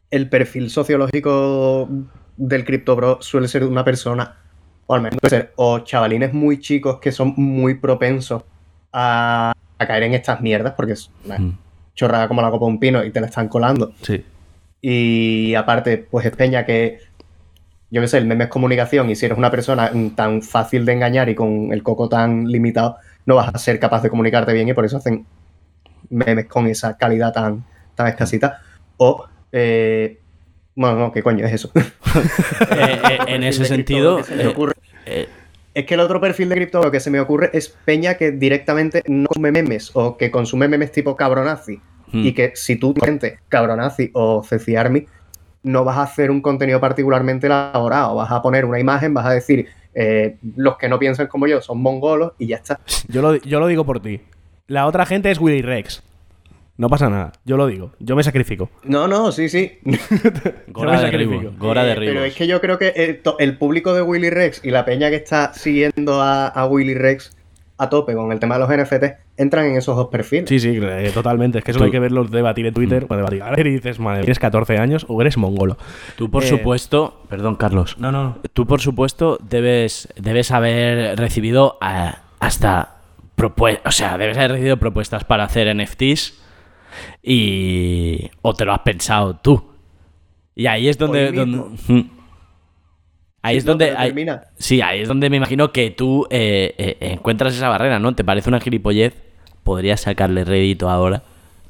el 0.09 0.29
perfil 0.29 0.69
sociológico 0.69 1.87
del 2.37 2.65
CryptoBro 2.65 3.19
suele 3.21 3.47
ser 3.47 3.63
una 3.63 3.83
persona, 3.83 4.35
o 4.87 4.95
al 4.95 5.01
menos 5.01 5.19
puede 5.19 5.29
ser, 5.29 5.53
o 5.55 5.79
chavalines 5.79 6.33
muy 6.33 6.59
chicos 6.59 6.99
que 6.99 7.11
son 7.11 7.33
muy 7.37 7.75
propensos 7.75 8.43
a, 8.93 9.53
a 9.77 9.87
caer 9.87 10.03
en 10.03 10.13
estas 10.13 10.41
mierdas, 10.41 10.73
porque 10.75 10.93
es 10.93 11.11
una 11.25 11.37
Mm. 11.37 11.57
chorrada 11.95 12.27
como 12.27 12.41
la 12.41 12.49
copa 12.51 12.65
de 12.65 12.71
un 12.71 12.79
pino 12.79 13.03
y 13.03 13.11
te 13.11 13.19
la 13.21 13.27
están 13.27 13.47
colando. 13.47 13.93
Sí. 14.01 14.25
Y 14.81 15.53
aparte, 15.53 15.97
pues 15.99 16.25
es 16.25 16.35
peña 16.35 16.65
que, 16.65 16.99
yo 17.91 18.01
qué 18.01 18.07
sé, 18.07 18.17
el 18.17 18.25
meme 18.25 18.45
es 18.45 18.49
comunicación 18.49 19.09
y 19.09 19.15
si 19.15 19.25
eres 19.25 19.37
una 19.37 19.51
persona 19.51 19.91
mm, 19.93 20.11
tan 20.11 20.41
fácil 20.41 20.85
de 20.85 20.93
engañar 20.93 21.29
y 21.29 21.35
con 21.35 21.73
el 21.73 21.83
coco 21.83 22.07
tan 22.09 22.47
limitado, 22.47 22.95
no 23.25 23.35
vas 23.35 23.53
a 23.53 23.57
ser 23.57 23.79
capaz 23.79 24.01
de 24.01 24.09
comunicarte 24.09 24.53
bien 24.53 24.69
y 24.69 24.73
por 24.73 24.85
eso 24.85 24.97
hacen 24.97 25.25
memes 26.09 26.45
con 26.45 26.67
esa 26.67 26.97
calidad 26.97 27.33
tan, 27.33 27.63
tan 27.95 28.07
escasita. 28.07 28.61
O, 28.97 29.25
eh, 29.51 30.19
bueno, 30.75 30.97
no, 30.97 31.11
¿qué 31.11 31.21
coño 31.21 31.45
es 31.45 31.53
eso? 31.53 31.71
Eh, 32.71 32.99
eh, 33.09 33.17
en 33.27 33.43
ese 33.43 33.63
sentido, 33.63 34.21
se 34.23 34.41
eh, 34.41 34.47
ocurre- 34.47 34.73
Es 35.73 35.85
que 35.85 35.93
el 35.93 36.01
otro 36.01 36.19
perfil 36.19 36.49
de 36.49 36.55
cripto 36.55 36.91
que 36.91 36.99
se 36.99 37.09
me 37.09 37.21
ocurre 37.21 37.49
es 37.53 37.69
peña 37.69 38.15
que 38.15 38.31
directamente 38.31 39.03
no 39.07 39.27
consume 39.27 39.51
memes 39.53 39.91
o 39.93 40.17
que 40.17 40.29
consume 40.31 40.67
memes 40.67 40.91
tipo 40.91 41.15
cabronazi. 41.15 41.79
Hmm. 42.11 42.25
Y 42.25 42.33
que 42.33 42.51
si 42.55 42.75
tú 42.75 42.93
gente 43.01 43.39
cabronazi 43.47 44.11
o 44.13 44.43
Ceci 44.43 44.75
Army, 44.75 45.05
no 45.63 45.83
vas 45.83 45.97
a 45.97 46.03
hacer 46.03 46.31
un 46.31 46.41
contenido 46.41 46.79
particularmente 46.79 47.47
elaborado. 47.47 48.15
Vas 48.15 48.31
a 48.31 48.41
poner 48.41 48.65
una 48.65 48.79
imagen, 48.79 49.13
vas 49.13 49.25
a 49.25 49.31
decir, 49.31 49.67
eh, 49.93 50.37
los 50.55 50.77
que 50.77 50.87
no 50.89 50.97
piensan 50.99 51.27
como 51.27 51.47
yo 51.47 51.61
son 51.61 51.81
mongolos 51.81 52.33
y 52.39 52.47
ya 52.47 52.57
está. 52.57 52.79
Yo 53.07 53.21
lo, 53.21 53.35
yo 53.35 53.59
lo 53.59 53.67
digo 53.67 53.85
por 53.85 53.99
ti. 54.01 54.21
La 54.67 54.85
otra 54.87 55.05
gente 55.05 55.29
es 55.31 55.39
Willy 55.39 55.61
Rex. 55.61 56.03
No 56.77 56.89
pasa 56.89 57.09
nada. 57.09 57.33
Yo 57.45 57.57
lo 57.57 57.67
digo. 57.67 57.91
Yo 57.99 58.15
me 58.15 58.23
sacrifico. 58.23 58.69
No, 58.83 59.07
no, 59.07 59.31
sí, 59.31 59.49
sí. 59.49 59.79
Gora 60.69 60.93
de 60.93 60.97
sacrifico. 61.05 61.39
Ribos. 61.41 61.57
Gora 61.59 61.83
de 61.83 61.91
Eh, 61.91 61.95
Pero 61.95 62.11
Ribos. 62.13 62.27
es 62.29 62.35
que 62.35 62.47
yo 62.47 62.59
creo 62.61 62.77
que 62.79 62.87
el, 62.95 63.21
el 63.39 63.57
público 63.57 63.93
de 63.93 64.01
Willy 64.01 64.29
Rex 64.29 64.61
y 64.63 64.71
la 64.71 64.83
peña 64.85 65.09
que 65.09 65.17
está 65.17 65.53
siguiendo 65.53 66.21
a, 66.21 66.47
a 66.47 66.65
Willy 66.67 66.95
Rex 66.95 67.35
a 67.81 67.89
tope 67.89 68.13
con 68.13 68.31
el 68.31 68.39
tema 68.39 68.55
de 68.57 68.59
los 68.61 68.69
NFT 68.69 69.05
entran 69.37 69.65
en 69.65 69.77
esos 69.77 69.95
dos 69.95 70.07
perfiles. 70.09 70.47
Sí, 70.47 70.59
sí, 70.59 70.79
eh, 70.81 71.11
totalmente. 71.13 71.57
Es 71.57 71.63
que 71.63 71.71
eso 71.71 71.79
Tú- 71.79 71.85
hay 71.85 71.91
que 71.91 71.99
verlo 71.99 72.23
debatir 72.25 72.65
en 72.67 72.73
Twitter. 72.73 73.07
o 73.09 73.15
debatir. 73.15 73.41
A 73.41 73.49
ver, 73.51 73.65
y 73.67 73.71
dices, 73.71 73.99
madre, 73.99 74.21
tienes 74.21 74.37
14 74.39 74.77
años 74.77 75.05
o 75.09 75.19
eres 75.21 75.37
mongolo. 75.37 75.77
Tú, 76.15 76.29
por 76.29 76.43
Eh, 76.43 76.47
supuesto, 76.47 77.21
perdón, 77.29 77.55
Carlos. 77.55 77.97
No, 77.97 78.11
no. 78.11 78.37
Tú, 78.53 78.67
por 78.67 78.81
supuesto, 78.81 79.39
debes, 79.41 80.07
debes 80.15 80.51
haber 80.51 81.17
recibido 81.17 81.77
ah, 81.81 82.19
hasta 82.39 82.97
propuestas. 83.35 83.81
O 83.87 83.91
sea, 83.97 84.17
debes 84.19 84.37
haber 84.37 84.51
recibido 84.51 84.77
propuestas 84.77 85.23
para 85.23 85.43
hacer 85.45 85.67
NFTs 85.75 86.39
y. 87.23 88.29
o 88.41 88.53
te 88.53 88.65
lo 88.65 88.73
has 88.73 88.79
pensado 88.81 89.35
tú. 89.37 89.71
Y 90.55 90.67
ahí 90.67 90.87
es 90.89 90.97
donde. 90.97 91.29
Hoy 91.29 91.35
donde- 91.35 91.57
mismo. 91.57 91.75
Mm. 91.87 92.20
Ahí 93.43 93.55
Sí, 93.55 93.57
es 93.59 93.65
no, 93.65 93.71
donde. 93.71 93.91
ahí- 93.97 94.07
termina. 94.09 94.41
sí, 94.57 94.81
ahí 94.81 95.01
es 95.01 95.07
donde 95.07 95.29
me 95.29 95.37
imagino 95.37 95.71
que 95.71 95.89
tú 95.91 96.27
eh, 96.29 96.73
eh, 96.77 96.97
encuentras 97.13 97.55
esa 97.55 97.69
barrera, 97.69 97.97
¿no? 97.99 98.13
¿Te 98.13 98.23
parece 98.23 98.49
una 98.49 98.59
gilipollez? 98.59 99.15
Podrías 99.63 100.01
sacarle 100.01 100.43
rédito 100.43 100.89
ahora. 100.89 101.23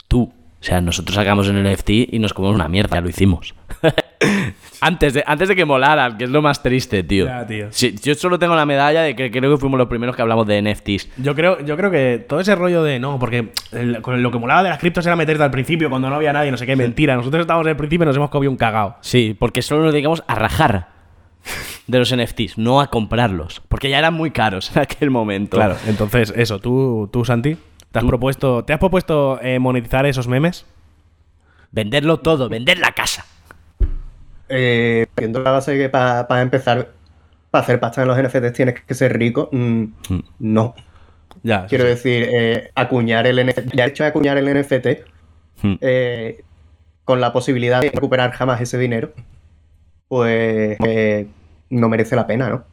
Tú. 0.08 0.24
O 0.60 0.64
sea, 0.64 0.80
nosotros 0.82 1.16
sacamos 1.16 1.48
en 1.50 1.58
el 1.58 1.64
NFT 1.74 1.90
y 2.14 2.20
nos 2.20 2.34
comemos 2.34 2.56
una 2.56 2.68
mierda, 2.68 2.98
ya 2.98 3.02
lo 3.02 3.10
hicimos. 3.10 3.56
antes, 4.82 5.14
de, 5.16 5.24
antes 5.26 5.50
de 5.50 5.56
que 5.56 5.66
molaran, 5.66 6.18
que 6.18 6.26
es 6.26 6.30
lo 6.30 6.42
más 6.42 6.62
triste, 6.62 7.02
tío. 7.04 7.26
Ya, 7.26 7.46
tío. 7.48 7.68
Sí, 7.72 7.96
yo 8.04 8.14
solo 8.16 8.38
tengo 8.38 8.56
la 8.56 8.66
medalla 8.66 9.02
de 9.02 9.16
que 9.16 9.32
creo 9.32 9.52
que 9.52 9.58
fuimos 9.58 9.78
los 9.80 9.88
primeros 9.88 10.16
que 10.16 10.22
hablamos 10.22 10.46
de 10.48 10.62
NFTs. 10.62 11.10
Yo 11.18 11.34
creo, 11.36 11.60
yo 11.66 11.76
creo 11.78 11.90
que 11.92 12.24
todo 12.28 12.40
ese 12.40 12.54
rollo 12.56 12.84
de 12.84 13.00
no, 13.00 13.18
porque 13.18 13.54
el- 13.72 14.02
con 14.02 14.22
lo 14.22 14.32
que 14.32 14.38
molaba 14.38 14.62
de 14.64 14.70
las 14.70 14.78
criptos 14.80 15.06
era 15.06 15.16
meterte 15.16 15.44
al 15.44 15.52
principio 15.52 15.90
cuando 15.90 16.10
no 16.10 16.16
había 16.16 16.34
nadie, 16.34 16.52
no 16.52 16.58
sé 16.58 16.66
qué, 16.66 16.76
mentira. 16.76 17.16
Nosotros 17.16 17.42
estábamos 17.42 17.66
en 17.66 17.72
el 17.72 17.78
principio 17.78 18.04
y 18.04 18.08
nos 18.08 18.16
hemos 18.16 18.30
comido 18.30 18.52
un 18.52 18.58
cagao. 18.58 18.98
Sí, 19.02 19.36
porque 19.40 19.62
solo 19.62 19.84
nos 19.84 19.94
dedicamos 19.94 20.24
a 20.28 20.36
rajar 20.36 20.90
de 21.88 22.00
los 22.00 22.16
NFTs, 22.16 22.58
no 22.58 22.82
a 22.82 22.90
comprarlos. 22.90 23.62
Porque 23.68 23.90
ya 23.90 24.00
eran 24.00 24.14
muy 24.14 24.32
caros 24.32 24.76
en 24.76 24.82
aquel 24.84 25.10
momento. 25.10 25.58
Claro, 25.58 25.76
entonces 25.88 26.34
eso, 26.36 26.60
tú, 26.60 27.10
tú 27.12 27.26
Santi, 27.26 27.58
¿te 27.92 28.00
has 28.00 28.04
Tú- 28.04 28.08
propuesto, 28.10 28.64
¿te 28.64 28.74
has 28.74 28.80
propuesto 28.80 29.40
eh, 29.42 29.60
monetizar 29.60 30.06
esos 30.06 30.28
memes? 30.28 30.66
Venderlo 31.72 32.20
todo, 32.20 32.50
vender 32.50 32.80
la 32.80 32.92
casa. 32.92 33.26
Eh, 34.50 35.08
la 35.18 35.40
base 35.52 35.78
que 35.78 35.90
para 35.90 36.42
empezar, 36.42 36.92
para 37.50 37.64
hacer 37.64 37.80
pasta 37.80 38.02
en 38.02 38.08
los 38.10 38.18
NFTs 38.18 38.54
tienes 38.54 38.82
que 38.82 38.94
ser 38.94 39.18
rico. 39.18 39.50
mm, 39.52 39.86
no. 40.40 40.76
Ya, 41.44 41.66
Quiero 41.68 41.86
sí. 41.86 41.90
decir, 41.90 42.28
eh, 42.30 42.72
acuñar 42.76 43.26
el 43.26 43.40
NFT. 43.46 43.74
Ya 43.76 43.86
he 43.86 43.88
hecho 43.90 44.04
de 44.04 44.10
acuñar 44.10 44.38
el 44.38 44.48
NFT 44.48 45.06
Hmm. 45.64 45.76
eh, 45.80 46.44
con 47.06 47.22
la 47.22 47.32
posibilidad 47.34 47.82
de 47.82 47.90
recuperar 47.92 48.32
jamás 48.32 48.60
ese 48.62 48.78
dinero, 48.78 49.14
pues 50.12 50.78
eh, 50.86 51.26
no 51.70 51.88
merece 51.88 52.18
la 52.18 52.28
pena, 52.28 52.50
¿no? 52.50 52.64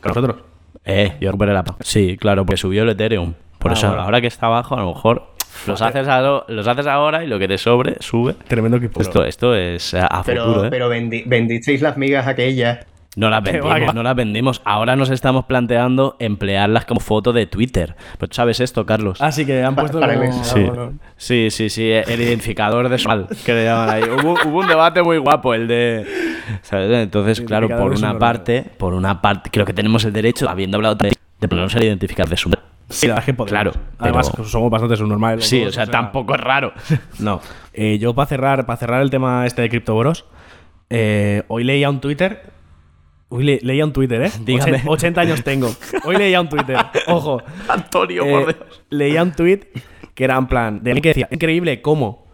Con 0.00 0.08
nosotros. 0.10 0.42
Eh, 0.84 1.12
yo 1.20 1.28
recuperé 1.30 1.52
la 1.52 1.62
pasta. 1.62 1.84
Sí, 1.84 2.16
claro, 2.16 2.44
porque 2.44 2.56
subió 2.56 2.82
el 2.82 2.88
Ethereum. 2.88 3.34
Por 3.60 3.70
Ah, 3.70 3.74
eso, 3.74 3.86
bueno. 3.86 4.02
ahora 4.02 4.20
que 4.20 4.26
está 4.26 4.46
abajo, 4.46 4.74
a 4.76 4.80
lo 4.80 4.88
mejor 4.94 5.28
los 5.68 5.80
haces, 5.80 6.08
a- 6.08 6.42
los 6.48 6.66
haces 6.66 6.86
ahora 6.88 7.22
y 7.22 7.28
lo 7.28 7.38
que 7.38 7.46
te 7.46 7.56
sobre, 7.56 7.94
sube. 8.00 8.34
Tremendo 8.48 8.78
equipo. 8.78 9.00
Esto, 9.00 9.24
esto 9.24 9.54
es 9.54 9.94
a, 9.94 10.06
a 10.08 10.24
Pero, 10.24 10.44
futuro, 10.44 10.64
¿eh? 10.64 10.70
pero 10.70 10.90
vendi- 10.90 11.22
vendisteis 11.24 11.82
las 11.82 11.96
migas 11.96 12.26
aquellas. 12.26 12.84
No 13.18 13.30
las 13.30 13.42
vendimos, 13.42 13.94
no 13.94 14.02
las 14.02 14.14
vendimos. 14.14 14.62
Ahora 14.64 14.94
nos 14.94 15.10
estamos 15.10 15.44
planteando 15.46 16.16
emplearlas 16.20 16.84
como 16.84 17.00
foto 17.00 17.32
de 17.32 17.46
Twitter. 17.46 17.96
Pues 18.18 18.30
sabes 18.32 18.60
esto, 18.60 18.86
Carlos. 18.86 19.20
Así 19.20 19.44
que 19.44 19.62
han 19.64 19.74
puesto 19.74 19.98
para 19.98 20.14
como- 20.14 20.24
el- 20.26 20.32
Sí. 20.44 20.66
sí, 21.16 21.50
sí, 21.50 21.68
sí, 21.68 21.90
el 21.90 22.20
identificador 22.20 22.88
de 22.88 23.02
mal 23.04 23.26
que 23.44 23.52
le 23.54 23.64
llaman 23.64 23.90
ahí. 23.90 24.02
Hubo, 24.04 24.34
hubo 24.46 24.58
un 24.60 24.68
debate 24.68 25.02
muy 25.02 25.18
guapo, 25.18 25.52
el 25.54 25.66
de... 25.66 26.06
¿sabes? 26.62 26.90
Entonces, 26.92 27.40
claro, 27.40 27.68
por 27.68 27.92
una 27.92 28.18
parte, 28.18 28.64
por 28.78 28.94
una 28.94 29.20
parte, 29.20 29.50
creo 29.50 29.66
que 29.66 29.72
tenemos 29.72 30.04
el 30.04 30.12
derecho, 30.12 30.48
habiendo 30.48 30.76
hablado 30.76 30.94
de, 30.94 31.12
de 31.40 31.48
ponernos 31.48 31.74
el 31.74 31.82
identificador 31.84 32.30
de 32.30 32.36
su... 32.36 32.50
Sí, 32.90 33.06
la 33.06 33.14
verdad 33.14 33.22
es 33.22 33.26
que 33.26 33.34
podemos. 33.34 33.50
Claro, 33.50 33.72
Además, 33.98 34.30
pero- 34.30 34.48
somos 34.48 34.70
bastante 34.70 34.96
subnormales. 34.96 35.44
Sí, 35.46 35.62
o 35.64 35.72
sea, 35.72 35.86
tampoco 35.86 36.34
es 36.34 36.40
raro. 36.40 36.72
No. 37.18 37.40
Eh, 37.74 37.98
yo, 37.98 38.14
para 38.14 38.26
cerrar, 38.28 38.64
para 38.64 38.76
cerrar 38.78 39.02
el 39.02 39.10
tema 39.10 39.44
este 39.46 39.60
de 39.62 39.68
criptoboros, 39.68 40.24
eh, 40.88 41.42
hoy 41.48 41.64
leía 41.64 41.90
un 41.90 42.00
Twitter. 42.00 42.56
Hoy 43.30 43.44
le- 43.44 43.60
leía 43.62 43.84
un 43.84 43.92
Twitter, 43.92 44.22
¿eh? 44.22 44.30
Dígame. 44.40 44.78
Ochen- 44.78 44.88
80 44.88 45.20
años 45.20 45.44
tengo. 45.44 45.70
Hoy 46.04 46.16
leía 46.16 46.40
un 46.40 46.48
Twitter. 46.48 46.76
Ojo. 47.08 47.42
Antonio, 47.68 48.24
Eh, 48.24 48.30
por 48.32 48.46
Dios. 48.54 48.82
leía 48.90 49.22
un 49.22 49.32
tweet 49.32 49.60
que 50.14 50.24
era 50.24 50.36
en 50.36 50.46
plan 50.46 50.82
de 50.82 50.90
alguien 50.90 51.02
que 51.02 51.08
decía 51.10 51.28
increíble 51.30 51.80
cómo 51.82 52.26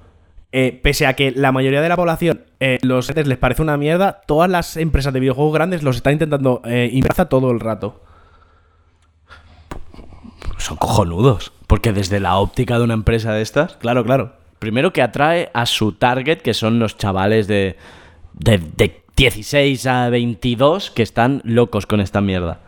eh, 0.52 0.78
pese 0.82 1.06
a 1.06 1.14
que 1.14 1.32
la 1.32 1.50
mayoría 1.52 1.82
de 1.82 1.88
la 1.88 1.96
población 1.96 2.44
eh, 2.60 2.78
los 2.82 3.10
NFTs 3.10 3.26
les 3.26 3.38
parece 3.38 3.60
una 3.60 3.76
mierda 3.76 4.22
todas 4.26 4.48
las 4.48 4.76
empresas 4.76 5.12
de 5.12 5.20
videojuegos 5.20 5.52
grandes 5.52 5.82
los 5.82 5.96
están 5.96 6.12
intentando 6.14 6.62
eh, 6.64 6.98
todo 7.28 7.50
el 7.50 7.60
rato 7.60 8.00
Son 10.58 10.76
cojonudos. 10.76 11.52
Porque 11.66 11.92
desde 11.92 12.20
la 12.20 12.36
óptica 12.36 12.78
de 12.78 12.84
una 12.84 12.94
empresa 12.94 13.32
de 13.32 13.42
estas, 13.42 13.76
claro 13.76 14.04
claro 14.04 14.32
primero 14.60 14.92
que 14.92 15.02
atrae 15.02 15.50
a 15.52 15.66
su 15.66 15.92
target, 15.92 16.38
que 16.40 16.54
son 16.54 16.78
los 16.78 16.96
chavales 16.96 17.46
de, 17.48 17.76
de, 18.32 18.58
de 18.76 19.03
16 19.16 19.86
a 19.86 20.08
22 20.10 20.90
que 20.90 21.02
están 21.02 21.40
locos 21.44 21.86
con 21.86 22.00
esta 22.00 22.20
mierda. 22.20 22.60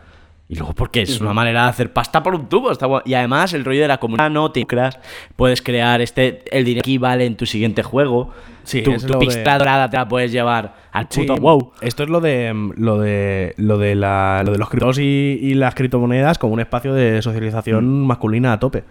Y 0.49 0.55
luego 0.55 0.71
porque 0.73 1.01
es 1.01 1.19
una 1.19 1.33
manera 1.33 1.63
de 1.63 1.69
hacer 1.71 1.91
pasta 1.91 2.23
por 2.23 2.33
un 2.33 2.47
tubo. 2.47 2.71
Está. 2.71 2.87
Y 3.03 3.15
además 3.15 3.53
el 3.53 3.65
rollo 3.65 3.81
de 3.81 3.89
la 3.89 3.97
comunidad 3.97 4.29
no 4.31 4.49
te 4.53 4.65
creas. 4.65 4.97
Puedes 5.35 5.61
crear 5.61 5.99
este 5.99 6.45
el 6.57 6.63
dinero 6.63 6.83
que 6.85 6.97
vale 6.99 7.25
en 7.25 7.35
tu 7.35 7.45
siguiente 7.45 7.83
juego. 7.83 8.31
Sí, 8.63 8.81
tu, 8.81 8.93
tu 8.95 9.07
de- 9.13 9.17
pixela 9.17 9.57
dorada 9.57 9.89
te 9.89 9.97
la 9.97 10.07
puedes 10.07 10.31
llevar 10.31 10.73
al 10.93 11.07
Sí, 11.09 11.21
puto 11.21 11.35
wow. 11.35 11.73
Esto 11.81 12.03
es 12.03 12.09
lo 12.09 12.21
de 12.21 12.53
mm, 12.53 12.71
lo 12.77 12.97
de 12.97 13.55
lo 13.57 13.77
de, 13.77 13.95
la- 13.95 14.41
lo 14.45 14.53
de 14.53 14.57
los 14.57 14.69
criptos 14.69 14.99
y, 14.99 15.03
y 15.41 15.53
las 15.55 15.75
criptomonedas 15.75 16.37
como 16.37 16.53
un 16.53 16.61
espacio 16.61 16.93
de 16.93 17.21
socialización 17.21 18.05
masculina 18.07 18.53
a 18.53 18.59
tope. 18.59 18.85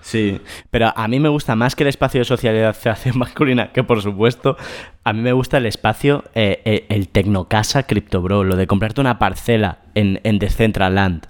Sí, 0.00 0.40
pero 0.70 0.92
a 0.96 1.08
mí 1.08 1.20
me 1.20 1.28
gusta 1.28 1.54
más 1.56 1.74
que 1.76 1.82
el 1.84 1.88
espacio 1.88 2.20
de 2.20 2.24
socialización 2.24 3.18
masculina, 3.18 3.72
que 3.72 3.82
por 3.84 4.00
supuesto, 4.00 4.56
a 5.04 5.12
mí 5.12 5.20
me 5.20 5.32
gusta 5.32 5.58
el 5.58 5.66
espacio, 5.66 6.24
eh, 6.34 6.62
eh, 6.64 6.86
el 6.88 7.08
Tecnocasa 7.08 7.82
Crypto 7.82 8.22
Bro, 8.22 8.44
lo 8.44 8.56
de 8.56 8.66
comprarte 8.66 9.00
una 9.00 9.18
parcela 9.18 9.78
en, 9.94 10.20
en 10.24 10.38
Decentraland. 10.38 11.26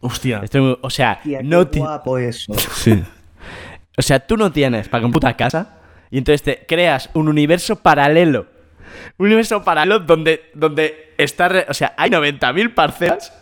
Hostia. 0.00 0.40
Estoy 0.44 0.60
muy- 0.60 0.78
o 0.80 0.90
sea, 0.90 1.20
qué 1.22 1.42
no 1.42 1.66
ti- 1.66 1.80
guapo 1.80 2.16
eso. 2.18 2.52
o 3.98 4.02
sea, 4.02 4.20
tú 4.20 4.36
no 4.36 4.52
tienes 4.52 4.88
para 4.88 5.02
comprar 5.02 5.32
puta 5.32 5.36
casa 5.36 5.78
y 6.10 6.18
entonces 6.18 6.42
te 6.42 6.64
creas 6.66 7.10
un 7.14 7.28
universo 7.28 7.76
paralelo. 7.76 8.46
Un 9.18 9.26
universo 9.26 9.62
paralelo 9.64 9.98
donde, 10.00 10.50
donde 10.54 11.14
está... 11.18 11.48
re- 11.48 11.66
o 11.68 11.74
sea, 11.74 11.94
hay 11.98 12.10
90.000 12.10 12.72
parcelas 12.74 13.32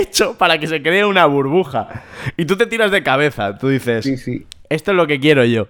hecho 0.00 0.36
para 0.38 0.58
que 0.58 0.66
se 0.66 0.82
cree 0.82 1.04
una 1.04 1.26
burbuja. 1.26 2.04
Y 2.36 2.44
tú 2.44 2.56
te 2.56 2.66
tiras 2.66 2.90
de 2.90 3.02
cabeza, 3.02 3.56
tú 3.58 3.68
dices... 3.68 4.04
Sí, 4.04 4.16
sí. 4.16 4.46
Esto 4.68 4.90
es 4.92 4.96
lo 4.96 5.06
que 5.06 5.20
quiero 5.20 5.44
yo. 5.44 5.68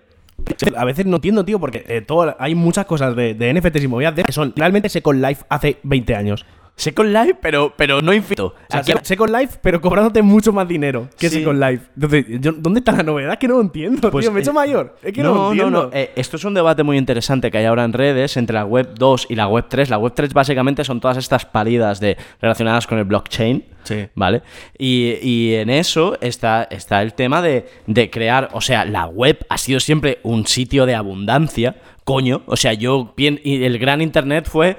A 0.76 0.84
veces 0.84 1.06
no 1.06 1.16
entiendo, 1.16 1.44
tío, 1.44 1.58
porque 1.60 1.84
eh, 1.88 2.00
todo- 2.00 2.34
hay 2.38 2.54
muchas 2.54 2.86
cosas 2.86 3.14
de, 3.16 3.34
de 3.34 3.52
NFTs 3.54 3.84
y 3.84 3.88
movidas 3.88 4.16
de- 4.16 4.22
que 4.24 4.32
son 4.32 4.52
realmente 4.56 4.88
Second 4.88 5.24
Life 5.24 5.44
hace 5.48 5.78
20 5.82 6.14
años. 6.16 6.44
Second 6.76 7.12
Life, 7.12 7.36
pero, 7.40 7.72
pero 7.76 8.02
no 8.02 8.12
infinito. 8.12 8.46
O 8.46 8.54
sea, 8.68 8.80
Aquí- 8.80 8.92
Second 9.02 9.32
Life, 9.32 9.58
pero 9.62 9.80
cobrándote 9.80 10.22
mucho 10.22 10.52
más 10.52 10.66
dinero 10.66 11.08
que 11.16 11.28
Sí. 11.30 11.38
Second 11.38 11.60
Life. 11.62 11.84
Entonces, 11.94 12.24
yo- 12.40 12.52
¿dónde 12.52 12.80
está 12.80 12.90
la 12.92 13.04
novedad? 13.04 13.38
Que 13.38 13.46
no 13.46 13.54
lo 13.54 13.60
entiendo, 13.60 14.10
Pues, 14.10 14.24
tío. 14.24 14.32
Me 14.32 14.40
he 14.40 14.42
hecho 14.42 14.50
eh, 14.50 14.54
mayor. 14.54 14.96
Es 15.02 15.12
que 15.12 15.22
no, 15.22 15.34
lo 15.34 15.50
entiendo. 15.52 15.90
eh, 15.92 16.10
esto 16.16 16.36
es 16.36 16.44
un 16.44 16.52
debate 16.54 16.82
muy 16.82 16.98
interesante 16.98 17.50
que 17.52 17.58
hay 17.58 17.64
ahora 17.66 17.84
en 17.84 17.92
redes 17.92 18.36
entre 18.36 18.54
la 18.54 18.64
web 18.64 18.88
2 18.98 19.26
y 19.28 19.36
la 19.36 19.46
web 19.46 19.66
3. 19.68 19.88
La 19.88 19.98
web 19.98 20.12
3 20.16 20.34
básicamente 20.34 20.82
son 20.84 21.00
todas 21.00 21.16
estas 21.16 21.44
paridas 21.46 22.00
de, 22.00 22.16
relacionadas 22.40 22.86
con 22.88 22.98
el 22.98 23.04
blockchain. 23.04 23.64
Sí. 23.84 24.06
¿Vale? 24.16 24.42
Y, 24.76 25.16
y 25.22 25.54
en 25.54 25.70
eso 25.70 26.18
está, 26.20 26.64
está 26.70 27.02
el 27.02 27.14
tema 27.14 27.40
de, 27.40 27.66
de 27.86 28.10
crear. 28.10 28.48
O 28.52 28.60
sea, 28.60 28.84
la 28.84 29.06
web 29.06 29.46
ha 29.48 29.58
sido 29.58 29.78
siempre 29.78 30.18
un 30.24 30.46
sitio 30.46 30.86
de 30.86 30.94
abundancia. 30.96 31.76
Coño. 32.02 32.42
O 32.46 32.56
sea, 32.56 32.72
yo. 32.74 33.14
Bien, 33.16 33.40
y 33.44 33.62
el 33.62 33.78
gran 33.78 34.00
internet 34.02 34.48
fue 34.48 34.76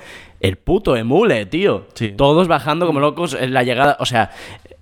el 0.48 0.58
puto 0.58 0.96
emule, 0.96 1.46
tío. 1.46 1.88
Sí. 1.94 2.14
Todos 2.16 2.48
bajando 2.48 2.86
como 2.86 3.00
locos 3.00 3.36
en 3.40 3.54
la 3.54 3.64
llegada. 3.64 3.98
O 4.00 4.06
sea. 4.06 4.32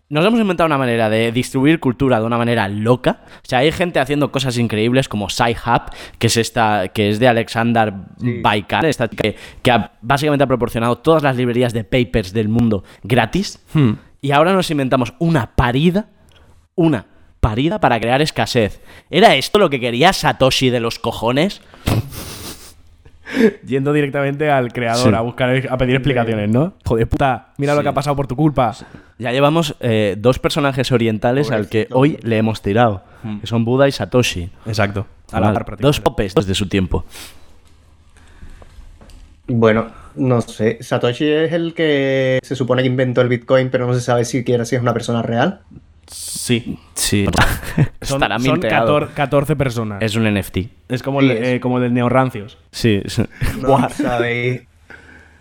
Nos 0.09 0.23
hemos 0.25 0.39
inventado 0.39 0.67
una 0.67 0.77
manera 0.77 1.09
de 1.09 1.31
distribuir 1.31 1.79
cultura 1.79 2.19
de 2.19 2.25
una 2.25 2.37
manera 2.37 2.67
loca. 2.67 3.21
O 3.37 3.47
sea, 3.47 3.59
hay 3.59 3.71
gente 3.71 3.99
haciendo 3.99 4.31
cosas 4.31 4.59
increíbles 4.59 5.09
como 5.09 5.27
SciHub, 5.27 5.89
que 6.19 6.27
es 6.27 6.37
esta, 6.37 6.89
que 6.89 7.09
es 7.09 7.17
de 7.19 7.27
Alexander 7.27 7.91
Baikal, 8.19 8.85
esta 8.85 9.07
que, 9.07 9.35
que 9.63 9.71
ha- 9.71 9.93
básicamente 10.01 10.43
ha 10.43 10.47
proporcionado 10.47 10.99
todas 10.99 11.23
las 11.23 11.35
librerías 11.35 11.73
de 11.73 11.83
papers 11.83 12.31
del 12.31 12.47
mundo 12.47 12.83
gratis. 13.01 13.59
Hmm. 13.73 13.93
Y 14.21 14.31
ahora 14.33 14.53
nos 14.53 14.69
inventamos 14.69 15.15
una 15.17 15.55
parida, 15.55 16.09
una 16.75 17.07
parida 17.39 17.79
para 17.79 17.99
crear 17.99 18.21
escasez. 18.21 18.81
¿Era 19.09 19.33
esto 19.35 19.57
lo 19.57 19.71
que 19.71 19.79
quería 19.79 20.13
Satoshi 20.13 20.69
de 20.69 20.79
los 20.81 20.99
cojones? 20.99 21.61
Yendo 23.65 23.93
directamente 23.93 24.49
al 24.51 24.73
creador 24.73 25.09
Sí. 25.09 25.15
a 25.15 25.21
buscar 25.21 25.49
a 25.69 25.77
pedir 25.77 25.95
explicaciones, 25.95 26.49
¿no? 26.49 26.73
Joder, 26.85 27.07
puta, 27.07 27.53
mira 27.57 27.73
lo 27.75 27.81
que 27.81 27.89
ha 27.89 27.93
pasado 27.93 28.15
por 28.15 28.27
tu 28.27 28.35
culpa. 28.35 28.73
Ya 29.17 29.31
llevamos 29.31 29.75
eh, 29.79 30.15
dos 30.17 30.39
personajes 30.39 30.91
orientales 30.91 31.51
al 31.51 31.69
que 31.69 31.87
hoy 31.91 32.19
le 32.23 32.37
hemos 32.37 32.61
tirado, 32.61 33.03
que 33.41 33.47
son 33.47 33.63
Buda 33.65 33.87
y 33.87 33.91
Satoshi. 33.91 34.49
Exacto. 34.65 35.07
A 35.31 35.39
la 35.39 35.53
par, 35.53 35.77
dos 35.79 35.99
popes 35.99 36.35
desde 36.35 36.53
su 36.53 36.67
tiempo. 36.67 37.05
Bueno, 39.47 39.87
no 40.15 40.41
sé. 40.41 40.77
Satoshi 40.81 41.25
es 41.27 41.51
el 41.53 41.73
que 41.73 42.39
se 42.43 42.55
supone 42.55 42.81
que 42.81 42.87
inventó 42.87 43.21
el 43.21 43.27
Bitcoin, 43.29 43.69
pero 43.69 43.87
no 43.87 43.93
se 43.93 44.01
sabe 44.01 44.25
siquiera 44.25 44.65
si 44.65 44.75
es 44.75 44.81
una 44.81 44.93
persona 44.93 45.21
real. 45.21 45.61
Sí. 46.07 46.77
Sí, 46.93 47.25
Son, 48.01 48.17
estará 48.17 48.39
son 48.39 48.51
minteado. 48.53 48.99
14, 48.99 49.13
14 49.15 49.55
personas. 49.55 50.01
Es 50.01 50.15
un 50.15 50.23
NFT. 50.31 50.57
Es 50.89 51.01
como 51.03 51.19
el, 51.21 51.29
Sí, 51.29 51.37
es. 51.37 51.47
eh, 51.47 51.59
como 51.59 51.77
el 51.77 51.83
del 51.83 51.93
Neorrancios. 51.93 52.57
Sí, 52.71 53.01
es- 53.03 53.21
No, 53.59 53.89
sabéis, 53.89 54.61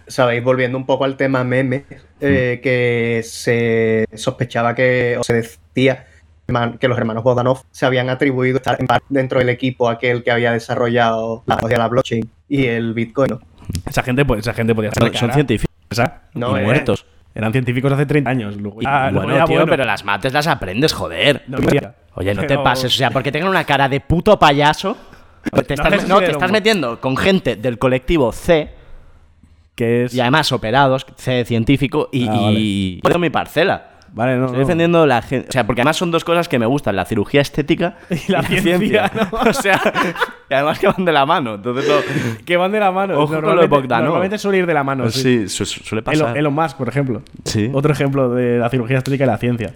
sabéis, 0.06 0.42
volviendo 0.44 0.78
un 0.78 0.86
poco 0.86 1.04
al 1.04 1.16
tema 1.16 1.44
meme, 1.44 1.84
eh, 2.20 2.60
que 2.62 3.22
se 3.24 4.06
sospechaba 4.14 4.74
que, 4.74 5.16
o 5.18 5.24
se 5.24 5.34
decía 5.34 6.06
herman- 6.46 6.78
que 6.78 6.88
los 6.88 6.96
hermanos 6.98 7.24
Bogdanov 7.24 7.62
se 7.70 7.86
habían 7.86 8.08
atribuido 8.10 8.56
estar 8.58 8.76
en 8.80 8.86
parte 8.86 9.06
dentro 9.08 9.38
del 9.40 9.48
equipo 9.48 9.88
aquel 9.88 10.22
que 10.22 10.30
había 10.30 10.52
desarrollado 10.52 11.42
la 11.46 11.56
tecnología 11.56 11.76
de 11.78 11.82
la 11.82 11.88
blockchain 11.88 12.30
y 12.48 12.66
el 12.66 12.94
Bitcoin. 12.94 13.30
¿no? 13.32 13.40
Esa 13.88 14.02
gente, 14.02 14.24
pues, 14.24 14.40
esa 14.40 14.52
gente 14.54 14.74
podía 14.74 14.90
estar 14.90 15.08
son, 15.08 15.16
son 15.16 15.32
científicos. 15.32 15.72
No, 16.34 16.56
y 16.56 16.60
eh. 16.60 16.64
muertos. 16.64 17.06
Eran 17.34 17.52
científicos 17.52 17.92
hace 17.92 18.06
30 18.06 18.30
años. 18.30 18.56
Luego 18.56 18.76
bueno, 18.76 19.34
ya, 19.36 19.44
tío, 19.44 19.56
bueno. 19.56 19.66
pero 19.70 19.84
las 19.84 20.04
mates 20.04 20.32
las 20.32 20.46
aprendes, 20.46 20.92
joder. 20.92 21.44
No. 21.46 21.58
Oye, 22.14 22.34
no 22.34 22.44
te 22.46 22.58
pases. 22.58 22.92
O 22.92 22.96
sea, 22.96 23.10
porque 23.10 23.32
tengan 23.32 23.48
una 23.48 23.64
cara 23.64 23.88
de 23.88 24.00
puto 24.00 24.38
payaso. 24.38 24.96
Te 25.66 25.74
estás, 25.74 26.06
no, 26.06 26.20
te 26.20 26.30
estás 26.30 26.52
metiendo 26.52 27.00
con 27.00 27.16
gente 27.16 27.56
del 27.56 27.78
colectivo 27.78 28.30
C 28.32 28.70
Que 29.74 30.04
es... 30.04 30.14
y 30.14 30.20
además 30.20 30.52
operados, 30.52 31.04
C 31.16 31.44
científico, 31.44 32.08
y, 32.12 32.28
Ah, 32.28 32.32
vale. 32.32 32.60
y- 32.60 33.02
mi 33.18 33.30
parcela. 33.30 33.88
Vale, 34.14 34.36
no, 34.36 34.44
Estoy 34.44 34.58
no. 34.58 34.64
defendiendo 34.66 35.06
la 35.06 35.22
gente. 35.22 35.48
O 35.48 35.52
sea, 35.52 35.66
porque 35.66 35.80
además 35.80 35.96
son 35.96 36.10
dos 36.10 36.22
cosas 36.22 36.46
que 36.48 36.58
me 36.58 36.66
gustan: 36.66 36.94
la 36.96 37.06
cirugía 37.06 37.40
estética 37.40 37.96
Y 38.28 38.30
la 38.30 38.42
ciencia, 38.42 39.10
¿no? 39.14 39.38
o 39.50 39.52
sea, 39.54 39.80
y 40.52 40.54
además 40.54 40.78
que 40.78 40.86
van 40.86 41.04
de 41.04 41.12
la 41.12 41.26
mano. 41.26 41.54
Entonces, 41.56 41.88
no- 41.88 42.38
Que 42.44 42.56
van 42.56 42.70
de 42.72 42.78
la 42.80 42.92
mano. 42.92 43.14
Ojo 43.14 43.26
con 43.26 43.34
lo 43.36 43.40
de 43.40 43.46
normalmente, 43.48 43.76
Bogdanov. 43.76 44.04
normalmente 44.04 44.38
suele 44.38 44.58
ir 44.58 44.66
de 44.66 44.74
la 44.74 44.84
mano. 44.84 45.10
sí. 45.10 45.48
sí, 45.48 45.48
su- 45.48 45.64
suele 45.66 46.02
pasar. 46.02 46.36
Elon 46.36 46.52
Musk, 46.54 46.76
por 46.76 46.88
ejemplo. 46.88 47.22
Sí. 47.44 47.70
Otro 47.72 47.92
ejemplo 47.92 48.30
de 48.30 48.58
la 48.58 48.68
cirugía 48.68 48.98
estética 48.98 49.24
y 49.24 49.26
la 49.26 49.38
ciencia. 49.38 49.74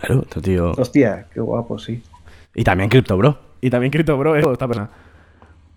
Claro, 0.00 0.20
otro 0.20 0.40
tío. 0.40 0.72
Hostia, 0.78 1.26
qué 1.34 1.40
guapo, 1.40 1.78
sí. 1.78 2.02
Y 2.54 2.64
también 2.64 2.88
Crypto 2.88 3.16
Bro. 3.16 3.38
Y 3.60 3.68
también 3.70 3.90
Crypto 3.90 4.16
Bro 4.16 4.36
es 4.36 4.46
esta 4.46 4.66
persona. 4.66 4.88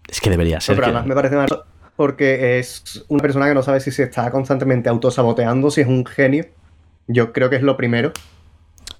Es 0.07 0.21
que 0.21 0.29
debería 0.29 0.61
ser. 0.61 0.75
pero 0.75 0.85
que- 0.85 0.89
además 0.91 1.07
me 1.07 1.15
parece 1.15 1.35
mal 1.35 1.47
porque 1.95 2.57
es 2.59 3.05
una 3.09 3.21
persona 3.21 3.47
que 3.47 3.53
no 3.53 3.61
sabe 3.61 3.79
si 3.79 3.91
se 3.91 4.03
está 4.03 4.31
constantemente 4.31 4.89
autosaboteando, 4.89 5.69
si 5.71 5.81
es 5.81 5.87
un 5.87 6.05
genio. 6.05 6.45
Yo 7.07 7.33
creo 7.33 7.49
que 7.49 7.57
es 7.57 7.61
lo 7.61 7.75
primero. 7.77 8.11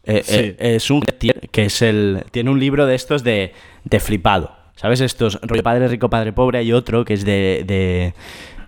Eh, 0.04 0.22
Sí. 0.26 0.36
eh, 0.38 0.56
es 0.76 0.92
un 0.92 1.02
que 1.02 1.64
es 1.66 1.82
el. 1.82 2.26
Tiene 2.32 2.50
un 2.52 2.60
libro 2.60 2.86
de 2.86 2.94
estos 2.96 3.24
de, 3.24 3.54
de 3.86 4.00
flipado. 4.02 4.52
¿Sabes? 4.76 5.02
Estos, 5.02 5.40
rollo 5.42 5.64
padre 5.64 5.88
rico, 5.88 6.10
padre 6.10 6.34
pobre. 6.34 6.60
Hay 6.60 6.74
otro 6.74 7.06
que 7.06 7.14
es 7.14 7.26
de. 7.26 7.64
de- 7.66 8.14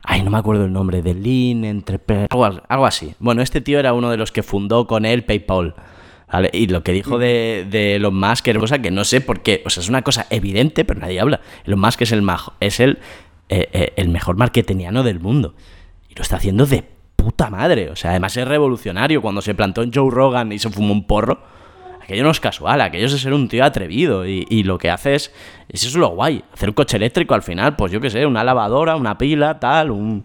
Ay, 0.03 0.21
no 0.21 0.29
me 0.29 0.37
acuerdo 0.37 0.65
el 0.65 0.71
nombre. 0.73 1.01
De 1.01 1.13
Lean, 1.15 1.65
entre. 1.65 1.99
Algo, 2.29 2.45
algo 2.67 2.85
así. 2.85 3.15
Bueno, 3.19 3.41
este 3.41 3.59
tío 3.61 3.79
era 3.79 3.93
uno 3.93 4.11
de 4.11 4.17
los 4.17 4.31
que 4.31 4.43
fundó 4.43 4.85
con 4.87 5.05
él 5.05 5.23
PayPal. 5.23 5.73
¿vale? 6.31 6.49
Y 6.53 6.67
lo 6.67 6.83
que 6.83 6.91
dijo 6.91 7.17
de, 7.17 7.65
de 7.69 7.95
Elon 7.95 8.13
Musk 8.19 8.47
era 8.47 8.59
cosa 8.59 8.79
que 8.79 8.91
no 8.91 9.03
sé 9.03 9.21
por 9.21 9.41
qué. 9.41 9.63
O 9.65 9.69
sea, 9.69 9.81
es 9.81 9.89
una 9.89 10.03
cosa 10.03 10.27
evidente, 10.29 10.85
pero 10.85 10.99
nadie 10.99 11.19
habla. 11.19 11.41
Elon 11.65 11.79
Musk 11.79 12.03
es 12.03 12.11
el, 12.11 12.21
majo- 12.21 12.53
es 12.59 12.79
el, 12.79 12.99
eh, 13.49 13.67
eh, 13.73 13.93
el 13.95 14.09
mejor 14.09 14.35
marketingiano 14.37 15.01
del 15.01 15.19
mundo. 15.19 15.55
Y 16.09 16.13
lo 16.15 16.21
está 16.21 16.35
haciendo 16.35 16.67
de 16.67 16.83
puta 17.15 17.49
madre. 17.49 17.89
O 17.89 17.95
sea, 17.95 18.11
además 18.11 18.37
es 18.37 18.47
revolucionario. 18.47 19.23
Cuando 19.23 19.41
se 19.41 19.55
plantó 19.55 19.81
en 19.81 19.91
Joe 19.91 20.11
Rogan 20.11 20.51
y 20.51 20.59
se 20.59 20.69
fumó 20.69 20.93
un 20.93 21.07
porro, 21.07 21.39
aquello 22.05 22.23
no 22.23 22.31
es 22.31 22.39
casual. 22.39 22.79
Aquello 22.81 23.05
es 23.07 23.11
de 23.11 23.19
ser 23.19 23.33
un 23.33 23.47
tío 23.49 23.63
atrevido. 23.65 24.25
Y, 24.25 24.45
y 24.49 24.63
lo 24.63 24.77
que 24.77 24.89
hace 24.89 25.15
es. 25.15 25.33
Eso 25.69 25.87
es 25.87 25.95
lo 25.95 26.09
guay. 26.09 26.43
Hacer 26.53 26.69
un 26.69 26.75
coche 26.75 26.97
eléctrico 26.97 27.33
al 27.33 27.41
final, 27.43 27.75
pues 27.75 27.91
yo 27.91 27.99
qué 27.99 28.09
sé, 28.09 28.25
una 28.25 28.43
lavadora, 28.43 28.95
una 28.95 29.17
pila, 29.17 29.59
tal, 29.59 29.91
un. 29.91 30.23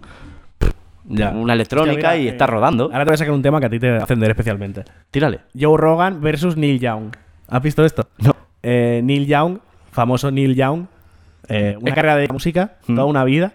Ya. 1.13 1.31
Una 1.31 1.55
electrónica 1.55 1.93
Hostia, 1.93 2.11
mira, 2.11 2.23
y 2.23 2.29
eh, 2.29 2.31
está 2.31 2.47
rodando. 2.47 2.85
Ahora 2.85 3.01
te 3.01 3.05
voy 3.07 3.15
a 3.15 3.17
sacar 3.17 3.35
un 3.35 3.43
tema 3.43 3.59
que 3.59 3.67
a 3.67 3.71
ti 3.71 3.81
te 3.81 3.91
va 3.91 3.99
a 3.99 4.03
ascender 4.05 4.31
especialmente. 4.31 4.85
Tírale. 5.11 5.41
Joe 5.59 5.77
Rogan 5.77 6.21
versus 6.21 6.57
Neil 6.57 6.79
Young. 6.79 7.17
¿Has 7.49 7.63
visto 7.63 7.85
esto? 7.85 8.07
No. 8.19 8.37
Eh, 8.63 9.01
Neil 9.03 9.27
Young, 9.27 9.59
famoso 9.91 10.31
Neil 10.31 10.55
Young, 10.55 10.85
eh, 11.49 11.77
una 11.81 11.95
carrera 11.95 12.15
de 12.17 12.29
música, 12.29 12.75
Mm. 12.87 12.95
toda 12.95 13.07
una 13.07 13.25
vida. 13.25 13.55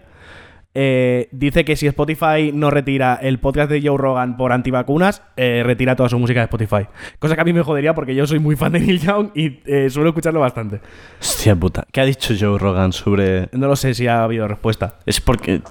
Eh, 0.78 1.30
dice 1.32 1.64
que 1.64 1.74
si 1.74 1.86
Spotify 1.86 2.52
no 2.52 2.68
retira 2.68 3.18
el 3.22 3.38
podcast 3.38 3.70
de 3.70 3.80
Joe 3.80 3.96
Rogan 3.96 4.36
por 4.36 4.52
antivacunas, 4.52 5.22
eh, 5.38 5.62
retira 5.64 5.96
toda 5.96 6.10
su 6.10 6.18
música 6.18 6.40
de 6.40 6.44
Spotify. 6.44 6.86
Cosa 7.18 7.34
que 7.34 7.40
a 7.40 7.44
mí 7.44 7.54
me 7.54 7.62
jodería 7.62 7.94
porque 7.94 8.14
yo 8.14 8.26
soy 8.26 8.40
muy 8.40 8.56
fan 8.56 8.72
de 8.72 8.80
Neil 8.80 9.00
Young 9.00 9.30
y 9.34 9.60
eh, 9.64 9.88
suelo 9.88 10.10
escucharlo 10.10 10.40
bastante. 10.40 10.82
Hostia 11.18 11.56
puta. 11.56 11.86
¿Qué 11.90 12.02
ha 12.02 12.04
dicho 12.04 12.34
Joe 12.38 12.58
Rogan 12.58 12.92
sobre.? 12.92 13.48
No 13.52 13.68
lo 13.68 13.76
sé 13.76 13.94
si 13.94 14.06
ha 14.06 14.22
habido 14.22 14.46
respuesta. 14.46 14.96
Es 15.06 15.22
porque. 15.22 15.62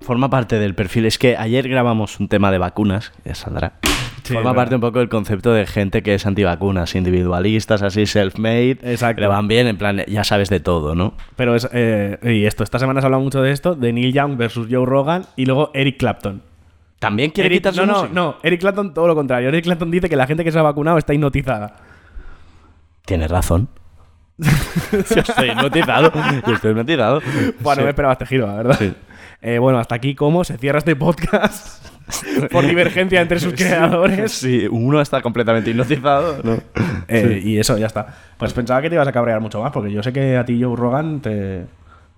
Forma 0.00 0.28
parte 0.28 0.58
del 0.58 0.74
perfil. 0.74 1.06
Es 1.06 1.16
que 1.16 1.36
ayer 1.36 1.68
grabamos 1.68 2.18
un 2.18 2.28
tema 2.28 2.50
de 2.50 2.58
vacunas, 2.58 3.12
ya 3.24 3.34
saldrá. 3.36 3.78
Sí, 4.24 4.32
Forma 4.34 4.54
parte 4.54 4.74
un 4.74 4.80
poco 4.80 4.98
del 5.00 5.08
concepto 5.10 5.52
de 5.52 5.66
gente 5.66 6.02
que 6.02 6.14
es 6.14 6.24
antivacunas, 6.26 6.94
individualistas, 6.94 7.82
así, 7.82 8.06
self-made. 8.06 8.78
Exacto. 8.82 9.20
Le 9.20 9.26
van 9.26 9.46
bien, 9.48 9.66
en 9.66 9.76
plan, 9.76 10.02
ya 10.08 10.24
sabes 10.24 10.48
de 10.48 10.60
todo, 10.60 10.94
¿no? 10.94 11.12
Pero 11.36 11.54
es, 11.54 11.68
eh, 11.72 12.18
y 12.22 12.46
esto, 12.46 12.64
esta 12.64 12.78
semana 12.78 13.00
se 13.00 13.04
ha 13.04 13.08
hablado 13.08 13.22
mucho 13.22 13.42
de 13.42 13.50
esto, 13.52 13.74
de 13.74 13.92
Neil 13.92 14.14
Young 14.14 14.36
versus 14.38 14.66
Joe 14.70 14.86
Rogan 14.86 15.26
y 15.36 15.44
luego 15.44 15.70
Eric 15.74 15.98
Clapton. 15.98 16.42
También 16.98 17.32
quiere 17.32 17.48
Eric- 17.48 17.58
quitar 17.58 17.74
su 17.74 17.80
no, 17.80 17.86
no, 17.86 17.92
música? 17.98 18.14
no, 18.14 18.36
Eric 18.42 18.60
Clapton 18.60 18.94
todo 18.94 19.06
lo 19.08 19.14
contrario. 19.14 19.48
Eric 19.50 19.64
Clapton 19.64 19.90
dice 19.90 20.08
que 20.08 20.16
la 20.16 20.26
gente 20.26 20.42
que 20.42 20.50
se 20.50 20.58
ha 20.58 20.62
vacunado 20.62 20.96
está 20.96 21.12
hipnotizada. 21.12 21.76
Tienes 23.04 23.30
razón. 23.30 23.68
Yo 24.38 25.20
estoy 25.20 25.50
hipnotizado. 25.50 26.10
Yo 26.46 26.54
estoy 26.54 26.70
hipnotizado. 26.70 27.20
Bueno, 27.60 27.80
Sí. 27.80 27.84
me 27.84 27.88
esperaba 27.90 28.12
este 28.14 28.24
giro, 28.26 28.46
la 28.46 28.54
verdad. 28.54 28.78
Eh, 29.42 29.58
bueno, 29.58 29.78
hasta 29.78 29.94
aquí 29.94 30.14
cómo 30.14 30.44
se 30.44 30.56
cierra 30.58 30.78
este 30.78 30.96
podcast 30.96 31.84
por 32.50 32.66
divergencia 32.66 33.20
entre 33.20 33.38
sus 33.40 33.52
creadores. 33.54 34.32
Sí, 34.32 34.66
uno 34.70 35.00
está 35.00 35.20
completamente 35.22 35.70
hipnotizado, 35.70 36.38
¿no? 36.42 36.58
Eh, 37.08 37.40
Y 37.44 37.58
eso, 37.58 37.76
ya 37.78 37.86
está. 37.86 38.06
Pues 38.38 38.52
pensaba 38.52 38.80
que 38.82 38.88
te 38.88 38.94
ibas 38.94 39.08
a 39.08 39.12
cabrear 39.12 39.40
mucho 39.40 39.60
más, 39.62 39.72
porque 39.72 39.92
yo 39.92 40.02
sé 40.02 40.12
que 40.12 40.36
a 40.36 40.44
ti 40.44 40.60
Joe 40.62 40.76
Rogan 40.76 41.20
te, 41.20 41.64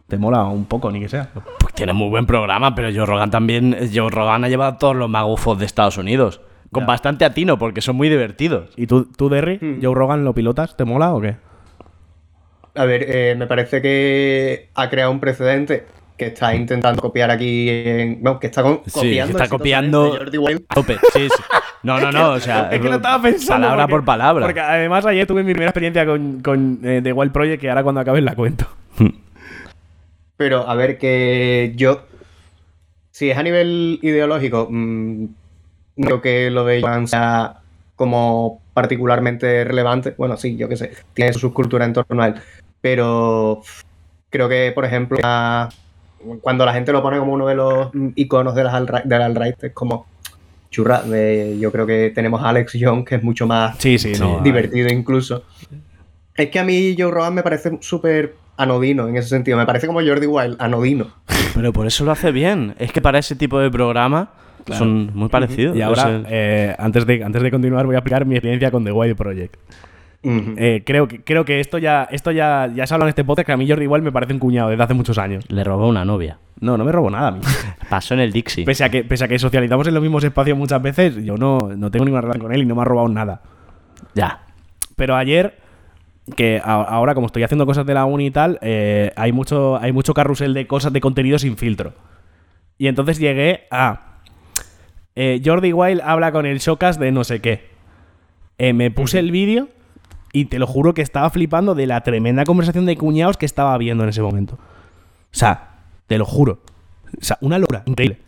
te 0.07 0.17
mola 0.19 0.45
un 0.45 0.67
poco, 0.67 0.91
ni 0.91 1.01
que 1.01 1.09
sea. 1.09 1.29
Pues 1.59 1.75
tiene 1.75 1.93
muy 1.93 2.09
buen 2.09 2.27
programa, 2.27 2.75
pero 2.75 2.89
Joe 2.95 3.07
Rogan 3.07 3.31
también. 3.31 3.77
Joe 3.93 4.11
Rogan 4.11 4.45
ha 4.45 4.49
llevado 4.49 4.73
a 4.73 4.79
todos 4.79 4.95
los 4.97 5.09
magufos 5.11 5.59
de 5.59 5.67
Estados 5.67 5.99
Unidos. 5.99 6.41
Con 6.73 6.83
Ya. 6.83 6.87
bastante 6.89 7.25
atino, 7.25 7.59
porque 7.59 7.81
son 7.81 7.97
muy 7.97 8.09
divertidos. 8.09 8.71
¿Y 8.77 8.87
tú, 8.87 9.05
tú 9.17 9.29
Derry, 9.29 9.79
Joe 9.83 9.95
Rogan 9.95 10.25
lo 10.25 10.33
pilotas? 10.35 10.77
¿Te 10.77 10.85
mola 10.85 11.12
o 11.14 11.21
qué? 11.21 11.37
A 12.75 12.85
ver, 12.85 13.05
eh, 13.09 13.35
me 13.39 13.47
parece 13.47 13.81
que 13.81 14.69
ha 14.75 14.91
creado 14.91 15.11
un 15.11 15.21
precedente 15.21 15.87
que 16.17 16.27
está 16.27 16.55
intentando 16.55 17.01
copiar 17.03 17.31
aquí. 17.31 17.69
En, 17.69 18.23
bueno, 18.23 18.39
que 18.41 18.47
está 18.49 18.62
co- 18.62 18.83
Sí, 18.87 18.91
copiando. 18.93 19.39
está 19.39 19.49
copiando- 19.49 20.12
de 20.12 20.19
Jordi 20.19 20.39
Wild. 20.39 20.64
A 20.69 20.75
tope, 20.75 20.97
sí, 21.12 21.29
sí. 21.29 21.43
No, 21.83 22.01
no, 22.01 22.11
no, 22.11 22.31
o 22.33 22.41
sea. 22.41 22.69
Es 22.73 22.81
que 22.81 22.89
lo 22.89 22.97
estaba 22.97 23.23
pensando. 23.23 23.67
Palabra 23.67 23.85
porque- 23.85 23.93
por 23.97 24.05
palabra. 24.05 24.47
Porque 24.47 24.61
además 24.61 25.07
ayer 25.07 25.27
tuve 25.27 25.43
mi 25.43 25.53
primera 25.53 25.71
experiencia 25.71 26.05
con, 26.07 26.41
con 26.41 26.81
eh, 26.83 27.01
The 27.03 27.12
Wild 27.12 27.33
Project, 27.33 27.61
que 27.61 27.69
ahora 27.69 27.83
cuando 27.83 28.01
acabe 28.01 28.21
la 28.23 28.35
cuento. 28.35 28.67
Pero 30.37 30.69
a 30.69 30.75
ver, 30.75 30.99
que 30.99 31.73
yo. 31.77 32.03
Si 33.11 33.31
es 33.31 33.39
a 33.39 33.43
nivel 33.43 33.99
ideológico, 34.03 34.69
mm, 34.71 35.25
no 35.97 36.07
creo 36.07 36.21
que 36.21 36.51
lo 36.51 36.64
de 36.67 36.83
Joan 36.83 37.09
sea 37.09 37.61
como 37.95 38.61
particularmente 38.75 39.64
relevante. 39.64 40.14
Bueno, 40.19 40.37
sí, 40.37 40.57
yo 40.57 40.69
qué 40.69 40.77
sé, 40.77 40.93
tiene 41.14 41.33
su 41.33 41.39
subcultura 41.39 41.87
en 41.87 41.95
torno 41.95 42.23
a 42.23 42.27
él. 42.29 42.35
Pero 42.83 43.62
creo 44.29 44.49
que, 44.51 44.73
por 44.75 44.85
ejemplo, 44.85 45.19
a- 45.23 45.71
cuando 46.41 46.64
la 46.66 46.72
gente 46.72 46.93
lo 46.93 47.03
pone 47.03 47.18
como 47.18 47.33
uno 47.33 47.47
de 47.47 47.55
los 47.55 47.91
iconos 48.14 48.55
de 48.55 48.62
del 49.05 49.22
alt-right, 49.22 49.64
es 49.64 49.72
como 49.72 50.07
churra. 50.70 51.03
de- 51.03 51.57
yo 51.59 51.70
creo 51.72 51.87
que 51.87 52.12
tenemos 52.14 52.43
a 52.43 52.49
Alex 52.51 52.74
Young, 52.74 53.05
que 53.05 53.14
es 53.16 53.22
mucho 53.22 53.47
más 53.47 53.77
Sí, 53.79 53.99
sí, 53.99 54.12
no. 54.18 54.41
divertido 54.41 54.89
incluso. 54.93 55.45
Es 56.35 56.51
que 56.51 56.59
a 56.59 56.64
mí 56.64 56.95
Joe 56.99 57.11
Rogan 57.11 57.35
me 57.35 57.43
parece 57.43 57.79
súper 57.81 58.35
anodino 58.59 59.09
en 59.09 59.16
ese 59.16 59.29
sentido. 59.31 59.57
Me 59.57 59.64
parece 59.66 59.87
como 59.87 60.01
Jordi 60.03 60.27
Wild, 60.27 60.57
anodino. 60.59 61.07
Pero 61.55 61.72
por 61.72 61.87
eso 61.87 62.05
lo 62.05 62.12
hace 62.12 62.31
bien. 62.31 62.74
Es 62.79 62.93
que 62.93 63.01
para 63.01 63.18
ese 63.18 63.37
tipo 63.37 63.59
de 63.59 63.70
programa 63.70 64.31
son 64.72 65.11
muy 65.14 65.29
parecidos. 65.29 65.77
Y 65.77 65.81
ahora, 65.83 66.22
eh, 66.29 66.74
antes, 66.79 67.07
de, 67.07 67.22
antes 67.24 67.41
de 67.43 67.51
continuar, 67.51 67.87
voy 67.87 67.95
a 67.95 67.99
explicar 67.99 68.27
mi 68.27 68.35
experiencia 68.35 68.70
con 68.70 68.85
The 68.85 68.93
Wild 68.93 69.16
Project. 69.16 69.55
Eh, 70.57 70.83
creo 70.85 71.07
que, 71.07 71.22
creo 71.22 71.45
que 71.45 71.61
esto 71.61 71.79
ya 71.79 72.09
esto 72.11 72.31
ya, 72.33 72.70
ya 72.74 72.87
se 72.87 72.93
ha 72.93 72.97
hablado 72.97 73.07
en 73.09 73.11
este 73.11 73.24
podcast, 73.24 73.47
que 73.47 73.53
a 73.53 73.57
mí 73.57 73.68
Jordi 73.68 73.85
igual 73.85 74.03
me 74.03 74.11
parece 74.11 74.33
un 74.33 74.39
cuñado 74.39 74.70
desde 74.70 74.83
hace 74.83 74.95
muchos 74.95 75.18
años. 75.18 75.45
Le 75.51 75.62
robó 75.62 75.89
una 75.89 76.05
novia. 76.05 76.39
No, 76.61 76.77
no 76.77 76.85
me 76.85 76.91
robo 76.93 77.11
nada 77.11 77.29
a 77.29 77.31
mí. 77.31 77.41
Pasó 77.91 78.14
en 78.14 78.20
el 78.20 78.33
Dixie. 78.33 78.64
Pese 78.64 78.83
a 78.85 78.89
que, 78.89 79.05
pese 79.05 79.24
a 79.24 79.29
que 79.29 79.39
socializamos 79.39 79.87
en 79.87 79.95
los 79.95 80.03
mismos 80.03 80.24
espacios 80.24 80.57
muchas 80.59 80.83
veces, 80.83 81.16
yo 81.24 81.37
no, 81.37 81.59
no 81.77 81.91
tengo 81.91 82.05
ninguna 82.05 82.22
relación 82.22 82.43
con 82.43 82.53
él 82.55 82.62
y 82.62 82.66
no 82.66 82.74
me 82.74 82.83
ha 82.83 82.85
robado 82.85 83.09
nada. 83.09 83.43
Ya. 84.14 84.41
Pero 84.97 85.14
ayer 85.16 85.59
que 86.35 86.61
a- 86.64 86.83
ahora, 86.83 87.14
como 87.14 87.27
estoy 87.27 87.45
haciendo 87.45 87.66
cosas 87.66 87.87
de 87.87 87.95
la 87.95 88.05
uni 88.05 88.27
y 88.27 88.31
tal, 88.33 88.59
eh, 88.62 89.12
hay, 89.16 89.31
mucho, 89.33 89.77
hay 89.81 89.93
mucho 89.93 90.12
carrusel 90.14 90.55
de 90.55 90.66
cosas 90.66 90.93
de 90.93 91.01
contenido 91.01 91.39
sin 91.39 91.57
filtro. 91.57 91.93
Y 92.79 92.89
entonces 92.89 93.18
llegué 93.18 93.66
a. 93.70 94.18
eh, 95.14 95.41
Jordi 95.45 95.72
Wild 95.72 96.01
habla 96.03 96.33
con 96.33 96.47
el 96.47 96.59
Showcast 96.59 96.99
de 97.01 97.12
no 97.12 97.22
sé 97.22 97.41
qué. 97.41 97.68
Eh, 98.59 98.72
me 98.72 98.91
puse 98.91 99.18
el 99.18 99.31
vídeo 99.31 99.68
y 100.37 100.45
te 100.45 100.59
lo 100.59 100.66
juro 100.66 100.93
que 100.93 101.01
estaba 101.01 101.30
flipando 101.30 101.74
de 101.74 101.87
la 101.87 102.03
tremenda 102.03 102.45
conversación 102.45 102.84
de 102.84 102.95
cuñados 102.95 103.39
que 103.39 103.47
estaba 103.47 103.76
viendo 103.78 104.03
en 104.03 104.11
ese 104.11 104.20
momento. 104.20 104.57
O 104.57 104.59
sea, 105.30 105.78
te 106.07 106.18
lo 106.18 106.26
juro. 106.26 106.59
O 107.18 107.24
sea, 107.24 107.39
una 107.41 107.59
locura, 107.59 107.82
increíble. 107.87 108.18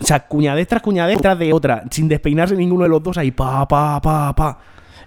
O 0.00 0.02
sea, 0.02 0.26
cuñadez 0.26 0.66
tras 0.66 0.82
cuñadez 0.82 1.20
tras 1.20 1.38
de 1.38 1.52
otra, 1.52 1.84
sin 1.92 2.08
despeinarse 2.08 2.56
ninguno 2.56 2.82
de 2.82 2.88
los 2.88 3.00
dos 3.04 3.18
ahí, 3.18 3.30
pa, 3.30 3.68
pa, 3.68 4.00
pa, 4.00 4.34
pa. 4.34 4.58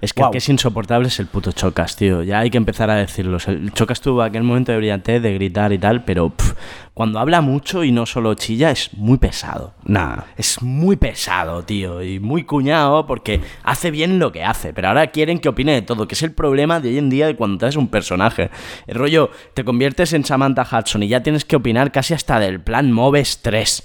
Es 0.06 0.14
que 0.14 0.22
el 0.22 0.30
que 0.30 0.38
es 0.38 0.50
insoportable 0.50 1.08
es 1.08 1.20
el 1.20 1.26
puto 1.26 1.52
Chocas, 1.52 1.96
tío. 1.96 2.22
Ya 2.22 2.40
hay 2.40 2.52
que 2.52 2.58
empezar 2.58 2.92
a 2.92 2.96
decirlo. 2.96 3.38
El 3.48 3.72
Chocas 3.74 4.02
tuvo 4.02 4.22
aquel 4.22 4.44
momento 4.44 4.72
de 4.72 4.78
brillantez, 4.78 5.22
de 5.22 5.34
gritar 5.34 5.74
y 5.74 5.80
tal, 5.80 6.04
pero 6.04 6.30
pf, 6.30 6.54
cuando 6.94 7.20
habla 7.20 7.42
mucho 7.42 7.84
y 7.84 7.92
no 7.92 8.06
solo 8.06 8.36
chilla, 8.36 8.70
es 8.70 8.94
muy 8.94 9.18
pesado. 9.18 9.74
Nah. 9.84 10.18
Es 10.38 10.62
muy 10.62 10.96
pesado, 10.96 11.64
tío, 11.64 12.04
y 12.04 12.20
muy 12.20 12.44
cuñado 12.44 13.08
porque 13.08 13.42
hace 13.64 13.90
bien 13.90 14.20
lo 14.20 14.32
que 14.32 14.44
hace, 14.44 14.74
pero 14.74 14.90
ahora 14.90 15.08
quieren 15.08 15.40
que 15.40 15.50
opine 15.50 15.74
de 15.74 15.82
todo, 15.82 16.08
que 16.08 16.14
es 16.14 16.22
el 16.22 16.34
problema 16.34 16.80
de 16.80 16.90
hoy 16.90 16.98
en 17.00 17.10
día 17.10 17.26
de 17.26 17.36
cuando 17.36 17.58
te 17.58 17.66
haces 17.66 17.78
un 17.78 17.88
personaje. 17.88 18.52
El 18.86 18.96
rollo, 18.96 19.32
te 19.56 19.66
conviertes 19.66 20.14
en 20.14 20.24
Samantha 20.24 20.68
Hudson 20.72 21.02
y 21.02 21.08
ya 21.08 21.24
tienes 21.24 21.46
que 21.46 21.56
opinar 21.56 21.92
casi 21.92 22.14
hasta 22.14 22.40
del 22.40 22.62
plan 22.62 22.92
Moves 22.92 23.40
3, 23.42 23.84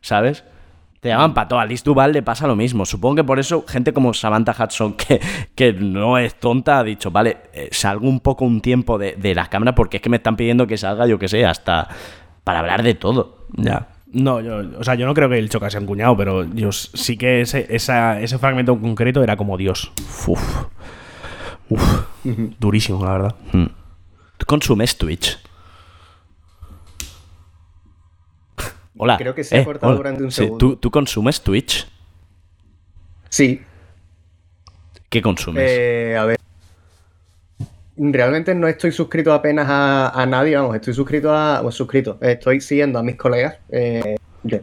¿sabes? 0.00 0.44
Te 1.00 1.08
llaman 1.10 1.32
para 1.34 1.46
todo. 1.48 1.60
A 1.60 1.64
Liz 1.66 1.84
Duval 1.84 2.12
le 2.12 2.22
pasa 2.22 2.46
lo 2.46 2.56
mismo. 2.56 2.84
Supongo 2.84 3.16
que 3.16 3.24
por 3.24 3.38
eso 3.38 3.64
gente 3.68 3.92
como 3.92 4.12
Samantha 4.14 4.54
Hudson, 4.58 4.92
que, 4.96 5.20
que 5.54 5.72
no 5.72 6.18
es 6.18 6.34
tonta, 6.34 6.78
ha 6.80 6.84
dicho, 6.84 7.10
vale, 7.10 7.36
eh, 7.52 7.68
salgo 7.70 8.08
un 8.08 8.20
poco 8.20 8.44
un 8.44 8.60
tiempo 8.60 8.98
de, 8.98 9.12
de 9.16 9.34
las 9.34 9.48
cámaras 9.48 9.74
porque 9.74 9.98
es 9.98 10.02
que 10.02 10.08
me 10.10 10.16
están 10.16 10.36
pidiendo 10.36 10.66
que 10.66 10.76
salga, 10.76 11.06
yo 11.06 11.18
que 11.18 11.28
sé, 11.28 11.46
hasta 11.46 11.88
para 12.44 12.58
hablar 12.60 12.82
de 12.82 12.94
todo. 12.94 13.46
Ya. 13.52 13.88
No, 14.10 14.40
yo, 14.40 14.62
o 14.78 14.82
sea, 14.84 14.94
yo 14.94 15.04
no 15.06 15.12
creo 15.12 15.28
que 15.28 15.38
el 15.38 15.50
Choca 15.50 15.68
sea 15.68 15.80
un 15.80 15.86
cuñado, 15.86 16.16
pero 16.16 16.42
yo 16.54 16.72
sí 16.72 17.18
que 17.18 17.42
ese, 17.42 17.66
esa- 17.68 18.20
ese 18.20 18.38
fragmento 18.38 18.72
en 18.72 18.78
concreto 18.80 19.22
era 19.22 19.36
como 19.36 19.56
Dios. 19.58 19.92
Uf. 20.26 20.64
Uf. 21.68 22.00
Durísimo, 22.58 23.04
la 23.04 23.12
verdad. 23.12 23.34
¿Tú 23.52 24.46
consumes 24.46 24.96
Twitch? 24.96 25.38
Hola. 28.98 29.16
Creo 29.16 29.34
que 29.34 29.44
se 29.44 29.58
ha 29.58 29.64
cortado 29.64 29.92
hola. 29.92 29.96
durante 29.98 30.22
un 30.24 30.30
Sí, 30.30 30.42
segundo. 30.42 30.58
¿tú, 30.58 30.76
tú 30.76 30.90
consumes 30.90 31.40
Twitch? 31.40 31.86
Sí, 33.30 33.62
¿Qué 35.08 35.22
consumes? 35.22 35.64
Eh, 35.66 36.16
a 36.18 36.24
ver. 36.26 36.36
Realmente 37.96 38.54
no 38.54 38.68
estoy 38.68 38.92
suscrito 38.92 39.32
apenas 39.32 39.66
a, 39.68 40.10
a 40.10 40.26
nadie, 40.26 40.54
vamos, 40.56 40.76
estoy 40.76 40.94
suscrito 40.94 41.34
a. 41.34 41.60
Pues 41.62 41.74
suscrito, 41.74 42.18
estoy 42.20 42.60
siguiendo 42.60 42.98
a 42.98 43.02
mis 43.02 43.16
colegas 43.16 43.56
eh, 43.70 44.16
de 44.42 44.62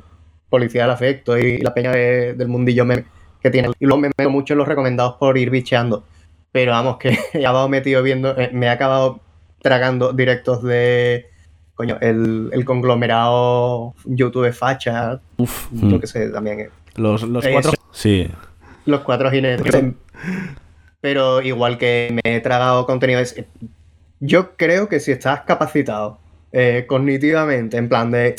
Policía 0.49 0.83
del 0.83 0.91
Afecto 0.91 1.37
y 1.37 1.57
la 1.57 1.73
peña 1.73 1.91
de- 1.91 2.33
del 2.33 2.47
mundillo 2.47 2.85
meme 2.85 3.05
que 3.41 3.49
tienen. 3.49 3.71
Y 3.79 3.85
luego 3.85 3.99
me 4.01 4.11
meto 4.17 4.29
mucho 4.29 4.53
en 4.53 4.59
los 4.59 4.67
recomendados 4.67 5.15
por 5.15 5.37
ir 5.37 5.49
bicheando. 5.49 6.05
Pero 6.51 6.71
vamos, 6.71 6.97
que 6.97 7.17
he 7.33 7.39
acabado 7.39 7.67
metido 7.67 8.01
viendo, 8.03 8.37
eh, 8.37 8.51
me 8.53 8.67
he 8.67 8.69
acabado 8.69 9.19
tragando 9.61 10.13
directos 10.13 10.63
de. 10.63 11.29
Coño, 11.75 11.97
el, 12.01 12.49
el 12.53 12.65
conglomerado 12.65 13.93
YouTube 14.05 14.51
facha, 14.53 15.19
Uf. 15.37 15.67
yo 15.71 15.97
mm. 15.97 15.99
que 15.99 16.07
sé, 16.07 16.29
también. 16.29 16.59
eh, 16.61 16.69
Los, 16.95 17.23
los 17.23 17.43
Eso. 17.45 17.53
cuatro. 17.53 17.71
Sí. 17.91 18.29
los 18.85 19.01
cuatro 19.01 19.29
jinetes. 19.29 19.93
Pero 21.01 21.41
igual 21.41 21.77
que 21.77 22.09
me 22.23 22.35
he 22.35 22.39
tragado 22.39 22.85
contenido. 22.85 23.21
Yo 24.19 24.55
creo 24.55 24.87
que 24.89 24.99
si 24.99 25.11
estás 25.11 25.41
capacitado 25.41 26.17
eh, 26.51 26.85
cognitivamente, 26.87 27.77
en 27.77 27.89
plan 27.89 28.09
de. 28.11 28.35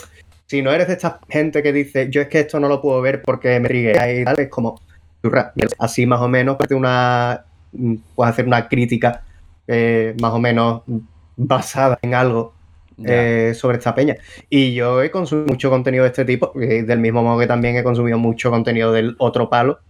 Si 0.47 0.63
no 0.63 0.73
eres 0.73 0.87
de 0.87 0.95
esta 0.95 1.21
gente 1.29 1.63
que 1.63 1.73
dice, 1.73 2.09
yo 2.09 2.23
es 2.23 2.29
que 2.29 2.41
esto 2.41 2.59
no 2.61 2.69
lo 2.69 2.81
puedo 2.81 3.01
ver 3.03 3.21
porque 3.23 3.59
me 3.61 3.69
triguea 3.69 4.13
y 4.13 4.25
tal, 4.25 4.39
es 4.41 4.49
como. 4.49 4.81
Así 5.79 6.07
más 6.07 6.21
o 6.21 6.29
menos, 6.29 6.57
pues, 6.57 6.71
una, 6.71 7.45
puedes 8.15 8.33
hacer 8.33 8.47
una 8.47 8.69
crítica 8.69 9.23
eh, 9.67 10.15
más 10.21 10.33
o 10.33 10.39
menos 10.39 10.83
basada 11.37 11.99
en 12.01 12.15
algo 12.15 12.55
eh, 13.05 13.53
sobre 13.55 13.79
esta 13.79 13.95
peña. 13.95 14.17
Y 14.49 14.75
yo 14.75 15.03
he 15.03 15.11
consumido 15.11 15.49
mucho 15.49 15.71
contenido 15.71 16.05
de 16.05 16.11
este 16.11 16.25
tipo, 16.25 16.53
eh, 16.61 16.83
del 16.83 16.99
mismo 16.99 17.23
modo 17.23 17.39
que 17.39 17.47
también 17.47 17.77
he 17.77 17.83
consumido 17.83 18.19
mucho 18.19 18.51
contenido 18.51 18.93
del 18.93 19.17
otro 19.19 19.51
palo. 19.51 19.81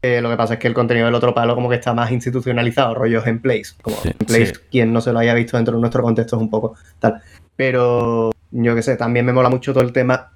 Eh, 0.00 0.20
lo 0.20 0.30
que 0.30 0.36
pasa 0.36 0.54
es 0.54 0.60
que 0.60 0.68
el 0.68 0.74
contenido 0.74 1.06
del 1.06 1.14
otro 1.14 1.34
palo 1.34 1.54
como 1.54 1.68
que 1.68 1.74
está 1.76 1.92
más 1.92 2.12
institucionalizado, 2.12 2.94
rollos 2.94 3.26
en 3.26 3.40
place. 3.40 3.74
Como 3.82 3.96
Sí, 3.96 4.10
en 4.10 4.26
place, 4.26 4.46
sí. 4.46 4.60
quien 4.70 4.92
no 4.92 5.00
se 5.00 5.12
lo 5.12 5.18
haya 5.18 5.34
visto 5.34 5.56
dentro 5.56 5.74
de 5.74 5.80
nuestro 5.80 6.02
contexto 6.02 6.36
es 6.36 6.42
un 6.42 6.50
poco 6.50 6.74
tal. 7.00 7.20
Pero 7.56 8.30
yo 8.52 8.74
qué 8.74 8.82
sé, 8.82 8.96
también 8.96 9.26
me 9.26 9.32
mola 9.32 9.48
mucho 9.48 9.72
todo 9.72 9.82
el 9.82 9.92
tema 9.92 10.32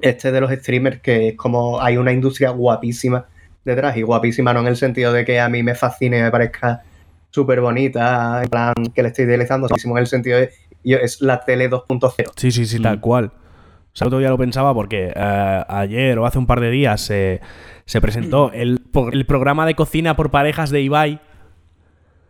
este 0.00 0.32
de 0.32 0.40
los 0.40 0.50
streamers, 0.50 1.00
que 1.00 1.28
es 1.28 1.36
como 1.36 1.80
hay 1.80 1.96
una 1.96 2.12
industria 2.12 2.50
guapísima 2.50 3.26
detrás, 3.64 3.96
y 3.96 4.02
guapísima 4.02 4.52
no 4.52 4.60
en 4.60 4.66
el 4.66 4.76
sentido 4.76 5.12
de 5.12 5.24
que 5.24 5.40
a 5.40 5.48
mí 5.48 5.62
me 5.62 5.74
fascine 5.74 6.20
me 6.20 6.30
parezca 6.30 6.82
súper 7.30 7.60
bonita, 7.60 8.42
en 8.42 8.48
plan 8.50 8.74
que 8.94 9.02
le 9.02 9.08
estoy 9.08 9.24
idealizando, 9.24 9.68
sino 9.76 9.94
en 9.94 10.00
el 10.00 10.06
sentido 10.06 10.38
de 10.38 10.50
es 10.84 11.20
la 11.20 11.40
tele 11.44 11.70
2.0. 11.70 12.32
Sí, 12.36 12.50
sí, 12.50 12.66
sí, 12.66 12.80
tal 12.80 13.00
cual. 13.00 13.26
O 13.26 13.94
sea, 13.96 14.06
el 14.06 14.08
otro 14.08 14.18
día 14.20 14.30
lo 14.30 14.38
pensaba 14.38 14.72
porque 14.74 15.12
eh, 15.14 15.64
ayer 15.68 16.18
o 16.18 16.26
hace 16.26 16.38
un 16.38 16.46
par 16.46 16.60
de 16.60 16.70
días 16.70 17.00
se 17.00 17.40
se 17.84 18.00
presentó 18.00 18.52
el, 18.52 18.78
po- 18.80 19.10
el 19.10 19.26
programa 19.26 19.66
de 19.66 19.74
cocina 19.74 20.16
por 20.16 20.30
parejas 20.30 20.70
de 20.70 20.80
Ibai. 20.82 21.20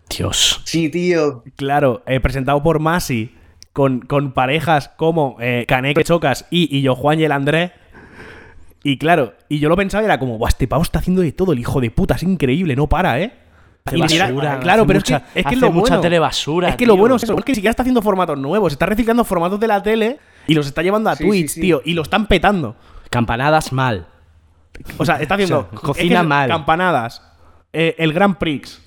Dios. 0.08 0.60
Sí, 0.64 0.88
tío. 0.88 1.44
Claro, 1.56 2.02
eh, 2.06 2.20
presentado 2.20 2.62
por 2.62 2.80
Masi, 2.80 3.34
con, 3.72 4.00
con 4.00 4.32
parejas 4.32 4.88
como 4.96 5.36
eh, 5.40 5.64
Canek 5.68 6.02
Chocas 6.04 6.46
y, 6.50 6.74
y 6.76 6.82
yo 6.82 6.94
Juan 6.94 7.20
y 7.20 7.24
el 7.24 7.32
Andrés. 7.32 7.70
Y 8.82 8.98
claro, 8.98 9.34
y 9.48 9.60
yo 9.60 9.68
lo 9.68 9.76
pensaba 9.76 10.02
y 10.02 10.06
era 10.06 10.18
como, 10.18 10.38
Buah, 10.38 10.48
este 10.48 10.66
pavo 10.66 10.82
está 10.82 10.98
haciendo 10.98 11.22
de 11.22 11.32
todo, 11.32 11.52
el 11.52 11.60
hijo 11.60 11.80
de 11.80 11.90
puta, 11.90 12.16
es 12.16 12.22
increíble, 12.24 12.74
no 12.74 12.88
para, 12.88 13.20
¿eh? 13.20 13.32
Basura, 13.84 14.60
claro, 14.60 14.86
pero 14.86 15.00
mucha- 15.00 15.16
es 15.16 15.22
que 15.32 15.40
es, 15.40 15.44
que 15.44 15.48
hace 15.48 15.56
lo 15.60 15.72
mucha 15.72 15.88
bueno. 15.94 16.00
telebasura, 16.02 16.68
Es 16.68 16.76
que 16.76 16.86
lo 16.86 16.96
bueno 16.96 17.16
es 17.16 17.24
eso, 17.24 17.36
es 17.36 17.44
que 17.44 17.52
ni 17.52 17.56
siquiera 17.56 17.70
está 17.70 17.82
haciendo 17.82 18.00
formatos 18.00 18.38
nuevos, 18.38 18.72
está 18.72 18.86
reciclando 18.86 19.24
formatos 19.24 19.58
de 19.58 19.66
la 19.66 19.82
tele 19.82 20.18
y 20.46 20.54
los 20.54 20.66
está 20.66 20.82
llevando 20.82 21.10
a 21.10 21.16
Sí, 21.16 21.24
Twitch, 21.24 21.48
sí, 21.48 21.54
sí. 21.54 21.60
tío, 21.62 21.82
y 21.84 21.94
lo 21.94 22.02
están 22.02 22.26
petando. 22.26 22.76
Campanadas 23.10 23.72
mal. 23.72 24.06
O 24.98 25.04
sea, 25.04 25.16
está 25.20 25.34
haciendo 25.34 25.68
O 25.68 25.70
sea, 25.70 25.80
cocina 25.80 26.14
es 26.16 26.20
que 26.22 26.26
mal. 26.28 26.48
campanadas, 26.48 27.22
eh, 27.72 27.94
el 27.98 28.12
Grand 28.12 28.36
Prix, 28.36 28.80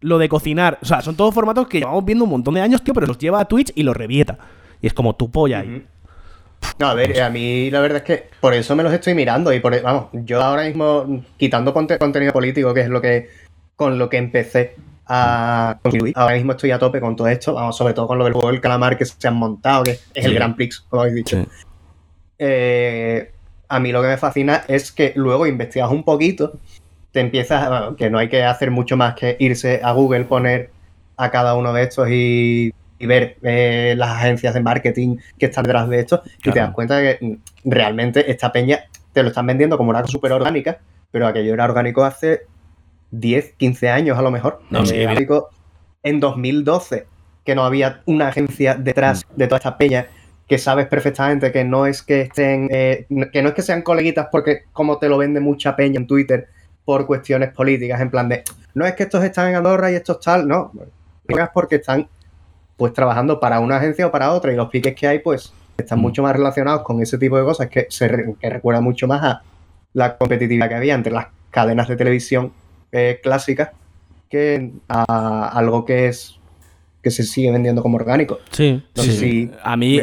lo 0.00 0.18
de 0.18 0.28
cocinar. 0.28 0.78
O 0.82 0.84
sea, 0.86 1.00
son 1.00 1.14
todos 1.14 1.32
formatos 1.32 1.68
que 1.68 1.78
llevamos 1.78 2.04
viendo 2.04 2.24
un 2.24 2.30
montón 2.30 2.54
de 2.54 2.60
años, 2.60 2.82
tío, 2.82 2.92
pero 2.92 3.06
los 3.06 3.18
lleva 3.18 3.40
a 3.40 3.44
Twitch 3.44 3.70
y 3.76 3.84
los 3.84 3.96
revieta. 3.96 4.36
Y 4.82 4.86
es 4.88 4.92
como 4.94 5.14
tu 5.14 5.30
polla 5.30 5.60
ahí. 5.60 5.86
No, 6.78 6.88
a 6.88 6.94
ver, 6.94 7.22
a 7.22 7.30
mí 7.30 7.70
la 7.70 7.80
verdad 7.80 7.98
es 7.98 8.02
que 8.04 8.30
por 8.40 8.52
eso 8.52 8.74
me 8.76 8.82
los 8.82 8.92
estoy 8.92 9.14
mirando 9.14 9.52
y 9.52 9.60
por 9.60 9.74
e, 9.74 9.80
vamos, 9.80 10.06
yo 10.12 10.42
ahora 10.42 10.64
mismo 10.64 11.22
quitando 11.38 11.72
conte- 11.72 11.98
contenido 11.98 12.32
político, 12.32 12.74
que 12.74 12.80
es 12.82 12.88
lo 12.88 13.00
que 13.00 13.30
con 13.80 13.98
lo 13.98 14.10
que 14.10 14.18
empecé 14.18 14.76
a 15.06 15.78
consumir, 15.82 16.12
ahora 16.14 16.34
mismo 16.34 16.52
estoy 16.52 16.70
a 16.70 16.78
tope 16.78 17.00
con 17.00 17.16
todo 17.16 17.28
esto, 17.28 17.54
vamos, 17.54 17.74
sobre 17.74 17.94
todo 17.94 18.06
con 18.06 18.18
lo 18.18 18.24
del 18.24 18.34
juego 18.34 18.50
del 18.50 18.60
calamar 18.60 18.98
que 18.98 19.06
se 19.06 19.26
han 19.26 19.36
montado, 19.36 19.84
que 19.84 19.92
es 19.92 20.26
el. 20.26 20.34
Grand 20.34 20.54
Prix, 20.54 20.80
como 20.80 21.00
habéis 21.00 21.16
dicho. 21.16 21.38
Sí. 21.38 21.48
Eh, 22.38 23.32
a 23.66 23.80
mí 23.80 23.90
lo 23.90 24.02
que 24.02 24.08
me 24.08 24.18
fascina 24.18 24.64
es 24.68 24.92
que 24.92 25.14
luego 25.16 25.46
investigas 25.46 25.90
un 25.90 26.04
poquito, 26.04 26.58
te 27.10 27.20
empiezas, 27.20 27.70
bueno, 27.70 27.96
que 27.96 28.10
no 28.10 28.18
hay 28.18 28.28
que 28.28 28.44
hacer 28.44 28.70
mucho 28.70 28.98
más 28.98 29.14
que 29.14 29.38
irse 29.38 29.80
a 29.82 29.92
Google, 29.92 30.26
poner 30.26 30.68
a 31.16 31.30
cada 31.30 31.54
uno 31.54 31.72
de 31.72 31.84
estos 31.84 32.10
y, 32.10 32.74
y 32.98 33.06
ver 33.06 33.38
eh, 33.40 33.94
las 33.96 34.10
agencias 34.10 34.52
de 34.52 34.60
marketing 34.60 35.16
que 35.38 35.46
están 35.46 35.64
detrás 35.64 35.88
de 35.88 36.00
esto, 36.00 36.22
y 36.44 36.50
te 36.50 36.58
das 36.58 36.72
cuenta 36.72 36.98
de 36.98 37.16
que 37.16 37.24
mm, 37.24 37.36
realmente 37.64 38.30
esta 38.30 38.52
peña 38.52 38.80
te 39.14 39.22
lo 39.22 39.30
están 39.30 39.46
vendiendo 39.46 39.78
como 39.78 39.88
una 39.88 40.02
cosa 40.02 40.12
súper 40.12 40.32
orgánica, 40.32 40.80
pero 41.10 41.26
aquello 41.26 41.54
era 41.54 41.64
orgánico 41.64 42.04
hace 42.04 42.42
10, 43.10 43.54
15 43.56 43.88
años 43.90 44.18
a 44.18 44.22
lo 44.22 44.30
mejor. 44.30 44.60
No, 44.70 44.84
sí, 44.86 44.94
en 46.02 46.20
2012, 46.20 47.06
que 47.44 47.54
no 47.54 47.64
había 47.64 48.02
una 48.06 48.28
agencia 48.28 48.74
detrás 48.74 49.26
de 49.36 49.46
toda 49.46 49.58
esta 49.58 49.76
peña 49.76 50.06
que 50.48 50.58
sabes 50.58 50.86
perfectamente 50.86 51.52
que 51.52 51.62
no 51.62 51.86
es 51.86 52.02
que 52.02 52.22
estén, 52.22 52.68
eh, 52.72 53.06
que 53.32 53.42
no 53.42 53.50
es 53.50 53.54
que 53.54 53.62
sean 53.62 53.82
coleguitas 53.82 54.28
porque 54.32 54.64
como 54.72 54.98
te 54.98 55.08
lo 55.08 55.18
vende 55.18 55.38
mucha 55.38 55.76
peña 55.76 56.00
en 56.00 56.06
Twitter 56.06 56.48
por 56.84 57.06
cuestiones 57.06 57.52
políticas, 57.52 58.00
en 58.00 58.10
plan 58.10 58.28
de, 58.28 58.42
no 58.74 58.84
es 58.84 58.94
que 58.94 59.04
estos 59.04 59.22
están 59.22 59.48
en 59.48 59.56
Andorra 59.56 59.92
y 59.92 59.94
estos 59.94 60.18
tal, 60.18 60.48
no, 60.48 60.72
es 61.28 61.48
porque 61.54 61.76
están 61.76 62.08
pues 62.76 62.92
trabajando 62.92 63.38
para 63.38 63.60
una 63.60 63.76
agencia 63.76 64.06
o 64.06 64.10
para 64.10 64.32
otra 64.32 64.52
y 64.52 64.56
los 64.56 64.70
piques 64.70 64.94
que 64.94 65.06
hay 65.06 65.18
pues 65.20 65.52
están 65.76 65.98
Mm. 65.98 66.02
mucho 66.02 66.22
más 66.22 66.34
relacionados 66.34 66.82
con 66.82 67.00
ese 67.00 67.18
tipo 67.18 67.38
de 67.38 67.44
cosas 67.44 67.68
que 67.68 67.86
se 67.88 68.34
que 68.40 68.50
recuerda 68.50 68.80
mucho 68.80 69.06
más 69.06 69.22
a 69.22 69.42
la 69.92 70.16
competitividad 70.16 70.68
que 70.68 70.74
había 70.74 70.94
entre 70.94 71.12
las 71.12 71.26
cadenas 71.50 71.88
de 71.88 71.96
televisión 71.96 72.52
eh, 72.92 73.20
clásicas 73.22 73.70
que 74.28 74.70
a 74.88 75.48
algo 75.48 75.84
que 75.84 76.06
es 76.08 76.36
que 77.02 77.10
se 77.10 77.22
sigue 77.22 77.50
vendiendo 77.50 77.82
como 77.82 77.96
orgánico. 77.96 78.38
Sí. 78.50 78.82
No 78.94 79.02
sé 79.02 79.12
Sí. 79.12 79.18
si 79.18 79.50
a 79.62 79.76
mí, 79.76 80.00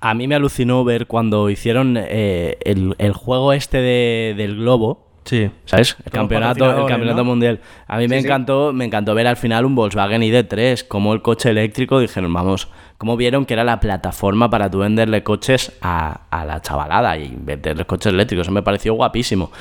a 0.00 0.14
mí 0.14 0.26
me 0.26 0.34
alucinó 0.34 0.82
ver 0.84 1.06
cuando 1.06 1.48
hicieron 1.48 1.96
eh, 1.96 2.58
el, 2.64 2.96
el 2.98 3.12
juego 3.12 3.52
este 3.52 3.78
de- 3.78 4.34
del 4.36 4.56
globo. 4.56 5.06
Sí. 5.30 5.48
¿Sabes? 5.64 5.96
El 6.04 6.10
campeonato, 6.10 6.68
el 6.68 6.86
campeonato 6.86 7.18
¿no? 7.18 7.24
mundial. 7.24 7.60
A 7.86 7.98
mí 7.98 8.08
me 8.08 8.18
sí. 8.18 8.26
encantó, 8.26 8.72
me 8.72 8.84
encantó 8.84 9.14
ver 9.14 9.28
al 9.28 9.36
final 9.36 9.64
un 9.64 9.76
Volkswagen 9.76 10.22
ID3, 10.22 10.88
como 10.88 11.12
el 11.12 11.22
coche 11.22 11.50
eléctrico, 11.50 12.00
dijeron, 12.00 12.32
vamos, 12.32 12.66
como 12.98 13.16
vieron 13.16 13.46
que 13.46 13.54
era 13.54 13.62
la 13.62 13.78
plataforma 13.78 14.50
para 14.50 14.68
tú 14.68 14.80
venderle 14.80 15.22
coches 15.22 15.78
a, 15.82 16.22
a 16.30 16.44
la 16.44 16.60
chavalada 16.60 17.16
y 17.16 17.32
venderle 17.38 17.84
coches 17.84 18.12
eléctricos. 18.12 18.48
Eso 18.48 18.50
me 18.50 18.64
pareció 18.64 18.94
guapísimo. 18.94 19.52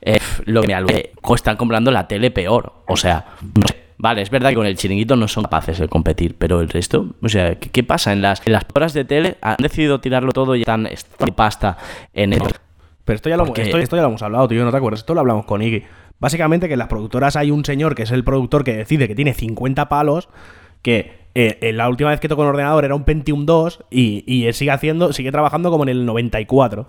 Eh, 0.00 0.20
lo 0.44 0.60
que 0.60 0.68
me 0.68 0.74
alude, 0.74 1.10
están 1.34 1.56
comprando 1.56 1.90
la 1.90 2.06
tele 2.06 2.30
peor. 2.30 2.84
O 2.86 2.96
sea, 2.96 3.24
no 3.42 3.66
sé. 3.66 3.86
Vale, 3.98 4.22
es 4.22 4.30
verdad 4.30 4.50
que 4.50 4.54
con 4.54 4.66
el 4.66 4.76
chiringuito 4.76 5.16
no 5.16 5.26
son 5.26 5.42
capaces 5.42 5.80
de 5.80 5.88
competir, 5.88 6.36
pero 6.38 6.60
el 6.60 6.68
resto, 6.68 7.16
o 7.20 7.28
sea, 7.28 7.58
¿qué, 7.58 7.70
qué 7.70 7.82
pasa? 7.82 8.12
En 8.12 8.22
las, 8.22 8.46
en 8.46 8.52
las 8.52 8.64
horas 8.72 8.92
de 8.92 9.04
tele 9.04 9.38
han 9.40 9.56
decidido 9.58 10.00
tirarlo 10.00 10.30
todo 10.30 10.54
y 10.54 10.60
están 10.60 10.86
están 10.86 11.30
pasta 11.30 11.78
en 12.12 12.34
el... 12.34 12.42
Pero 13.06 13.14
esto 13.14 13.28
ya, 13.28 13.36
lo, 13.36 13.46
esto, 13.46 13.78
esto 13.78 13.96
ya 13.96 14.02
lo 14.02 14.08
hemos 14.08 14.22
hablado, 14.22 14.48
tío, 14.48 14.64
¿no 14.64 14.72
te 14.72 14.76
acuerdas? 14.76 15.00
Esto 15.00 15.14
lo 15.14 15.20
hablamos 15.20 15.46
con 15.46 15.62
Iggy. 15.62 15.84
Básicamente 16.18 16.66
que 16.66 16.72
en 16.74 16.80
las 16.80 16.88
productoras 16.88 17.36
hay 17.36 17.52
un 17.52 17.64
señor 17.64 17.94
que 17.94 18.02
es 18.02 18.10
el 18.10 18.24
productor 18.24 18.64
que 18.64 18.76
decide 18.76 19.06
que 19.06 19.14
tiene 19.14 19.32
50 19.32 19.88
palos, 19.88 20.28
que 20.82 21.28
eh, 21.36 21.58
en 21.60 21.76
la 21.76 21.88
última 21.88 22.10
vez 22.10 22.18
que 22.18 22.28
tocó 22.28 22.42
un 22.42 22.48
ordenador 22.48 22.84
era 22.84 22.96
un 22.96 23.04
Pentium 23.04 23.46
2 23.46 23.84
y, 23.90 24.24
y 24.26 24.46
él 24.46 24.54
sigue 24.54 24.72
haciendo, 24.72 25.12
sigue 25.12 25.30
trabajando 25.30 25.70
como 25.70 25.84
en 25.84 25.90
el 25.90 26.04
94. 26.04 26.88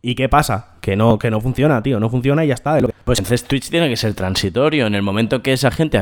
¿Y 0.00 0.14
qué 0.14 0.28
pasa? 0.28 0.74
Que 0.80 0.94
no, 0.94 1.18
que 1.18 1.30
no 1.30 1.40
funciona, 1.40 1.82
tío, 1.82 1.98
no 1.98 2.08
funciona 2.08 2.44
y 2.44 2.48
ya 2.48 2.54
está. 2.54 2.78
Pues 3.04 3.18
entonces 3.18 3.44
Twitch 3.44 3.68
tiene 3.68 3.88
que 3.88 3.96
ser 3.96 4.14
transitorio. 4.14 4.86
En 4.86 4.94
el 4.94 5.02
momento 5.02 5.42
que 5.42 5.52
esa 5.52 5.70
gente 5.72 5.98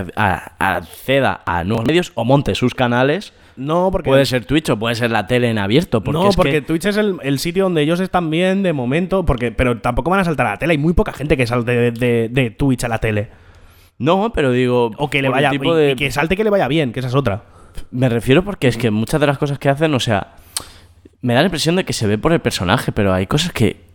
acceda 0.59 1.41
a 1.47 1.65
nuevos 1.65 1.87
medios 1.87 2.13
o 2.15 2.25
monte 2.25 2.55
sus 2.55 2.75
canales, 2.75 3.33
No, 3.57 3.89
porque... 3.91 4.11
puede 4.11 4.27
ser 4.27 4.45
Twitch 4.45 4.69
o 4.71 4.79
puede 4.79 4.95
ser 4.95 5.11
la 5.11 5.27
tele 5.27 5.49
en 5.51 5.59
abierto. 5.59 6.03
Porque 6.03 6.19
no, 6.21 6.29
es 6.29 6.37
porque 6.37 6.53
que- 6.53 6.63
Twitch 6.63 6.85
es 6.87 6.97
el, 6.99 7.17
el 7.23 7.39
sitio 7.39 7.65
donde 7.65 7.83
ellos 7.83 8.01
están 8.01 8.29
bien 8.31 8.63
de 8.63 8.73
momento, 8.75 9.25
porque 9.25 9.51
pero 9.51 9.81
tampoco 9.81 10.11
van 10.11 10.21
a 10.21 10.25
saltar 10.25 10.47
a 10.47 10.51
la 10.51 10.59
tele. 10.59 10.73
Hay 10.73 10.79
muy 10.79 10.93
poca 10.93 11.13
gente 11.13 11.37
que 11.39 11.47
salte 11.47 11.73
de, 11.73 11.91
de- 11.93 12.29
de 12.31 12.51
Twitch 12.51 12.85
a 12.85 12.89
la 12.89 12.99
tele. 12.99 13.29
No, 13.99 14.31
pero 14.33 14.53
digo... 14.53 14.91
O 14.99 15.09
que 15.09 15.23
le 15.23 15.31
vaya 15.31 15.49
tipo 15.51 15.75
y- 15.75 15.81
de- 15.81 15.91
y 15.93 15.97
que 15.97 16.11
salte 16.11 16.37
que 16.37 16.45
le 16.45 16.51
vaya 16.51 16.69
bien, 16.69 16.93
que 16.93 17.01
esa 17.01 17.09
es 17.09 17.15
otra. 17.15 17.45
Me 17.91 18.11
refiero 18.11 18.45
porque 18.45 18.69
es 18.69 18.77
que 18.77 18.91
muchas 18.91 19.21
de 19.21 19.27
las 19.27 19.39
cosas 19.39 19.59
que 19.59 19.71
hacen, 19.71 19.95
o 19.95 20.01
sea, 20.01 20.35
me 21.23 21.33
da 21.33 21.41
la 21.41 21.47
impresión 21.47 21.77
de 21.77 21.85
que 21.85 21.95
se 21.95 22.07
ve 22.07 22.19
por 22.19 22.33
el 22.35 22.41
personaje, 22.41 22.93
pero 22.93 23.13
hay 23.15 23.27
cosas 23.27 23.53
que 23.53 23.86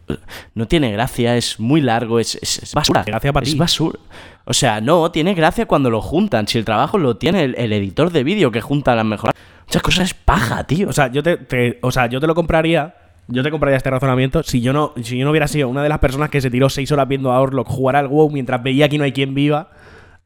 no 0.56 0.68
tiene 0.68 0.92
gracia, 0.92 1.38
es 1.38 1.60
muy 1.60 1.82
largo, 1.82 2.20
es, 2.20 2.36
es- 2.42 2.64
es 2.64 2.74
basura. 2.74 3.04
Gracia 3.04 3.32
para 3.34 3.44
es 3.46 3.52
ti. 3.54 3.58
basura. 3.58 4.00
O 4.46 4.54
sea, 4.54 4.82
no, 4.82 5.12
tiene 5.12 5.34
gracia 5.34 5.66
cuando 5.66 5.90
lo 5.90 6.02
juntan. 6.02 6.48
Si 6.48 6.58
el 6.58 6.66
trabajo 6.66 6.98
lo 6.98 7.18
tiene 7.18 7.44
el, 7.44 7.56
el 7.58 7.72
editor 7.74 8.12
de 8.12 8.24
vídeo 8.24 8.52
que 8.52 8.62
junta 8.62 8.96
las 8.96 9.06
mejores. 9.06 9.34
Muchas 9.68 9.82
cosas 9.84 10.06
es 10.06 10.14
paja, 10.14 10.64
tío. 10.66 10.90
O 10.90 10.94
sea, 10.94 11.08
yo 11.12 11.24
te, 11.24 11.38
te- 11.38 11.80
o 11.82 11.92
sea, 11.92 12.08
yo 12.08 12.20
te 12.20 12.28
lo 12.28 12.36
compraría. 12.36 12.96
Yo 13.28 13.44
te 13.44 13.52
compraría 13.52 13.78
este 13.78 13.90
razonamiento 13.90 14.44
si 14.44 14.60
yo 14.62 14.74
no, 14.74 14.94
si 15.02 15.18
yo 15.18 15.24
no 15.24 15.32
hubiera 15.32 15.48
sido 15.48 15.70
una 15.70 15.84
de 15.84 15.88
las 15.90 16.00
personas 16.00 16.30
que 16.30 16.42
se 16.42 16.50
tiró 16.50 16.70
seis 16.70 16.92
horas 16.92 17.08
viendo 17.08 17.32
a 17.32 17.40
Orlok 17.40 17.68
jugar 17.68 17.96
al 17.96 18.08
WoW 18.10 18.30
mientras 18.30 18.62
veía 18.62 18.90
que 18.90 18.98
no 18.98 19.06
hay 19.06 19.14
quien 19.14 19.34
viva 19.34 19.70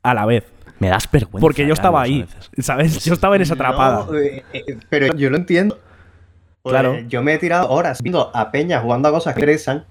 a 0.01 0.13
la 0.15 0.25
vez. 0.25 0.45
me 0.79 0.87
das 0.87 1.07
vergüenza. 1.11 1.39
Porque 1.41 1.67
yo 1.67 1.73
estaba 1.73 2.01
ahí. 2.01 2.25
¿sabes? 2.59 3.03
Yo 3.05 3.13
estaba 3.13 3.35
en 3.35 3.43
esa 3.43 3.53
atrapada. 3.53 4.05
No, 4.09 4.17
eh, 4.17 4.43
eh, 4.53 4.77
pero 4.89 5.15
yo 5.15 5.29
lo 5.29 5.35
entiendo. 5.37 5.77
Pues, 6.65 6.73
Claro. 6.73 6.99
Yo 7.07 7.21
me 7.21 7.35
he 7.35 7.37
tirado 7.37 7.69
horas 7.69 8.01
viendo 8.01 8.31
a 8.35 8.49
Peña 8.49 8.79
jugando 8.79 9.07
a 9.07 9.11
cosas 9.11 9.35
que 9.35 9.41
interesan. 9.41 9.85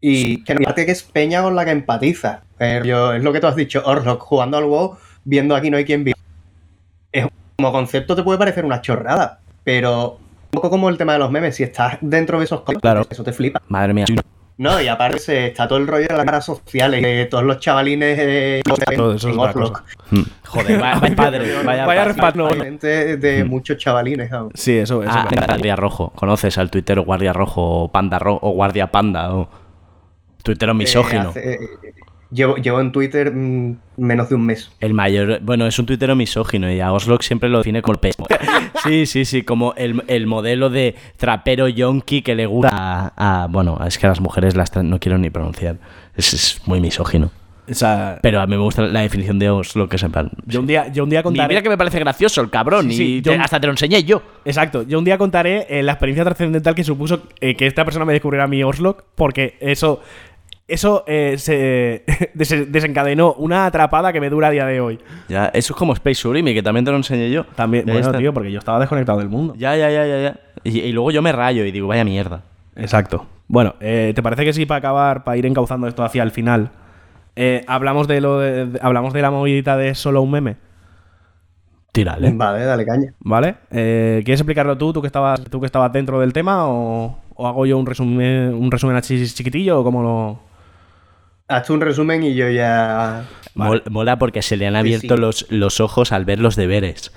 Y 0.00 0.42
que 0.42 0.54
aparte 0.54 0.86
que 0.86 0.92
es 0.92 1.02
Peña 1.02 1.42
con 1.42 1.54
la 1.54 1.66
que 1.66 1.70
empatiza. 1.70 2.44
Pero 2.56 2.86
yo, 2.86 3.12
es 3.12 3.22
lo 3.22 3.30
que 3.30 3.40
tú 3.40 3.46
has 3.46 3.56
dicho, 3.56 3.82
Orlok 3.84 4.22
jugando 4.22 4.56
al 4.56 4.64
WoW, 4.64 4.96
viendo 5.22 5.54
aquí 5.54 5.68
no 5.68 5.76
hay 5.76 5.84
quien 5.84 6.02
viva. 6.02 6.16
Es, 7.12 7.26
como 7.56 7.72
concepto 7.72 8.16
te 8.16 8.22
puede 8.22 8.38
parecer 8.38 8.64
una 8.64 8.80
chorrada, 8.80 9.40
pero 9.62 10.12
un 10.14 10.50
poco 10.50 10.70
como 10.70 10.88
el 10.88 10.96
tema 10.96 11.12
de 11.12 11.18
los 11.18 11.30
memes, 11.30 11.56
si 11.56 11.64
estás 11.64 11.98
dentro 12.00 12.38
de 12.38 12.46
esos 12.46 12.62
Claro. 12.80 13.06
eso 13.10 13.22
te 13.22 13.34
flipa. 13.34 13.60
Madre 13.68 13.92
mía. 13.92 14.06
No, 14.62 14.78
y 14.78 14.88
aparte 14.88 15.46
está 15.46 15.66
todo 15.66 15.78
el 15.78 15.86
rollo 15.86 16.06
de 16.08 16.14
las 16.16 16.24
caras 16.26 16.44
sociales, 16.44 17.00
que 17.02 17.24
todos 17.30 17.44
los 17.44 17.60
chavalines 17.60 18.18
eh, 18.20 18.60
Todo 18.94 19.14
eso 19.14 19.28
es 19.28 19.34
en 19.34 19.40
otra 19.40 19.52
Orlok. 19.52 19.72
cosa. 19.80 19.84
Mm. 20.10 20.22
Joder, 20.46 20.78
vaya, 21.00 21.16
padre. 21.16 21.38
Vaya, 21.64 21.86
Vaya 21.86 21.86
padre. 21.86 22.04
respaldo. 22.04 22.48
De 23.18 23.44
muchos 23.48 23.78
chavalines, 23.78 24.30
vamos. 24.30 24.52
Sí, 24.54 24.76
eso, 24.76 25.02
eso. 25.02 25.12
Ah, 25.14 25.26
Guardia 25.46 25.76
Rojo. 25.76 26.12
¿Conoces 26.14 26.58
al 26.58 26.70
tuitero 26.70 27.04
Guardia 27.04 27.32
Rojo 27.32 27.84
o 27.84 27.88
Panda 27.90 28.18
Rojo 28.18 28.40
o 28.46 28.50
Guardia 28.52 28.90
Panda? 28.90 29.34
O... 29.34 29.48
Tuitero 30.42 30.74
misógino. 30.74 31.24
Eh, 31.24 31.28
hace- 31.30 31.52
eh, 31.54 31.94
llevo, 32.30 32.56
llevo 32.56 32.80
en 32.80 32.92
Twitter 32.92 33.32
mm, 33.34 33.76
menos 33.98 34.28
de 34.28 34.34
un 34.34 34.46
mes. 34.46 34.70
El 34.80 34.94
mayor, 34.94 35.40
bueno, 35.42 35.66
es 35.66 35.78
un 35.78 35.86
tuitero 35.86 36.14
misógino 36.16 36.70
y 36.72 36.80
a 36.80 36.92
Oslock 36.92 37.22
siempre 37.22 37.48
lo 37.48 37.58
define 37.58 37.82
como 37.82 37.94
el 37.94 38.00
pez. 38.00 38.16
Sí, 38.84 39.04
sí, 39.04 39.24
sí, 39.26 39.42
como 39.42 39.74
el, 39.76 40.02
el 40.06 40.26
modelo 40.26 40.70
de 40.70 40.94
trapero 41.18 41.68
yonki 41.68 42.22
que 42.22 42.34
le 42.34 42.46
gusta 42.46 42.70
a, 42.72 43.42
a- 43.42 43.46
bueno, 43.48 43.78
es 43.86 43.98
que 43.98 44.06
a 44.06 44.08
las 44.08 44.20
mujeres 44.20 44.56
las 44.56 44.74
no 44.76 44.98
quiero 44.98 45.18
ni 45.18 45.28
pronunciar. 45.28 45.76
Es, 46.16 46.32
es 46.32 46.62
muy 46.66 46.80
misógino. 46.80 47.30
O 47.70 47.74
sea, 47.74 48.18
Pero 48.22 48.40
a 48.40 48.46
mí 48.46 48.56
me 48.56 48.62
gusta 48.62 48.82
la 48.82 49.00
definición 49.02 49.38
de 49.38 49.48
Oslock 49.50 49.90
que 49.90 49.96
es 49.96 50.02
en 50.02 50.10
plan. 50.10 50.30
yo 50.46 50.58
un 50.60 50.66
día, 50.66 50.88
yo 50.88 51.04
un 51.04 51.10
día 51.10 51.22
contaré. 51.22 51.46
mira 51.48 51.62
que 51.62 51.68
me 51.68 51.76
parece 51.78 52.00
gracioso 52.00 52.40
el 52.40 52.50
cabrón 52.50 52.90
Sí, 52.90 52.96
sí, 52.96 53.04
y 53.18 53.22
yo- 53.22 53.32
te- 53.32 53.38
hasta 53.38 53.60
te 53.60 53.66
lo 53.66 53.72
enseñé 53.74 54.02
yo. 54.02 54.22
Exacto, 54.44 54.82
yo 54.82 54.98
un 54.98 55.04
día 55.04 55.18
contaré 55.18 55.66
eh, 55.68 55.82
la 55.82 55.92
experiencia 55.92 56.24
trascendental 56.24 56.74
que 56.74 56.82
supuso 56.82 57.22
eh, 57.40 57.54
que 57.54 57.66
esta 57.66 57.84
persona 57.84 58.04
me 58.06 58.12
descubriera 58.14 58.48
mi 58.48 58.62
Orslok, 58.64 59.04
porque 59.14 59.56
eso, 59.60 60.00
eso 60.70 61.04
eh, 61.06 61.34
se 61.38 62.04
des- 62.34 62.70
desencadenó 62.72 63.34
una 63.34 63.66
atrapada 63.66 64.12
que 64.12 64.20
me 64.20 64.30
dura 64.30 64.48
a 64.48 64.50
día 64.50 64.66
de 64.66 64.80
hoy. 64.80 64.98
Ya, 65.28 65.46
eso 65.54 65.72
es 65.74 65.78
como 65.78 65.92
Space 65.92 66.26
Urimi, 66.26 66.54
que 66.54 66.62
también 66.62 66.84
te 66.84 66.90
lo 66.90 66.96
enseñé 66.96 67.30
yo. 67.30 67.44
También, 67.54 67.84
Ya 67.86 67.92
bueno, 67.92 68.06
está. 68.08 68.18
tío, 68.18 68.32
porque 68.32 68.50
yo 68.52 68.58
estaba 68.58 68.78
desconectado 68.80 69.18
del 69.18 69.28
mundo. 69.28 69.54
Ya, 69.56 69.76
ya, 69.76 69.90
ya, 69.90 70.06
ya, 70.06 70.20
ya. 70.22 70.40
Y, 70.64 70.80
y 70.80 70.92
luego 70.92 71.10
yo 71.10 71.22
me 71.22 71.32
rayo 71.32 71.64
y 71.64 71.72
digo, 71.72 71.88
vaya 71.88 72.04
mierda. 72.04 72.42
Exacto. 72.76 73.26
Bueno, 73.48 73.74
eh, 73.80 74.12
¿te 74.14 74.22
parece 74.22 74.44
que 74.44 74.52
sí 74.52 74.64
para 74.66 74.78
acabar, 74.78 75.24
para 75.24 75.36
ir 75.36 75.44
encauzando 75.46 75.86
esto 75.88 76.02
hacia 76.04 76.22
el 76.22 76.30
final? 76.30 76.70
eh, 77.36 77.64
hablamos 77.68 78.08
de 78.08 78.20
lo 78.20 78.38
de- 78.40 78.66
de- 78.66 78.78
hablamos 78.82 79.12
de 79.12 79.22
la 79.22 79.30
movidita 79.30 79.76
de 79.76 79.94
solo 79.94 80.20
un 80.22 80.30
meme, 80.32 80.56
Tírale. 81.92 82.30
Vale, 82.32 82.64
dale 82.64 82.84
caña. 82.86 83.14
¿vale? 83.20 83.56
Eh, 83.72 84.22
¿Quieres 84.24 84.40
explicarlo 84.40 84.78
tú, 84.78 84.92
tú 84.92 85.00
que 85.00 85.06
estabas, 85.08 85.42
tú 85.44 85.58
que 85.58 85.66
estabas 85.66 85.92
dentro 85.92 86.20
del 86.20 86.32
tema, 86.32 86.68
o, 86.68 87.18
o 87.34 87.46
hago 87.48 87.66
yo 87.66 87.78
un 87.78 87.86
resumen, 87.86 88.54
un 88.54 88.70
resumen 88.70 88.96
así 88.96 89.24
chiquitillo, 89.26 89.80
o 89.80 89.84
cómo 89.84 90.02
lo. 90.02 90.49
Haz 91.50 91.66
tú 91.66 91.74
un 91.74 91.80
resumen 91.80 92.22
y 92.22 92.34
yo 92.34 92.48
ya. 92.48 93.24
Mol- 93.54 93.82
Mola 93.90 94.18
porque 94.18 94.42
se 94.42 94.56
le 94.56 94.66
han 94.66 94.76
abierto 94.76 95.16
sí. 95.16 95.20
Los, 95.20 95.46
los 95.50 95.80
ojos 95.80 96.12
al 96.12 96.24
ver 96.24 96.38
los 96.38 96.54
deberes. 96.56 97.12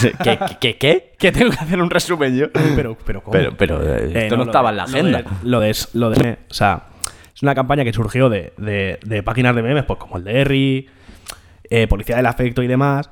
¿Qué, 0.00 0.12
qué, 0.22 0.38
qué, 0.60 0.76
qué? 0.78 1.12
¿Qué 1.18 1.32
tengo 1.32 1.50
que 1.50 1.58
hacer 1.58 1.80
un 1.80 1.88
resumen 1.90 2.36
yo? 2.36 2.46
Pero, 2.76 2.96
pero, 3.04 3.22
¿cómo? 3.22 3.32
Pero, 3.32 3.56
pero 3.56 3.82
eh, 3.82 4.10
Eh, 4.14 4.22
esto 4.24 4.36
no, 4.36 4.44
estaba 4.44 4.70
de- 4.72 4.76
en 4.76 4.76
la 4.76 4.84
lo 4.86 4.90
de- 4.92 4.98
agenda. 5.16 5.38
Lo 5.42 5.60
de, 5.60 5.76
lo 5.94 6.10
de, 6.10 6.38
o 6.50 6.54
sea, 6.54 6.82
es 7.34 7.42
una 7.42 7.54
campaña 7.54 7.84
que 7.84 7.92
surgió 7.92 8.28
de, 8.28 8.52
de- 8.58 8.98
de 9.04 9.22
páginas 9.22 9.56
de 9.56 9.62
memes, 9.62 9.84
pues 9.84 9.98
como 9.98 10.18
el 10.18 10.24
de 10.24 10.40
Harry, 10.40 10.88
eh, 11.70 11.86
Policía 11.86 12.16
del 12.16 12.26
Afecto 12.26 12.62
y 12.62 12.66
demás, 12.66 13.08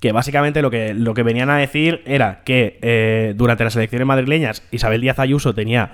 que 0.00 0.10
básicamente 0.12 0.60
lo 0.62 0.70
que, 0.70 0.92
lo 0.94 1.14
que 1.14 1.22
venían 1.22 1.48
a 1.50 1.58
decir 1.58 2.02
era 2.04 2.42
que 2.44 2.78
eh, 2.82 3.32
durante 3.36 3.62
las 3.64 3.76
elecciones 3.76 4.06
madrileñas 4.06 4.62
Isabel 4.72 5.00
Díaz 5.00 5.18
Ayuso 5.20 5.54
tenía 5.54 5.92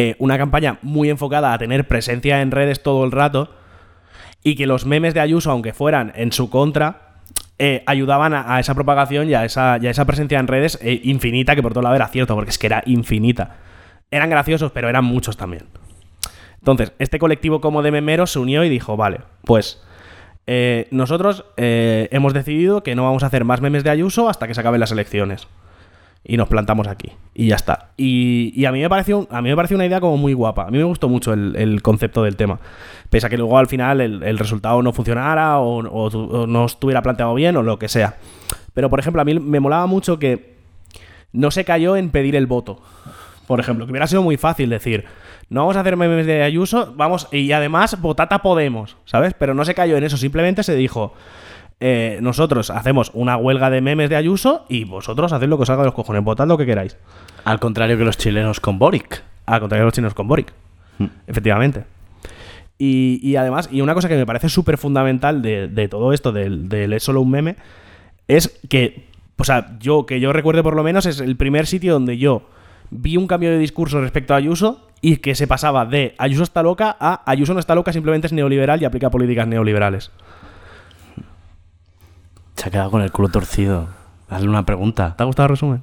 eh, 0.00 0.14
una 0.20 0.38
campaña 0.38 0.78
muy 0.80 1.10
enfocada 1.10 1.52
a 1.52 1.58
tener 1.58 1.88
presencia 1.88 2.40
en 2.40 2.52
redes 2.52 2.84
todo 2.84 3.04
el 3.04 3.10
rato 3.10 3.50
y 4.44 4.54
que 4.54 4.68
los 4.68 4.86
memes 4.86 5.12
de 5.12 5.18
Ayuso, 5.18 5.50
aunque 5.50 5.72
fueran 5.72 6.12
en 6.14 6.30
su 6.30 6.50
contra, 6.50 7.16
eh, 7.58 7.82
ayudaban 7.84 8.32
a, 8.32 8.60
esa 8.60 8.76
propagación 8.76 9.28
y 9.28 9.34
a 9.34 9.44
esa, 9.44 9.72
a 9.72 9.78
esa 9.78 10.04
presencia 10.04 10.38
en 10.38 10.46
redes 10.46 10.78
eh, 10.82 11.00
infinita, 11.02 11.56
que 11.56 11.64
por 11.64 11.72
todo 11.72 11.82
lado 11.82 11.96
era 11.96 12.06
cierto, 12.06 12.36
porque 12.36 12.50
es 12.50 12.58
que 12.58 12.68
era 12.68 12.84
infinita. 12.86 13.56
Eran 14.12 14.30
graciosos, 14.30 14.70
pero 14.70 14.88
eran 14.88 15.04
muchos 15.04 15.36
también. 15.36 15.64
Entonces, 16.60 16.92
este 17.00 17.18
colectivo 17.18 17.60
como 17.60 17.82
de 17.82 17.90
memeros 17.90 18.30
se 18.30 18.38
unió 18.38 18.62
y 18.62 18.68
dijo, 18.68 18.96
vale, 18.96 19.22
pues 19.42 19.82
nosotros 20.92 21.44
hemos 21.56 22.34
decidido 22.34 22.84
que 22.84 22.94
no 22.94 23.02
vamos 23.02 23.24
a 23.24 23.26
hacer 23.26 23.44
más 23.44 23.60
memes 23.60 23.82
de 23.82 23.90
Ayuso 23.90 24.28
hasta 24.28 24.46
que 24.46 24.54
se 24.54 24.60
acaben 24.60 24.78
las 24.78 24.92
elecciones. 24.92 25.48
Y 26.28 26.36
nos 26.36 26.46
plantamos 26.46 26.86
aquí. 26.86 27.10
Y 27.34 27.48
ya 27.48 27.56
está. 27.56 27.90
Y, 27.96 28.52
y 28.54 28.66
a, 28.66 28.70
mí 28.70 28.80
me 28.80 28.88
pareció, 28.88 29.26
a 29.30 29.42
mí 29.42 29.48
me 29.48 29.56
pareció 29.56 29.76
una 29.76 29.86
idea 29.86 30.00
como 30.00 30.16
muy 30.16 30.34
guapa. 30.34 30.66
A 30.66 30.70
mí 30.70 30.78
me 30.78 30.84
gustó 30.84 31.08
mucho 31.08 31.32
el, 31.32 31.82
concepto 31.82 32.22
del 32.22 32.36
tema. 32.36 32.60
Pese 33.10 33.26
a 33.26 33.30
que 33.30 33.36
luego 33.38 33.58
al 33.58 33.66
final 33.66 34.00
el, 34.00 34.38
resultado 34.38 34.80
no 34.82 34.92
funcionara 34.92 35.58
o, 35.58 35.78
o 35.78 36.46
no 36.46 36.66
estuviera 36.66 37.02
planteado 37.02 37.34
bien 37.34 37.56
o 37.56 37.64
lo 37.64 37.80
que 37.80 37.88
sea. 37.88 38.16
Pero, 38.74 38.90
por 38.90 39.00
ejemplo, 39.00 39.20
a 39.20 39.24
mí 39.24 39.40
me 39.40 39.58
molaba 39.58 39.86
mucho 39.86 40.20
que 40.20 40.54
no 41.32 41.50
se 41.50 41.64
cayó 41.64 41.96
en 41.96 42.10
pedir 42.10 42.36
el 42.36 42.46
voto. 42.46 42.80
Por 43.46 43.60
ejemplo, 43.60 43.86
que 43.86 43.92
hubiera 43.92 44.06
sido 44.06 44.22
muy 44.22 44.36
fácil 44.36 44.68
decir, 44.68 45.04
no 45.48 45.62
vamos 45.62 45.76
a 45.76 45.80
hacer 45.80 45.96
memes 45.96 46.26
de 46.26 46.42
Ayuso, 46.42 46.92
vamos, 46.94 47.28
y 47.32 47.52
además 47.52 48.00
votata 48.00 48.40
Podemos, 48.42 48.98
¿sabes? 49.06 49.34
Pero 49.34 49.54
no 49.54 49.64
se 49.64 49.74
cayó 49.74 49.96
en 49.96 50.04
eso, 50.04 50.18
simplemente 50.18 50.62
se 50.62 50.76
dijo, 50.76 51.14
eh, 51.80 52.18
nosotros 52.22 52.70
hacemos 52.70 53.10
una 53.14 53.36
huelga 53.36 53.70
de 53.70 53.80
memes 53.80 54.10
de 54.10 54.16
Ayuso 54.16 54.64
y 54.68 54.84
vosotros 54.84 55.32
haced 55.32 55.48
lo 55.48 55.56
que 55.56 55.62
os 55.62 55.70
haga 55.70 55.82
de 55.82 55.86
los 55.86 55.94
cojones, 55.94 56.24
votad 56.24 56.46
lo 56.46 56.58
que 56.58 56.66
queráis. 56.66 56.96
Al 57.44 57.60
contrario 57.60 57.96
que 57.96 58.04
los 58.04 58.18
chilenos 58.18 58.60
con 58.60 58.78
Boric. 58.78 59.22
Al 59.46 59.60
contrario 59.60 59.82
de 59.82 59.86
los 59.86 59.94
chinos 59.94 60.14
con 60.14 60.28
Boric. 60.28 60.52
Efectivamente. 61.26 61.84
Y, 62.78 63.20
y 63.22 63.36
además, 63.36 63.68
y 63.72 63.80
una 63.80 63.94
cosa 63.94 64.08
que 64.08 64.16
me 64.16 64.26
parece 64.26 64.48
súper 64.48 64.78
fundamental 64.78 65.42
de, 65.42 65.68
de 65.68 65.88
todo 65.88 66.12
esto, 66.12 66.32
del, 66.32 66.68
del 66.68 66.92
es 66.92 67.02
solo 67.02 67.20
un 67.20 67.30
meme, 67.30 67.56
es 68.28 68.60
que, 68.68 69.06
o 69.36 69.44
sea, 69.44 69.78
yo, 69.80 70.06
que 70.06 70.20
yo 70.20 70.32
recuerde 70.32 70.62
por 70.62 70.76
lo 70.76 70.82
menos, 70.82 71.06
es 71.06 71.20
el 71.20 71.36
primer 71.36 71.66
sitio 71.66 71.92
donde 71.92 72.18
yo 72.18 72.42
vi 72.90 73.16
un 73.16 73.26
cambio 73.26 73.50
de 73.50 73.58
discurso 73.58 74.00
respecto 74.00 74.34
a 74.34 74.36
Ayuso 74.36 74.88
y 75.00 75.16
que 75.16 75.34
se 75.34 75.46
pasaba 75.46 75.86
de 75.86 76.14
Ayuso 76.18 76.42
está 76.42 76.62
loca 76.62 76.96
a 76.98 77.22
Ayuso 77.30 77.54
no 77.54 77.60
está 77.60 77.74
loca, 77.74 77.92
simplemente 77.92 78.26
es 78.26 78.32
neoliberal 78.32 78.80
y 78.82 78.84
aplica 78.84 79.10
políticas 79.10 79.46
neoliberales. 79.46 80.10
Se 82.58 82.68
ha 82.68 82.70
quedado 82.70 82.90
con 82.90 83.02
el 83.02 83.10
culo 83.12 83.28
torcido. 83.28 83.88
Hazle 84.28 84.48
una 84.48 84.64
pregunta. 84.66 85.14
¿Te 85.16 85.22
ha 85.22 85.26
gustado 85.26 85.46
el 85.46 85.50
resumen? 85.50 85.82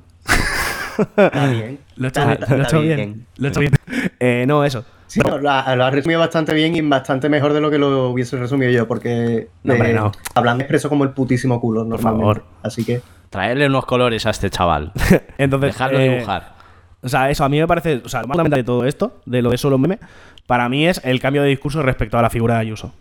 Está 1.18 1.48
bien. 1.48 1.80
Lo 1.96 2.06
he 2.08 2.10
hecho, 2.10 2.22
Está- 2.22 2.46
bien, 2.46 2.50
lo 2.50 2.56
he 2.58 2.64
hecho 2.64 2.82
bien. 2.82 2.96
bien. 2.98 3.26
Lo 3.38 3.48
he 3.48 3.50
hecho 3.50 3.60
bien. 3.62 3.72
Eh, 4.20 4.46
no, 4.48 4.64
eso. 4.66 4.84
Sí, 5.08 5.20
no, 5.22 5.38
lo, 5.38 5.50
ha- 5.50 5.76
lo 5.76 5.86
has 5.86 5.94
resumido 5.94 6.20
bastante 6.20 6.54
bien 6.54 6.76
y 6.76 6.82
bastante 6.82 7.30
mejor 7.30 7.54
de 7.54 7.62
lo 7.62 7.70
que 7.72 7.78
lo 7.78 8.10
hubiese 8.10 8.36
resumido 8.38 8.70
yo, 8.72 8.88
porque 8.88 9.48
No, 9.64 9.74
hombre, 9.74 9.92
eh, 9.92 9.94
no. 9.94 10.12
hablando 10.34 10.64
expreso 10.64 10.90
como 10.90 11.04
el 11.06 11.12
putísimo 11.12 11.62
culo 11.62 11.86
normalmente. 11.86 12.20
favor. 12.22 12.44
Así 12.64 12.84
que 12.84 13.02
Traerle 13.30 13.68
unos 13.68 13.86
colores 13.86 14.26
a 14.26 14.32
este 14.32 14.50
chaval. 14.50 14.92
Entonces, 15.38 15.74
Dejarlo 15.74 16.00
eh, 16.00 16.10
dibujar. 16.16 16.56
O 17.02 17.08
sea, 17.10 17.30
eso 17.30 17.44
a 17.46 17.50
mí 17.50 17.60
me 17.60 17.68
parece. 17.68 18.02
O 18.04 18.10
sea, 18.10 18.22
lo 18.22 18.28
más 18.28 18.36
lamentable 18.38 18.64
de 18.64 18.66
todo 18.68 18.86
esto, 18.86 19.22
de 19.26 19.42
lo 19.42 19.52
de 19.52 19.58
solo 19.58 19.76
un 19.78 19.84
meme, 19.84 20.00
para 20.48 20.68
mí 20.70 20.86
es 20.88 21.00
el 21.06 21.20
cambio 21.22 21.44
de 21.44 21.50
discurso 21.50 21.82
respecto 21.82 22.18
a 22.18 22.22
la 22.22 22.30
figura 22.30 22.56
de 22.56 22.60
Ayuso. 22.62 22.94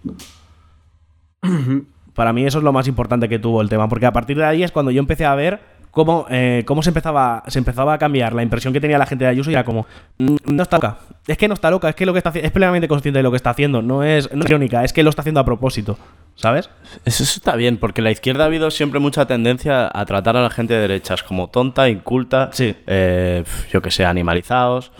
para 2.14 2.32
mí 2.32 2.44
eso 2.46 2.58
es 2.58 2.64
lo 2.64 2.72
más 2.72 2.86
importante 2.88 3.28
que 3.28 3.38
tuvo 3.38 3.60
el 3.60 3.68
tema, 3.68 3.88
porque 3.88 4.06
a 4.06 4.12
partir 4.12 4.36
de 4.36 4.44
ahí 4.44 4.62
es 4.62 4.72
cuando 4.72 4.90
yo 4.90 5.00
empecé 5.00 5.24
a 5.24 5.34
ver 5.34 5.60
cómo, 5.90 6.26
eh, 6.28 6.64
cómo 6.66 6.82
se, 6.82 6.90
empezaba, 6.90 7.44
se 7.46 7.58
empezaba 7.58 7.92
a 7.94 7.98
cambiar 7.98 8.32
la 8.32 8.42
impresión 8.42 8.72
que 8.72 8.80
tenía 8.80 8.98
la 8.98 9.06
gente 9.06 9.24
de 9.24 9.30
Ayuso 9.30 9.50
y 9.50 9.54
era 9.54 9.64
como, 9.64 9.86
"Mm, 10.18 10.36
no 10.46 10.62
está 10.62 10.76
loca. 10.78 10.98
Es 11.26 11.38
que 11.38 11.46
no 11.46 11.54
está 11.54 11.70
loca, 11.70 11.88
es 11.88 11.94
que 11.94 12.04
lo 12.04 12.12
que 12.12 12.18
está 12.18 12.30
es 12.34 12.50
plenamente 12.50 12.88
consciente 12.88 13.18
de 13.18 13.22
lo 13.22 13.30
que 13.30 13.36
está 13.36 13.50
haciendo, 13.50 13.80
no 13.82 14.02
es, 14.02 14.32
no 14.34 14.42
es 14.44 14.50
irónica, 14.50 14.82
es 14.84 14.92
que 14.92 15.02
lo 15.04 15.10
está 15.10 15.22
haciendo 15.22 15.40
a 15.40 15.44
propósito, 15.44 15.96
¿sabes? 16.34 16.68
Eso, 17.04 17.22
eso 17.22 17.36
está 17.38 17.54
bien, 17.56 17.76
porque 17.78 18.02
la 18.02 18.10
izquierda 18.10 18.42
ha 18.44 18.46
habido 18.48 18.70
siempre 18.72 18.98
mucha 19.00 19.26
tendencia 19.26 19.88
a 19.92 20.04
tratar 20.04 20.36
a 20.36 20.42
la 20.42 20.50
gente 20.50 20.74
de 20.74 20.80
derechas 20.80 21.22
como 21.22 21.48
tonta, 21.48 21.88
inculta, 21.88 22.50
Sí. 22.52 22.74
eh, 22.86 23.44
yo 23.72 23.80
que 23.80 23.90
sé, 23.92 24.04
animalizados. 24.04 24.90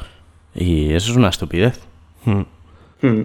Y 0.55 0.93
eso 0.93 1.11
es 1.11 1.17
una 1.17 1.31
estupidez. 1.31 1.81
Hmm. 2.25 2.43
hmm. 3.03 3.23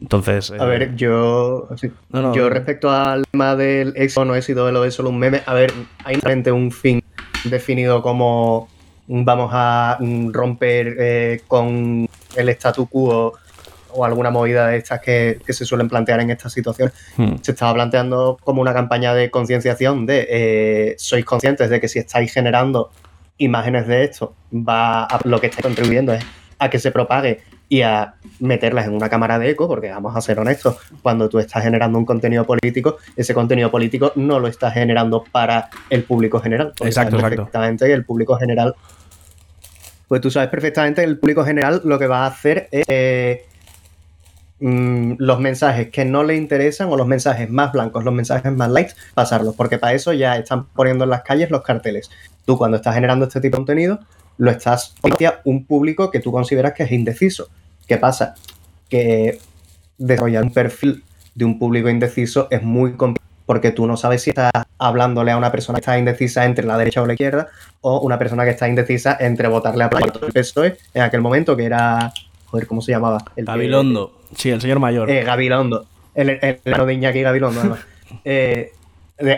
Entonces. 0.00 0.50
A 0.50 0.56
eh, 0.56 0.66
ver, 0.66 0.96
yo. 0.96 1.68
sí. 1.76 1.90
No, 2.10 2.22
no, 2.22 2.34
yo 2.34 2.44
no. 2.44 2.50
respecto 2.50 2.90
al 2.90 3.24
tema 3.30 3.54
del 3.56 3.92
éxito 3.96 4.24
no 4.24 4.34
éxito 4.34 4.66
de 4.66 4.72
lo 4.72 4.82
de 4.82 4.90
solo 4.90 5.10
un 5.10 5.18
meme, 5.18 5.42
a 5.46 5.54
ver, 5.54 5.72
hay 6.04 6.16
realmente 6.16 6.50
un 6.52 6.70
fin 6.72 7.02
definido 7.44 8.02
como 8.02 8.68
vamos 9.06 9.50
a 9.52 9.98
romper 10.30 10.96
eh, 10.98 11.40
con 11.48 12.08
el 12.36 12.48
statu 12.50 12.86
quo 12.88 13.34
o 13.92 14.04
alguna 14.04 14.30
movida 14.30 14.68
de 14.68 14.76
estas 14.76 15.00
que, 15.00 15.40
que 15.44 15.52
se 15.52 15.64
suelen 15.64 15.88
plantear 15.88 16.20
en 16.20 16.30
estas 16.30 16.52
situaciones. 16.52 16.94
hmm. 17.16 17.36
Se 17.42 17.50
estaba 17.52 17.74
planteando 17.74 18.38
como 18.44 18.60
una 18.62 18.72
campaña 18.72 19.14
de 19.14 19.30
concienciación 19.30 20.06
de 20.06 20.26
eh, 20.30 20.94
sois 20.96 21.24
conscientes 21.24 21.68
de 21.70 21.80
que 21.80 21.88
si 21.88 21.98
estáis 21.98 22.32
generando 22.32 22.90
imágenes 23.38 23.88
de 23.88 24.04
esto, 24.04 24.34
va 24.52 25.04
a- 25.04 25.20
lo 25.24 25.40
que 25.40 25.48
estáis 25.48 25.64
contribuyendo 25.64 26.12
es 26.12 26.24
a 26.58 26.70
que 26.70 26.78
se 26.78 26.92
propague 26.92 27.40
y 27.68 27.82
a 27.82 28.14
meterlas 28.40 28.86
en 28.86 28.94
una 28.94 29.08
cámara 29.08 29.38
de 29.38 29.50
eco, 29.50 29.68
porque 29.68 29.90
vamos 29.90 30.16
a 30.16 30.20
ser 30.20 30.38
honestos, 30.38 30.76
cuando 31.02 31.28
tú 31.28 31.38
estás 31.38 31.62
generando 31.62 31.98
un 31.98 32.04
contenido 32.04 32.44
político, 32.44 32.98
ese 33.16 33.34
contenido 33.34 33.70
político 33.70 34.12
no 34.16 34.40
lo 34.40 34.48
estás 34.48 34.74
generando 34.74 35.24
para 35.30 35.68
el 35.88 36.04
público 36.04 36.40
general. 36.40 36.72
Exacto, 36.80 37.16
exacto. 37.16 37.36
Perfectamente 37.36 37.86
que 37.86 37.92
el 37.92 38.04
público 38.04 38.36
general, 38.36 38.74
pues 40.08 40.20
tú 40.20 40.30
sabes 40.30 40.48
perfectamente 40.48 41.02
que 41.02 41.08
el 41.08 41.18
público 41.18 41.44
general 41.44 41.82
lo 41.84 41.98
que 41.98 42.06
va 42.06 42.24
a 42.24 42.26
hacer 42.26 42.68
es 42.70 42.84
eh, 42.88 43.46
mm, 44.60 45.14
los 45.18 45.38
mensajes 45.40 45.90
que 45.90 46.04
no 46.04 46.24
le 46.24 46.36
interesan 46.36 46.88
o 46.88 46.96
los 46.96 47.06
mensajes 47.06 47.48
más 47.50 47.72
blancos, 47.72 48.04
los 48.04 48.14
mensajes 48.14 48.52
más 48.52 48.70
light, 48.70 48.90
pasarlos, 49.14 49.54
porque 49.54 49.78
para 49.78 49.92
eso 49.92 50.12
ya 50.12 50.36
están 50.36 50.66
poniendo 50.66 51.04
en 51.04 51.10
las 51.10 51.22
calles 51.22 51.50
los 51.50 51.62
carteles. 51.62 52.10
Tú 52.44 52.56
cuando 52.56 52.78
estás 52.78 52.94
generando 52.94 53.26
este 53.26 53.40
tipo 53.40 53.56
de 53.56 53.58
contenido, 53.58 54.00
lo 54.40 54.50
estás 54.50 54.94
hacia 55.02 55.42
un 55.44 55.66
público 55.66 56.10
que 56.10 56.18
tú 56.18 56.32
consideras 56.32 56.72
que 56.72 56.84
es 56.84 56.92
indeciso. 56.92 57.48
¿Qué 57.90 57.96
pasa? 57.96 58.36
Que 58.88 59.40
desarrollar 59.98 60.44
un 60.44 60.52
perfil 60.52 61.02
de 61.34 61.44
un 61.44 61.58
público 61.58 61.88
indeciso 61.88 62.46
es 62.52 62.62
muy 62.62 62.92
complicado 62.92 63.28
porque 63.46 63.72
tú 63.72 63.84
no 63.88 63.96
sabes 63.96 64.22
si 64.22 64.30
estás 64.30 64.52
hablándole 64.78 65.32
a 65.32 65.36
una 65.36 65.50
persona 65.50 65.78
que 65.78 65.80
está 65.80 65.98
indecisa 65.98 66.44
entre 66.44 66.64
la 66.64 66.78
derecha 66.78 67.02
o 67.02 67.06
la 67.06 67.14
izquierda 67.14 67.48
o 67.80 67.98
una 67.98 68.16
persona 68.16 68.44
que 68.44 68.50
está 68.50 68.68
indecisa 68.68 69.16
entre 69.18 69.48
votarle 69.48 69.82
a 69.82 69.90
Playa 69.90 70.12
el 70.22 70.32
PSOE 70.32 70.76
en 70.94 71.02
aquel 71.02 71.20
momento 71.20 71.56
que 71.56 71.64
era 71.64 72.12
joder, 72.46 72.68
¿cómo 72.68 72.80
se 72.80 72.92
llamaba? 72.92 73.24
El 73.34 73.44
que- 73.44 73.50
Gabilondo. 73.50 74.20
Sí, 74.36 74.50
el 74.50 74.60
señor 74.60 74.78
mayor. 74.78 75.10
eh, 75.10 75.24
Gabilondo. 75.24 75.84
El, 76.14 76.30
el 76.30 76.60
hermano 76.64 76.86
de 76.86 76.94
Iñaki 76.94 77.22
Gabilondo, 77.22 77.58
además. 77.60 77.80
Eh, 78.24 78.70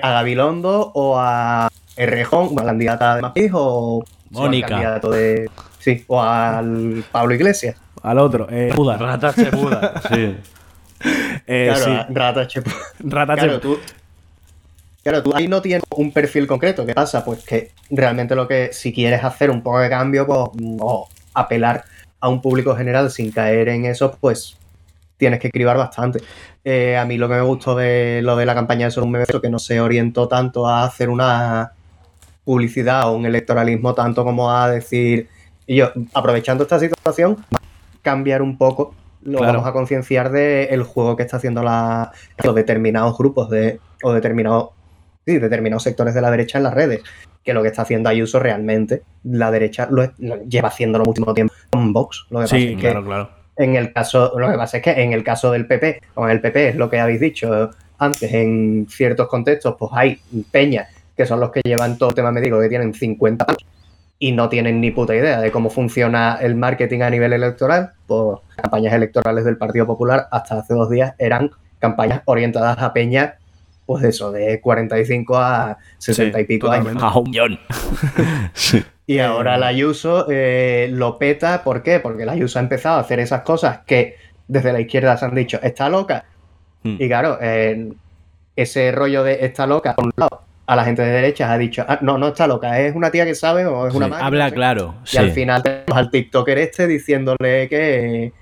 a 0.03 0.11
Gabilondo 0.11 0.93
o 0.95 1.19
a 1.19 1.71
Errejón, 1.97 2.55
la 2.55 2.65
candidata 2.67 3.17
de 3.17 3.23
Madrid 3.23 3.51
o 3.55 4.05
Mónica. 4.29 4.67
o 4.67 4.69
al 4.69 4.71
candidato 4.83 5.11
de. 5.11 5.51
Sí, 5.79 6.05
o 6.07 6.21
al 6.23 7.03
Pablo 7.11 7.35
Iglesias. 7.35 7.77
Al 8.03 8.19
otro, 8.19 8.49
eh, 8.51 8.73
Buda. 8.75 8.97
Rata 8.97 9.33
Chebuda, 9.33 10.01
sí. 10.13 10.37
Eh, 11.47 11.71
claro, 11.75 11.85
sí. 11.85 11.91
a 11.91 12.07
Rata 12.11 12.47
Chepo. 12.47 12.71
Rata 13.01 13.35
Claro, 13.35 13.61
tú. 13.61 13.79
Claro, 15.03 15.23
tú 15.23 15.33
ahí 15.35 15.49
no 15.49 15.61
tienes 15.61 15.83
un 15.97 16.13
perfil 16.13 16.47
concreto. 16.47 16.87
¿Qué 16.87 16.95
pasa? 16.95 17.25
Pues 17.25 17.45
que 17.45 17.73
realmente 17.91 18.37
lo 18.37 18.47
que, 18.47 18.73
si 18.73 18.93
quieres 18.93 19.25
hacer 19.25 19.51
un 19.51 19.63
poco 19.63 19.81
de 19.81 19.91
cambio, 19.91 20.27
pues, 20.27 20.39
o 20.81 21.09
apelar 21.35 21.85
a 22.21 22.29
un 22.29 22.41
público 22.41 22.77
general 22.77 23.11
sin 23.11 23.33
caer 23.33 23.69
en 23.69 23.85
eso, 23.85 24.17
pues 24.21 24.57
tienes 25.17 25.41
que 25.41 25.51
cribar 25.51 25.77
bastante. 25.77 26.21
Eh, 26.65 26.97
a 26.97 27.05
mí 27.05 27.17
lo 27.17 27.29
que 27.29 27.35
me 27.35 27.43
gustó 27.43 27.75
de 27.75 28.21
lo 28.23 28.37
de 28.37 28.47
la 28.47 28.55
campaña 28.55 28.87
de 28.87 28.93
Solo 28.93 29.07
un 29.07 29.17
es 29.17 29.29
que 29.41 29.51
no 29.51 29.59
se 29.59 29.81
orientó 29.81 30.29
tanto 30.29 30.69
a 30.69 30.85
hacer 30.85 31.11
una 31.11 31.73
publicidad 32.45 33.09
o 33.09 33.17
un 33.17 33.27
electoralismo 33.27 33.95
tanto 33.95 34.25
como 34.25 34.53
a 34.53 34.71
decir, 34.71 35.29
y 35.67 35.77
yo, 35.77 35.93
aprovechando 36.15 36.63
esta 36.65 36.79
situación, 36.79 37.45
cambiar 38.03 38.43
un 38.43 38.59
poco, 38.59 38.95
lo 39.23 39.39
Claro. 39.39 39.55
vamos 39.55 39.69
a 39.69 39.73
concienciar 39.73 40.31
del 40.31 40.83
juego 40.83 41.17
que 41.17 41.23
está 41.23 41.37
haciendo 41.37 41.63
la, 41.63 42.13
los 42.43 42.55
determinados 42.55 43.17
grupos 43.17 43.49
de, 43.51 43.79
o 44.03 44.13
determinados, 44.13 44.71
sí, 45.25 45.39
determinados 45.39 45.83
sectores 45.85 46.13
de 46.15 46.21
la 46.21 46.31
derecha 46.31 46.59
en 46.59 46.65
las 46.65 46.75
redes. 46.75 47.03
Que 47.45 47.55
lo 47.55 47.63
que 47.63 47.69
está 47.69 47.83
haciendo 47.83 48.09
Ayuso 48.09 48.39
realmente, 48.39 49.03
la 49.25 49.51
derecha 49.51 49.89
lo, 49.91 50.11
lo 50.19 50.43
lleva 50.45 50.69
haciéndolo 50.69 51.05
muchísimo 51.05 51.35
tiempo 51.35 51.53
con 51.71 51.93
Vox. 51.93 52.27
Lo 52.31 52.39
que 52.39 52.45
pasa 52.45 52.57
Sí, 52.57 52.69
es 52.69 52.75
que 52.77 52.81
claro, 52.83 53.05
claro. 53.05 53.31
en 53.57 53.75
el 53.77 53.93
caso, 53.93 54.33
lo 54.39 54.49
que 54.51 54.57
pasa 54.57 54.77
es 54.77 54.83
que 54.85 54.91
en 55.03 55.13
el 55.13 55.25
caso 55.25 55.51
del 55.51 55.67
PP, 55.67 56.03
con 56.15 56.31
el 56.31 56.41
PP 56.41 56.69
es 56.69 56.77
lo 56.77 56.89
que 56.89 57.01
habéis 57.01 57.21
dicho 57.21 57.71
antes, 57.99 58.33
en 58.33 58.87
ciertos 58.89 59.29
contextos, 59.29 59.75
pues 59.79 59.91
hay 59.95 60.21
peñas 60.53 60.89
que 61.17 61.27
son 61.27 61.41
los 61.41 61.51
que 61.51 61.61
llevan 61.65 61.99
todo 61.99 62.09
el 62.11 62.15
tema 62.15 62.31
médico, 62.33 62.61
que 62.61 62.69
tienen 62.69 62.95
50 62.95 63.45
años 63.49 63.65
y 64.23 64.31
no 64.31 64.49
tienen 64.49 64.81
ni 64.81 64.93
puta 64.93 65.17
idea 65.17 65.41
de 65.41 65.51
cómo 65.51 65.69
funciona 65.69 66.39
el 66.41 66.55
marketing 66.55 67.01
a 67.01 67.11
nivel 67.11 67.33
electoral, 67.33 67.91
pues 68.07 68.39
campañas 68.55 68.95
electorales 68.95 69.45
del 69.45 69.57
Partido 69.57 69.85
Popular 69.85 70.29
hasta 70.31 70.61
hace 70.61 70.75
dos 70.75 70.89
días 70.89 71.15
eran 71.19 71.51
campañas 71.81 72.23
orientadas 72.27 72.79
a 72.79 72.93
peñas, 72.93 73.35
pues 73.85 74.05
eso, 74.05 74.31
de 74.31 74.61
45 74.61 75.37
a 75.37 75.77
60 75.99 76.41
y 76.41 76.45
pico 76.45 76.71
años. 76.71 77.03
A 77.03 77.19
un 77.19 77.31
millón. 77.31 77.59
sí. 78.53 78.85
Y 79.09 79.19
ahora 79.19 79.59
la 79.59 79.67
Ayuso 79.67 80.27
eh, 80.31 80.89
lo 80.93 81.19
peta, 81.19 81.65
¿por 81.65 81.83
qué? 81.83 81.99
Porque 81.99 82.25
la 82.25 82.31
Ayuso 82.31 82.61
ha 82.61 82.63
empezado 82.63 82.99
a 82.99 83.01
hacer 83.01 83.19
esas 83.19 83.43
cosas 83.43 83.81
que 83.85 84.15
desde 84.47 84.73
la 84.73 84.79
izquierda 84.81 85.17
se 85.17 85.25
han 85.25 85.35
dicho, 85.35 85.59
está 85.65 85.89
loca. 85.89 86.27
Hmm. 86.85 86.95
Y 86.97 87.09
claro, 87.09 87.39
eh, 87.41 87.91
ese 88.55 88.93
rollo 88.93 89.25
de 89.25 89.45
está 89.45 89.67
loca, 89.67 89.97
por 89.97 90.05
un 90.05 90.13
lado, 90.17 90.43
a 90.67 90.77
la 90.77 90.85
gente 90.85 91.03
de 91.03 91.11
derechas 91.11 91.51
ha 91.51 91.59
dicho, 91.59 91.85
ah, 91.89 91.99
no, 92.03 92.19
no 92.19 92.29
está 92.29 92.47
loca, 92.47 92.79
es 92.81 92.95
una 92.95 93.11
tía 93.11 93.25
que 93.25 93.35
sabe 93.35 93.67
o 93.67 93.87
es 93.89 93.95
una 93.95 94.07
Sí, 94.07 94.11
máquina, 94.11 94.27
Habla 94.27 94.51
claro. 94.53 94.95
Y 95.05 95.09
sí. 95.09 95.17
al 95.19 95.33
final 95.33 95.63
tenemos 95.63 95.97
al 95.97 96.11
TikToker 96.11 96.59
este 96.59 96.87
diciéndole 96.87 97.69
que, 97.69 98.33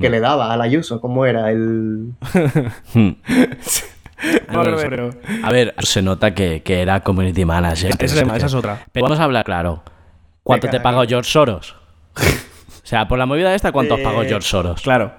que 0.00 0.10
le 0.10 0.20
daba 0.20 0.52
a 0.52 0.56
la 0.56 0.64
Ayuso, 0.64 1.00
¿cómo 1.00 1.24
era? 1.26 1.50
El... 1.50 2.12
No, 4.52 4.60
A 5.42 5.50
ver, 5.50 5.74
se 5.80 6.00
nota 6.00 6.32
que, 6.32 6.62
que 6.62 6.80
era 6.80 7.00
community 7.00 7.44
manager. 7.44 7.90
Ese 7.98 8.04
es 8.04 8.14
tema, 8.14 8.36
esa 8.36 8.46
es 8.46 8.54
otra. 8.54 8.84
Pero 8.92 9.04
vamos 9.06 9.18
a 9.18 9.24
hablar 9.24 9.44
claro. 9.44 9.82
¿Cuánto 10.44 10.68
Venga, 10.68 10.78
te 10.78 10.82
pagó. 10.82 11.02
George 11.04 11.28
Soros? 11.28 11.74
o 12.16 12.86
sea, 12.86 13.08
por 13.08 13.18
la 13.18 13.26
movida 13.26 13.52
esta, 13.52 13.72
¿cuánto 13.72 13.96
Eh, 13.98 14.02
pagó 14.04 14.22
George 14.22 14.46
Soros? 14.46 14.80
Claro. 14.82 15.12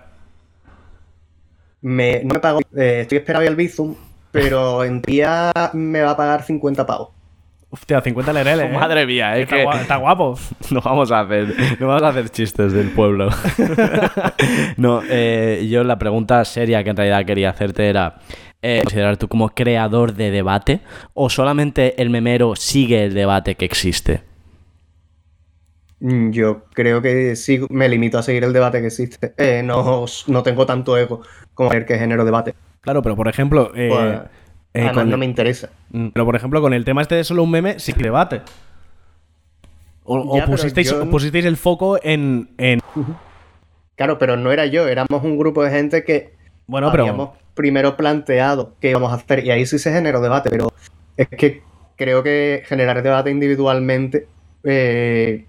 Me, 1.81 2.23
no 2.23 2.35
me 2.35 2.39
pagó, 2.39 2.59
eh, 2.77 2.99
estoy 3.01 3.17
esperando 3.17 3.49
el 3.49 3.57
Bizum, 3.57 3.93
pero 4.33 4.83
en 4.83 5.01
día 5.01 5.53
me 5.73 6.01
va 6.01 6.09
a 6.11 6.17
pagar 6.17 6.43
50 6.43 6.85
pavos. 6.85 7.09
Hostia, 7.69 8.01
50 8.01 8.33
lereles. 8.33 8.65
¿eh? 8.71 8.73
Madre 8.73 9.05
mía, 9.05 9.37
es 9.37 9.43
Está, 9.43 9.55
que 9.55 9.65
gua- 9.65 9.79
está 9.81 9.95
guapo. 9.95 10.37
no 10.71 10.81
vamos 10.81 11.11
a 11.11 11.21
hacer, 11.21 11.55
no 11.79 11.87
vamos 11.87 12.03
a 12.03 12.09
hacer 12.09 12.29
chistes 12.29 12.73
del 12.73 12.89
pueblo. 12.89 13.29
no, 14.77 15.01
eh, 15.09 15.67
yo 15.69 15.83
la 15.83 15.97
pregunta 15.97 16.43
seria 16.45 16.83
que 16.83 16.89
en 16.89 16.97
realidad 16.97 17.25
quería 17.25 17.49
hacerte 17.51 17.87
era 17.87 18.15
eh, 18.61 18.79
considerar 18.83 19.17
tú 19.17 19.27
como 19.27 19.49
creador 19.49 20.13
de 20.13 20.31
debate 20.31 20.79
o 21.13 21.29
solamente 21.29 22.01
el 22.01 22.09
memero 22.09 22.55
sigue 22.55 23.05
el 23.05 23.13
debate 23.13 23.55
que 23.55 23.65
existe. 23.65 24.21
Mm, 26.03 26.31
Yo 26.31 26.65
creo 26.73 27.01
que 27.01 27.35
sí 27.37 27.61
me 27.69 27.87
limito 27.87 28.17
a 28.17 28.23
seguir 28.23 28.43
el 28.43 28.51
debate 28.51 28.81
que 28.81 28.87
existe. 28.87 29.33
Eh, 29.37 29.63
no, 29.63 30.03
no 30.27 30.43
tengo 30.43 30.65
tanto 30.65 30.97
ego 30.97 31.21
como 31.53 31.69
ver 31.69 31.85
qué 31.85 31.97
género 31.97 32.25
debate. 32.25 32.53
Claro, 32.81 33.01
pero 33.01 33.15
por 33.15 33.29
ejemplo. 33.29 33.71
eh, 33.73 33.87
Pues, 33.87 34.21
eh, 34.73 34.91
con- 34.93 35.09
no 35.09 35.17
me 35.17 35.25
interesa. 35.25 35.69
Mm, 35.91 36.09
Pero 36.09 36.25
por 36.25 36.35
ejemplo, 36.35 36.59
con 36.61 36.73
el 36.73 36.83
tema 36.83 37.01
este 37.01 37.15
de 37.15 37.23
solo 37.23 37.43
un 37.43 37.51
meme, 37.51 37.79
sí 37.79 37.93
que 37.93 38.03
debate. 38.03 38.41
O, 40.03 40.35
Ya, 40.37 40.45
pusisteis, 40.45 40.91
yo- 40.91 41.09
pusisteis 41.09 41.45
el 41.45 41.55
foco 41.55 41.97
en, 42.03 42.49
en 42.57 42.79
Claro, 43.95 44.17
pero 44.17 44.35
no 44.35 44.51
era 44.51 44.65
yo, 44.65 44.87
éramos 44.89 45.23
un 45.23 45.37
grupo 45.37 45.63
de 45.63 45.71
gente 45.71 46.03
que 46.03 46.35
Bueno, 46.67 46.91
pero. 46.91 47.03
habíamos 47.03 47.29
primero 47.53 47.95
planteado 47.95 48.75
qué 48.81 48.89
íbamos 48.89 49.13
a 49.13 49.15
hacer 49.15 49.45
y 49.45 49.51
ahí 49.51 49.65
sí 49.65 49.79
se 49.79 49.93
generó 49.93 50.19
debate, 50.19 50.49
pero 50.49 50.73
es 51.15 51.29
que 51.29 51.61
creo 51.95 52.23
que 52.23 52.63
generar 52.65 53.01
debate 53.03 53.29
individualmente, 53.31 54.27
eh, 54.65 55.45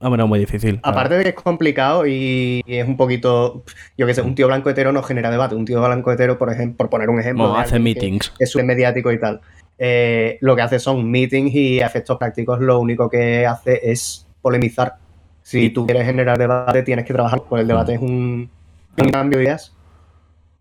Ah, 0.00 0.08
bueno, 0.08 0.26
muy 0.28 0.38
difícil. 0.38 0.78
aparte 0.84 1.16
de 1.16 1.22
que 1.24 1.28
es 1.30 1.34
complicado 1.34 2.06
y 2.06 2.62
es 2.66 2.86
un 2.86 2.96
poquito, 2.96 3.64
yo 3.96 4.06
qué 4.06 4.14
sé, 4.14 4.22
un 4.22 4.34
tío 4.36 4.46
blanco 4.46 4.70
hetero 4.70 4.92
no 4.92 5.02
genera 5.02 5.30
debate, 5.30 5.56
un 5.56 5.64
tío 5.64 5.82
blanco 5.84 6.12
hetero, 6.12 6.38
por 6.38 6.52
ejemplo, 6.52 6.76
por 6.76 6.90
poner 6.90 7.10
un 7.10 7.18
ejemplo, 7.20 7.52
de 7.52 7.58
hace 7.60 7.78
meetings. 7.80 8.32
es 8.38 8.54
mediático 8.56 9.10
y 9.10 9.18
tal, 9.18 9.40
eh, 9.76 10.38
lo 10.40 10.54
que 10.54 10.62
hace 10.62 10.78
son 10.78 11.10
meetings 11.10 11.52
y 11.52 11.80
efectos 11.80 12.16
prácticos 12.16 12.60
lo 12.60 12.78
único 12.78 13.08
que 13.10 13.44
hace 13.46 13.80
es 13.90 14.26
polemizar. 14.40 14.94
Si 15.42 15.64
Y- 15.64 15.70
tú 15.70 15.84
quieres 15.86 16.04
generar 16.04 16.38
debate, 16.38 16.82
tienes 16.84 17.04
que 17.04 17.12
trabajar, 17.14 17.42
pues 17.48 17.62
el 17.62 17.66
debate 17.68 17.94
es 17.94 18.00
un, 18.00 18.48
un 18.98 19.08
cambio 19.10 19.38
de 19.38 19.44
ideas. 19.46 19.74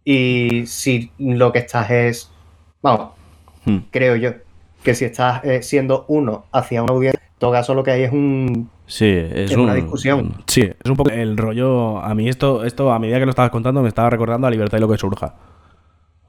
Y 0.04 0.64
si 0.66 1.12
lo 1.20 1.52
que 1.52 1.60
estás 1.60 1.90
es, 1.92 2.32
vamos, 2.82 3.10
Hmm. 3.66 3.80
creo 3.92 4.16
yo, 4.16 4.32
que 4.82 4.96
si 4.96 5.04
estás 5.06 5.44
eh, 5.44 5.62
siendo 5.62 6.06
uno 6.08 6.46
hacia 6.54 6.82
una 6.82 6.94
audiencia, 6.94 7.20
en 7.22 7.38
todo 7.38 7.52
caso 7.52 7.74
lo 7.76 7.84
que 7.84 7.92
hay 7.92 8.04
es 8.04 8.12
un... 8.14 8.70
Sí, 8.88 9.06
es, 9.06 9.52
Es 9.52 9.56
un- 9.56 9.64
una 9.66 9.74
discusión. 9.76 10.34
Sí, 10.48 10.62
es 10.62 10.90
un 10.90 10.96
poco 10.96 11.10
el 11.12 11.38
rollo. 11.38 12.00
A 12.00 12.16
mí, 12.16 12.28
esto, 12.30 12.64
esto 12.64 12.92
a 12.92 13.00
medida 13.00 13.20
que 13.20 13.26
lo 13.26 13.32
estabas 13.32 13.52
contando, 13.52 13.82
me 13.82 13.90
estaba 13.90 14.10
recordando 14.10 14.48
a 14.48 14.50
Libertad 14.50 14.78
y 14.78 14.82
lo 14.82 14.88
que 14.90 14.98
surja. 14.98 15.36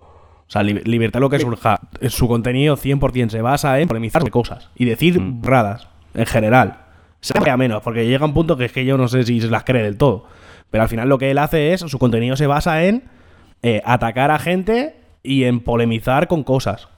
O 0.00 0.50
sea, 0.50 0.62
Li- 0.62 0.80
Libertad 0.84 1.20
y 1.20 1.22
lo 1.22 1.30
que 1.30 1.38
surja. 1.38 1.78
Su 2.08 2.26
contenido 2.26 2.76
100% 2.76 3.30
se 3.30 3.42
basa 3.42 3.78
en 3.80 3.88
polemizar 3.88 4.22
sobre 4.22 4.30
cosas 4.32 4.70
y 4.76 4.84
decir 4.86 5.20
Mm. 5.20 5.42
en 6.14 6.26
general. 6.26 6.78
Se 7.20 7.34
a 7.50 7.56
menos, 7.56 7.82
porque 7.82 8.06
llega 8.06 8.24
un 8.24 8.34
punto 8.34 8.56
que 8.56 8.64
es 8.66 8.72
que 8.72 8.84
yo 8.84 8.96
no 8.96 9.08
sé 9.08 9.24
si 9.24 9.40
se 9.40 9.48
las 9.48 9.64
cree 9.64 9.82
del 9.82 9.96
todo. 9.96 10.24
Pero 10.70 10.82
al 10.82 10.88
final 10.88 11.08
lo 11.08 11.18
que 11.18 11.30
él 11.30 11.38
hace 11.38 11.72
es, 11.72 11.80
su 11.80 11.98
contenido 11.98 12.36
se 12.36 12.46
basa 12.46 12.84
en 12.84 13.04
eh, 13.62 13.82
atacar 13.84 14.30
a 14.30 14.38
gente 14.38 14.96
y 15.22 15.44
en 15.44 15.60
polemizar 15.60 16.28
con 16.28 16.44
cosas. 16.44 16.88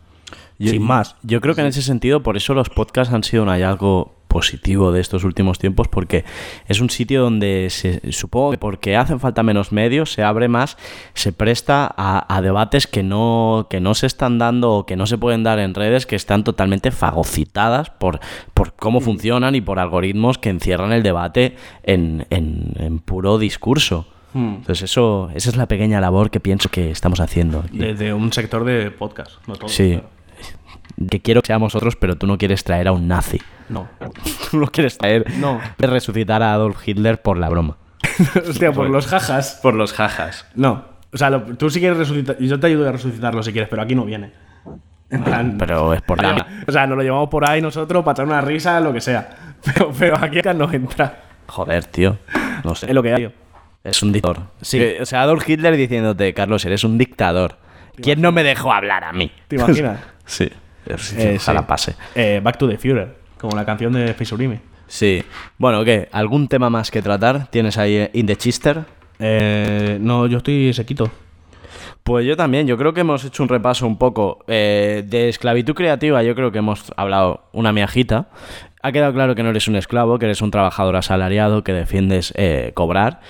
Yo- 0.59 0.71
sin 0.71 0.83
más. 0.83 1.17
Yo 1.23 1.41
creo 1.41 1.55
que 1.55 1.63
en 1.63 1.69
ese 1.69 1.81
sentido, 1.83 2.23
por 2.23 2.37
eso 2.37 2.53
los 2.55 2.69
podcasts 2.69 3.13
han 3.15 3.25
sido 3.25 3.43
un 3.45 3.49
hallazgo 3.49 4.15
positivo 4.31 4.93
de 4.93 5.01
estos 5.03 5.25
últimos 5.25 5.59
tiempos, 5.59 5.89
porque 5.89 6.25
es 6.69 6.81
un 6.81 6.89
sitio 6.89 7.21
donde 7.21 7.67
se, 7.69 8.01
supongo 8.13 8.53
que 8.53 8.59
porque 8.59 8.97
hacen 8.97 9.21
falta 9.21 9.43
menos 9.43 9.73
medios, 9.73 10.13
se 10.13 10.23
abre 10.23 10.49
más, 10.49 10.79
se 11.13 11.33
presta 11.33 11.93
a, 11.95 12.35
a 12.35 12.41
debates 12.41 12.87
que 12.87 13.03
no, 13.03 13.67
que 13.69 13.81
no 13.81 13.95
se 13.95 14.07
están 14.07 14.39
dando 14.39 14.71
o 14.73 14.87
que 14.87 14.97
no 14.97 15.07
se 15.07 15.19
pueden 15.19 15.43
dar 15.43 15.59
en 15.59 15.75
redes, 15.75 16.07
que 16.07 16.17
están 16.17 16.45
totalmente 16.45 16.93
fagocitadas 16.93 17.91
por, 17.91 18.21
por 18.55 18.73
cómo 18.75 19.01
funcionan 19.01 19.55
y 19.57 19.61
por 19.61 19.79
algoritmos 19.79 20.39
que 20.39 20.49
encierran 20.49 20.93
el 20.93 21.03
debate 21.03 21.57
en, 21.83 22.27
en- 22.31 22.73
en 22.79 22.99
puro 23.01 23.37
discurso. 23.37 24.07
Entonces 24.33 24.83
eso, 24.83 25.29
esa 25.35 25.51
es 25.51 25.57
la 25.57 25.67
pequeña 25.67 26.01
labor 26.01 26.31
que 26.31 26.39
pienso 26.39 26.69
que 26.69 26.93
estamos 26.93 27.19
haciendo. 27.19 27.65
aquí. 27.67 27.79
Desde 27.79 28.15
un 28.15 28.33
sector 28.33 28.65
de 28.65 28.93
podcast, 28.93 29.33
no 29.49 29.57
todo. 29.57 29.69
Sí. 29.69 29.99
claro. 29.99 30.09
Que 31.11 31.21
quiero 31.21 31.43
que 31.43 31.49
seamos 31.49 31.75
otros, 31.75 31.97
pero 31.97 32.15
tú 32.17 32.29
no 32.29 32.39
quieres 32.39 32.63
traer 32.63 32.87
a 32.87 32.93
un 32.93 33.09
nazi. 33.09 33.41
No. 33.71 33.89
Tú 34.51 34.59
no 34.59 34.67
quieres 34.67 34.99
traer. 34.99 35.25
No. 35.39 35.61
De 35.79 35.87
resucitar 35.87 36.43
a 36.43 36.53
Adolf 36.53 36.87
Hitler 36.87 37.23
por 37.23 37.39
la 37.39 37.49
broma. 37.49 37.77
Hostia, 38.49 38.73
por 38.73 38.91
los 38.91 39.07
jajas. 39.07 39.59
Por 39.63 39.75
los 39.75 39.93
jajas. 39.93 40.47
No. 40.55 40.85
O 41.13 41.17
sea, 41.17 41.31
lo- 41.31 41.43
tú 41.57 41.71
si 41.71 41.81
quieres 41.81 41.97
resucitar. 41.99 42.37
Yo 42.39 42.61
te 42.61 42.67
ayudo 42.67 42.89
a 42.89 42.93
resucitarlo 42.93 43.43
si 43.43 43.53
quieres, 43.53 43.69
pero 43.71 43.83
aquí 43.83 43.95
no 43.95 44.05
viene. 44.05 44.33
En 45.11 45.25
plan. 45.25 45.57
Pero 45.59 45.93
es 45.95 46.03
por 46.03 46.23
la. 46.23 46.47
O 46.67 46.73
sea, 46.73 46.87
nos 46.87 46.97
lo 46.97 47.03
llevamos 47.03 47.29
por 47.29 47.49
ahí 47.49 47.61
nosotros 47.63 48.05
para 48.05 48.13
echar 48.13 48.27
una 48.27 48.41
risa, 48.41 48.79
lo 48.81 48.93
que 48.93 49.01
sea. 49.01 49.31
Pero, 49.65 49.93
pero 49.99 50.17
aquí 50.17 50.39
acá 50.39 50.55
no 50.55 50.73
entra. 50.73 51.21
Joder, 51.47 51.85
tío. 51.85 52.17
No 52.65 52.75
sé. 52.75 52.87
Es 52.87 52.95
lo 52.95 53.03
que 53.03 53.13
hay. 53.13 53.35
Es 53.85 54.03
un 54.03 54.11
dictador. 54.13 54.39
Sí. 54.63 54.79
Que- 54.79 54.99
O 55.03 55.07
sea, 55.07 55.21
Adolf 55.23 55.47
Hitler 55.49 55.77
diciéndote, 55.77 56.33
Carlos, 56.33 56.65
eres 56.65 56.83
un 56.85 56.97
dictador. 56.97 57.57
¿Quién 58.01 58.23
no 58.23 58.33
me 58.33 58.43
dejó 58.43 58.73
hablar 58.73 59.05
a 59.05 59.13
mí? 59.13 59.31
¿Te 59.49 59.57
imaginas? 59.57 59.99
Sí. 60.25 60.49
Eh, 60.87 61.37
Ojalá 61.39 61.61
sí. 61.61 61.67
pase. 61.69 61.95
Eh, 62.15 62.41
Back 62.43 62.57
to 62.57 62.67
the 62.69 62.79
Führer, 62.79 63.17
como 63.41 63.57
la 63.57 63.65
canción 63.65 63.93
de 63.93 64.15
Urime. 64.33 64.61
Sí. 64.87 65.23
Bueno, 65.59 65.85
¿qué? 65.85 66.09
¿Algún 66.13 66.49
tema 66.49 66.69
más 66.69 66.91
que 66.91 67.01
tratar? 67.01 67.47
¿Tienes 67.49 67.79
ahí 67.79 67.97
eh, 67.97 68.11
In 68.13 68.27
the 68.27 68.37
Chister? 68.37 68.85
Eh, 69.19 69.99
no, 70.01 70.27
yo 70.27 70.39
estoy 70.39 70.73
sequito. 70.73 71.11
Pues 72.03 72.27
yo 72.27 72.37
también, 72.37 72.67
yo 72.67 72.77
creo 72.77 72.93
que 72.93 73.01
hemos 73.01 73.25
hecho 73.25 73.43
un 73.43 73.49
repaso 73.49 73.87
un 73.87 73.99
poco 73.99 74.45
eh, 74.49 75.05
de 75.07 75.29
esclavitud 75.29 75.75
creativa, 75.75 76.23
yo 76.23 76.35
creo 76.35 76.51
que 76.51 76.59
hemos 76.59 76.93
hablado 76.97 77.45
una 77.53 77.73
miajita. 77.73 78.29
Ha 78.83 78.93
quedado 78.93 79.13
claro 79.13 79.35
que 79.35 79.43
no 79.43 79.51
eres 79.51 79.69
un 79.69 79.77
esclavo, 79.77 80.19
que 80.19 80.25
eres 80.25 80.41
un 80.41 80.51
trabajador 80.51 80.97
asalariado, 80.97 81.63
que 81.63 81.73
defiendes 81.73 82.33
eh, 82.37 82.73
cobrar. 82.75 83.21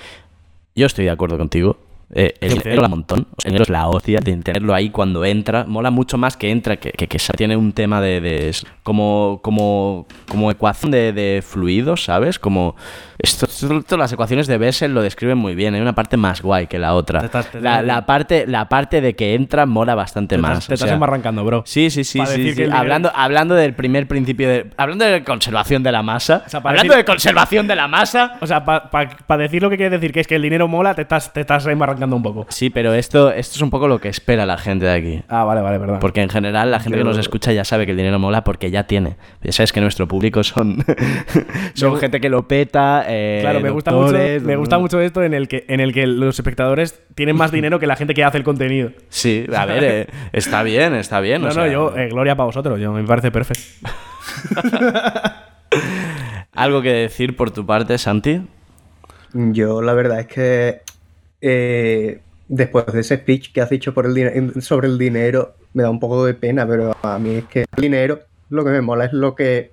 Yo 0.75 0.85
estoy 0.85 1.05
de 1.05 1.11
acuerdo 1.11 1.37
contigo. 1.37 1.77
Eh, 2.13 2.33
el 2.41 2.49
dinero 2.57 2.75
mola 2.75 2.85
un 2.87 2.91
montón. 2.91 3.19
El 3.43 3.51
dinero 3.51 3.63
es 3.63 3.69
la 3.69 3.87
hostia 3.87 4.19
de 4.19 4.35
tenerlo 4.37 4.73
ahí 4.73 4.89
cuando 4.89 5.23
entra. 5.23 5.63
Mola 5.65 5.91
mucho 5.91 6.17
más 6.17 6.35
que 6.37 6.51
entra, 6.51 6.77
que, 6.77 6.91
que, 6.91 7.07
que 7.07 7.17
tiene 7.37 7.55
un 7.55 7.71
tema 7.73 8.01
de... 8.01 8.19
de- 8.21 8.51
como, 8.83 9.39
como, 9.43 10.07
como 10.27 10.49
ecuación 10.51 10.91
de, 10.91 11.13
de 11.13 11.41
fluidos, 11.45 12.03
¿sabes? 12.03 12.39
Como... 12.39 12.75
Esto, 13.19 13.45
esto- 13.45 13.97
las 13.97 14.11
ecuaciones 14.11 14.47
de 14.47 14.57
Bessel 14.57 14.93
lo 14.95 15.03
describen 15.03 15.37
muy 15.37 15.53
bien. 15.53 15.75
Hay 15.75 15.81
una 15.81 15.93
parte 15.93 16.17
más 16.17 16.41
guay 16.41 16.65
que 16.67 16.79
la 16.79 16.95
otra. 16.95 17.21
Te 17.29 17.43
te- 17.43 17.61
La, 17.61 17.81
la 17.83 18.05
parte, 18.07 18.45
la 18.47 18.67
parte 18.67 18.99
de 18.99 19.15
que 19.15 19.35
entra 19.35 19.65
mola 19.67 19.93
bastante 19.95 20.35
Te 20.35 20.41
más. 20.41 20.65
te 20.65 20.73
o 20.73 20.75
estás 20.75 20.87
sea, 20.89 20.95
embarrancando, 20.95 21.45
bro. 21.45 21.61
Sí, 21.67 21.89
sí, 21.91 22.03
sí, 22.03 22.19
sí, 22.25 22.53
sí. 22.53 22.63
Hablando, 22.71 23.11
hablando 23.13 23.53
del 23.53 23.73
primer 23.75 24.07
principio 24.07 24.49
de. 24.49 24.71
Hablando 24.75 25.05
de 25.05 25.23
conservación 25.23 25.83
de 25.83 25.91
la 25.91 26.01
masa. 26.01 26.43
O 26.47 26.49
sea, 26.49 26.59
hablando 26.63 26.93
decir- 26.93 26.97
de 26.97 27.05
conservación 27.05 27.67
de 27.67 27.75
la 27.75 27.87
masa. 27.87 28.37
O 28.41 28.47
sea, 28.47 28.65
para 28.65 29.37
decir 29.37 29.61
lo 29.61 29.69
que 29.69 29.77
quieres 29.77 29.91
decir, 29.91 30.11
que 30.11 30.21
es 30.21 30.27
que 30.27 30.35
el 30.35 30.41
dinero 30.41 30.67
mola, 30.67 30.95
te 30.95 31.03
estás, 31.03 31.31
te 31.31 31.41
estás 31.41 31.65
embarrancando 31.67 32.00
un 32.09 32.23
poco. 32.23 32.45
Sí, 32.49 32.69
pero 32.69 32.93
esto, 32.93 33.31
esto 33.31 33.55
es 33.55 33.61
un 33.61 33.69
poco 33.69 33.87
lo 33.87 33.99
que 33.99 34.09
espera 34.09 34.45
la 34.45 34.57
gente 34.57 34.85
de 34.85 34.91
aquí. 34.91 35.23
Ah, 35.27 35.43
vale, 35.43 35.61
vale, 35.61 35.79
perdón. 35.79 35.99
Porque 35.99 36.21
en 36.21 36.29
general 36.29 36.71
la 36.71 36.79
gente 36.79 36.97
que 36.97 37.03
nos 37.03 37.17
escucha 37.17 37.51
ya 37.53 37.63
sabe 37.63 37.85
que 37.85 37.91
el 37.91 37.97
dinero 37.97 38.17
mola 38.19 38.43
porque 38.43 38.71
ya 38.71 38.83
tiene. 38.87 39.15
Ya 39.43 39.51
sabes 39.51 39.71
que 39.73 39.81
nuestro 39.81 40.07
público 40.07 40.43
son, 40.43 40.83
son 41.73 41.97
gente 41.97 42.19
que 42.21 42.29
lo 42.29 42.47
peta. 42.47 43.05
eh, 43.07 43.39
Claro, 43.41 43.59
me 43.59 43.69
gusta, 43.69 43.91
mucho, 43.91 44.13
me 44.13 44.55
gusta 44.55 44.77
mucho 44.79 44.99
esto 44.99 45.23
en 45.23 45.33
el, 45.33 45.47
que, 45.47 45.65
en 45.67 45.79
el 45.79 45.93
que 45.93 46.07
los 46.07 46.37
espectadores 46.39 46.99
tienen 47.15 47.35
más 47.35 47.51
dinero 47.51 47.79
que 47.79 47.87
la 47.87 47.95
gente 47.95 48.13
que 48.13 48.23
hace 48.23 48.37
el 48.37 48.43
contenido. 48.43 48.91
Sí, 49.09 49.45
a 49.55 49.65
ver, 49.65 49.83
eh, 49.83 50.07
está 50.33 50.63
bien, 50.63 50.95
está 50.95 51.19
bien. 51.19 51.41
No, 51.41 51.47
o 51.47 51.49
no, 51.49 51.53
sea, 51.55 51.67
yo, 51.67 51.95
eh, 51.97 52.07
gloria 52.09 52.35
para 52.35 52.45
vosotros, 52.47 52.79
yo, 52.79 52.91
me 52.91 53.03
parece 53.03 53.31
perfecto. 53.31 53.63
¿Algo 56.53 56.81
que 56.81 56.91
decir 56.93 57.35
por 57.35 57.51
tu 57.51 57.65
parte, 57.65 57.97
Santi? 57.97 58.41
Yo 59.33 59.81
la 59.81 59.93
verdad 59.93 60.19
es 60.19 60.27
que 60.27 60.81
eh, 61.41 62.21
después 62.47 62.85
de 62.87 62.99
ese 63.01 63.17
speech 63.17 63.51
que 63.51 63.61
has 63.61 63.69
dicho 63.69 63.93
por 63.93 64.05
el 64.05 64.13
dine- 64.13 64.61
sobre 64.61 64.87
el 64.87 64.97
dinero, 64.97 65.55
me 65.73 65.83
da 65.83 65.89
un 65.89 65.99
poco 65.99 66.25
de 66.25 66.33
pena, 66.33 66.67
pero 66.67 66.95
a 67.01 67.17
mí 67.19 67.35
es 67.35 67.45
que 67.45 67.61
el 67.61 67.81
dinero, 67.81 68.19
lo 68.49 68.63
que 68.63 68.71
me 68.71 68.81
mola 68.81 69.05
es 69.05 69.13
lo 69.13 69.35
que 69.35 69.71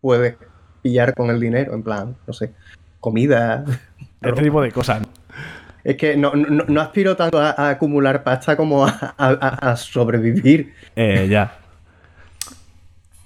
puedes 0.00 0.36
pillar 0.82 1.14
con 1.14 1.30
el 1.30 1.40
dinero, 1.40 1.74
en 1.74 1.82
plan, 1.82 2.16
no 2.26 2.32
sé, 2.32 2.52
comida. 3.00 3.64
Este 4.22 4.42
tipo 4.42 4.62
de 4.62 4.70
cosas. 4.70 5.02
Es 5.82 5.96
que 5.96 6.16
no, 6.16 6.32
no, 6.36 6.64
no 6.68 6.80
aspiro 6.80 7.16
tanto 7.16 7.40
a, 7.40 7.50
a 7.50 7.70
acumular 7.70 8.22
pasta 8.22 8.56
como 8.56 8.86
a, 8.86 9.14
a- 9.18 9.30
a- 9.40 9.72
a 9.72 9.76
sobrevivir. 9.76 10.72
Eh, 10.94 11.26
ya. 11.28 11.58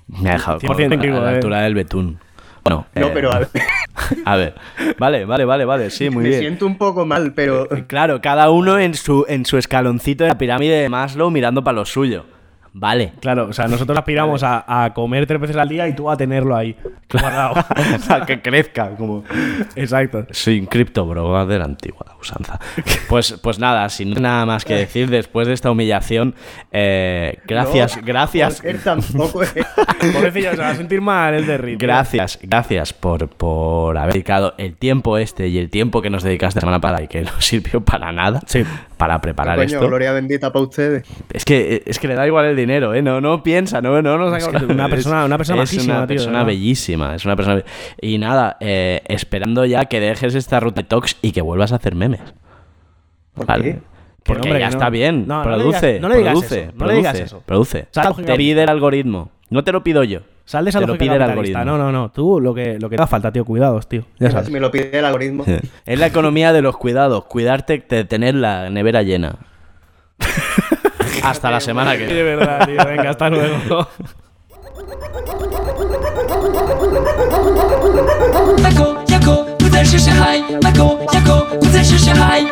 Me 0.08 0.30
ha 0.30 0.32
dejado 0.34 0.58
100% 0.60 0.66
corto, 0.66 0.84
a 0.84 0.88
contigo, 0.88 1.20
la 1.20 1.32
eh. 1.32 1.34
altura 1.34 1.60
del 1.62 1.74
betún. 1.74 2.18
Bueno, 2.68 2.86
No, 2.94 3.06
eh, 3.06 3.10
pero 3.14 3.32
a 3.32 3.38
ver, 3.38 3.48
A 4.24 4.36
ver, 4.36 4.54
vale, 4.98 5.24
vale, 5.24 5.44
vale, 5.44 5.64
vale, 5.64 5.90
sí, 5.90 6.10
muy 6.10 6.24
me 6.24 6.28
bien. 6.30 6.40
siento 6.40 6.66
un 6.66 6.76
poco 6.76 7.06
mal, 7.06 7.32
pero 7.34 7.68
Claro, 7.86 8.20
cada 8.20 8.50
uno 8.50 8.78
en 8.78 8.94
su, 8.94 9.24
en 9.28 9.44
su 9.46 9.56
escaloncito 9.56 10.24
de 10.24 10.28
la 10.30 10.38
pirámide 10.38 10.80
de 10.82 10.88
Maslow 10.88 11.30
mirando 11.30 11.62
para 11.62 11.76
lo 11.76 11.84
suyo. 11.84 12.24
Vale. 12.72 13.12
Claro, 13.20 13.46
o 13.48 13.52
sea, 13.54 13.68
nosotros 13.68 13.96
aspiramos 13.96 14.42
a, 14.42 14.84
a 14.84 14.92
comer 14.92 15.26
tres 15.26 15.40
veces 15.40 15.56
al 15.56 15.68
día 15.68 15.88
y 15.88 15.94
tú 15.96 16.10
a 16.10 16.16
tenerlo 16.16 16.54
ahí. 16.54 16.76
Guardado. 17.12 17.54
Que 18.26 18.40
crezca, 18.40 18.90
como. 18.96 19.24
Exacto. 19.76 20.26
Soy 20.30 20.60
un 20.60 20.66
cripto 20.66 21.06
bro 21.06 21.46
de 21.46 21.58
la 21.58 21.64
antigua 21.64 22.16
usanza. 22.20 22.58
Pues, 23.08 23.32
pues 23.42 23.58
nada, 23.58 23.88
sin 23.88 24.10
nada 24.20 24.46
más 24.46 24.64
que 24.64 24.74
decir, 24.74 25.08
después 25.10 25.46
de 25.46 25.54
esta 25.54 25.70
humillación, 25.70 26.34
eh, 26.72 27.38
gracias, 27.46 27.96
No, 27.96 28.02
gracias. 28.04 28.62
Tampoco 28.82 29.42
es. 29.42 29.54
Pobrecillo, 30.12 30.50
se 30.52 30.56
va 30.56 30.70
a 30.70 30.74
sentir 30.76 31.00
mal 31.00 31.34
el 31.34 31.46
de. 31.46 31.76
Gracias, 31.76 32.38
gracias 32.42 32.92
por, 32.92 33.28
por 33.28 33.96
haber 33.98 34.12
dedicado 34.14 34.54
el 34.58 34.74
tiempo 34.76 35.18
este 35.18 35.48
y 35.48 35.58
el 35.58 35.70
tiempo 35.70 36.02
que 36.02 36.10
nos 36.10 36.22
dedicaste 36.22 36.58
la 36.58 36.62
semana 36.62 36.80
pasada 36.80 37.02
y 37.02 37.08
que 37.08 37.22
no 37.22 37.30
sirvió 37.40 37.80
para 37.84 38.12
nada 38.12 38.40
Sí. 38.46 38.64
para 38.96 39.20
preparar 39.20 39.56
Coño, 39.56 39.66
esto. 39.66 39.86
gloria 39.86 40.12
bendita 40.12 40.52
para 40.52 40.64
ustedes. 40.64 41.04
Es 41.32 41.44
que, 41.44 41.82
es 41.86 41.98
que 41.98 42.08
le 42.08 42.14
da 42.14 42.26
igual 42.26 42.46
el 42.46 42.56
dinero, 42.56 42.94
¿eh? 42.94 43.02
No, 43.02 43.20
no 43.20 43.42
piensa, 43.42 43.80
no, 43.80 44.00
no 44.02 44.18
nos 44.18 44.46
que 44.48 44.64
una 44.64 44.88
persona- 44.88 45.24
una 45.24 45.36
persona 45.38 45.62
es 45.62 45.72
una 45.74 45.98
tío, 46.06 46.16
persona 46.16 46.44
bellísima, 46.44 46.95
es 47.14 47.24
una 47.24 47.36
persona... 47.36 47.62
Y 48.00 48.18
nada, 48.18 48.56
eh, 48.60 49.02
esperando 49.06 49.64
ya 49.64 49.84
que 49.86 50.00
dejes 50.00 50.34
esta 50.34 50.60
ruta 50.60 50.82
de 50.82 50.88
talks 50.88 51.16
y 51.22 51.32
que 51.32 51.42
vuelvas 51.42 51.72
a 51.72 51.76
hacer 51.76 51.94
memes. 51.94 52.20
¿Por 53.34 53.46
Vale. 53.46 53.64
qué? 53.64 53.78
Porque 54.24 54.48
hombre, 54.48 54.60
ya 54.60 54.66
no. 54.66 54.72
está 54.72 54.90
bien. 54.90 55.24
No, 55.28 55.42
produce, 55.42 55.98
digas- 55.98 56.00
no 56.00 56.08
le 56.08 56.16
digas 56.18 56.32
produce, 56.32 56.60
eso, 56.62 56.72
no 56.76 56.86
le 56.86 56.94
digas 56.94 57.12
produce, 57.12 57.24
eso. 57.26 57.42
produce. 57.46 57.86
Sal, 57.92 58.16
Te 58.16 58.34
pide 58.36 58.62
el 58.64 58.68
algoritmo. 58.68 59.30
No 59.50 59.62
te 59.62 59.70
lo 59.70 59.84
pido 59.84 60.02
yo. 60.02 60.20
Sal 60.44 60.64
de 60.64 60.70
esa 60.70 60.80
Te 60.80 60.86
lo 60.86 60.98
pide 60.98 61.14
el 61.16 61.22
algoritmo. 61.22 61.64
No, 61.64 61.78
no, 61.78 61.92
no. 61.92 62.10
Tú 62.10 62.40
lo 62.40 62.52
que, 62.54 62.78
lo 62.80 62.88
que 62.88 62.96
te 62.96 63.02
haga 63.02 63.06
falta, 63.08 63.30
tío. 63.32 63.44
Cuidados, 63.44 63.88
tío. 63.88 64.02
Ya 64.18 64.30
sabes. 64.32 64.50
Me 64.50 64.58
lo 64.58 64.70
pide 64.72 64.96
el 64.98 65.04
algoritmo. 65.04 65.44
Es 65.86 65.98
la 66.00 66.06
economía 66.06 66.52
de 66.52 66.62
los 66.62 66.76
cuidados. 66.76 67.24
Cuidarte 67.26 67.84
de 67.88 68.04
tener 68.04 68.34
la 68.34 68.68
nevera 68.70 69.02
llena. 69.02 69.36
Hasta 71.22 71.50
la 71.50 71.60
semana 71.60 71.92
que 71.96 72.06
Sí, 72.08 72.14
viene. 72.14 72.22
de 72.30 72.36
verdad, 72.36 72.66
tío. 72.66 72.84
Venga, 72.84 73.10
hasta 73.10 73.28
luego. 73.30 73.88
chcesz 79.86 80.04
się 80.04 80.10
haj, 80.10 80.42
taką 80.60 80.98
jako 81.14 81.46
chcesz 81.68 82.04
się 82.04 82.14
haj 82.14 82.46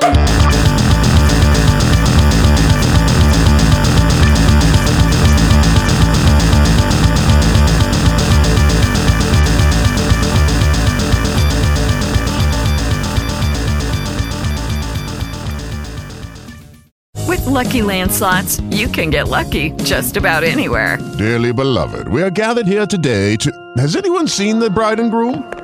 With 17.28 17.46
lucky 17.46 17.82
landslots, 17.82 18.60
you 18.70 18.88
can 18.88 19.10
get 19.10 19.28
lucky 19.28 19.70
just 19.84 20.16
about 20.16 20.44
anywhere. 20.44 20.98
Dearly 21.18 21.52
beloved, 21.52 22.08
we 22.08 22.22
are 22.22 22.30
gathered 22.30 22.66
here 22.66 22.86
today 22.86 23.36
to. 23.36 23.50
Has 23.76 23.96
anyone 23.96 24.28
seen 24.28 24.60
the 24.60 24.70
bride 24.70 25.00
and 25.00 25.10
groom? 25.10 25.63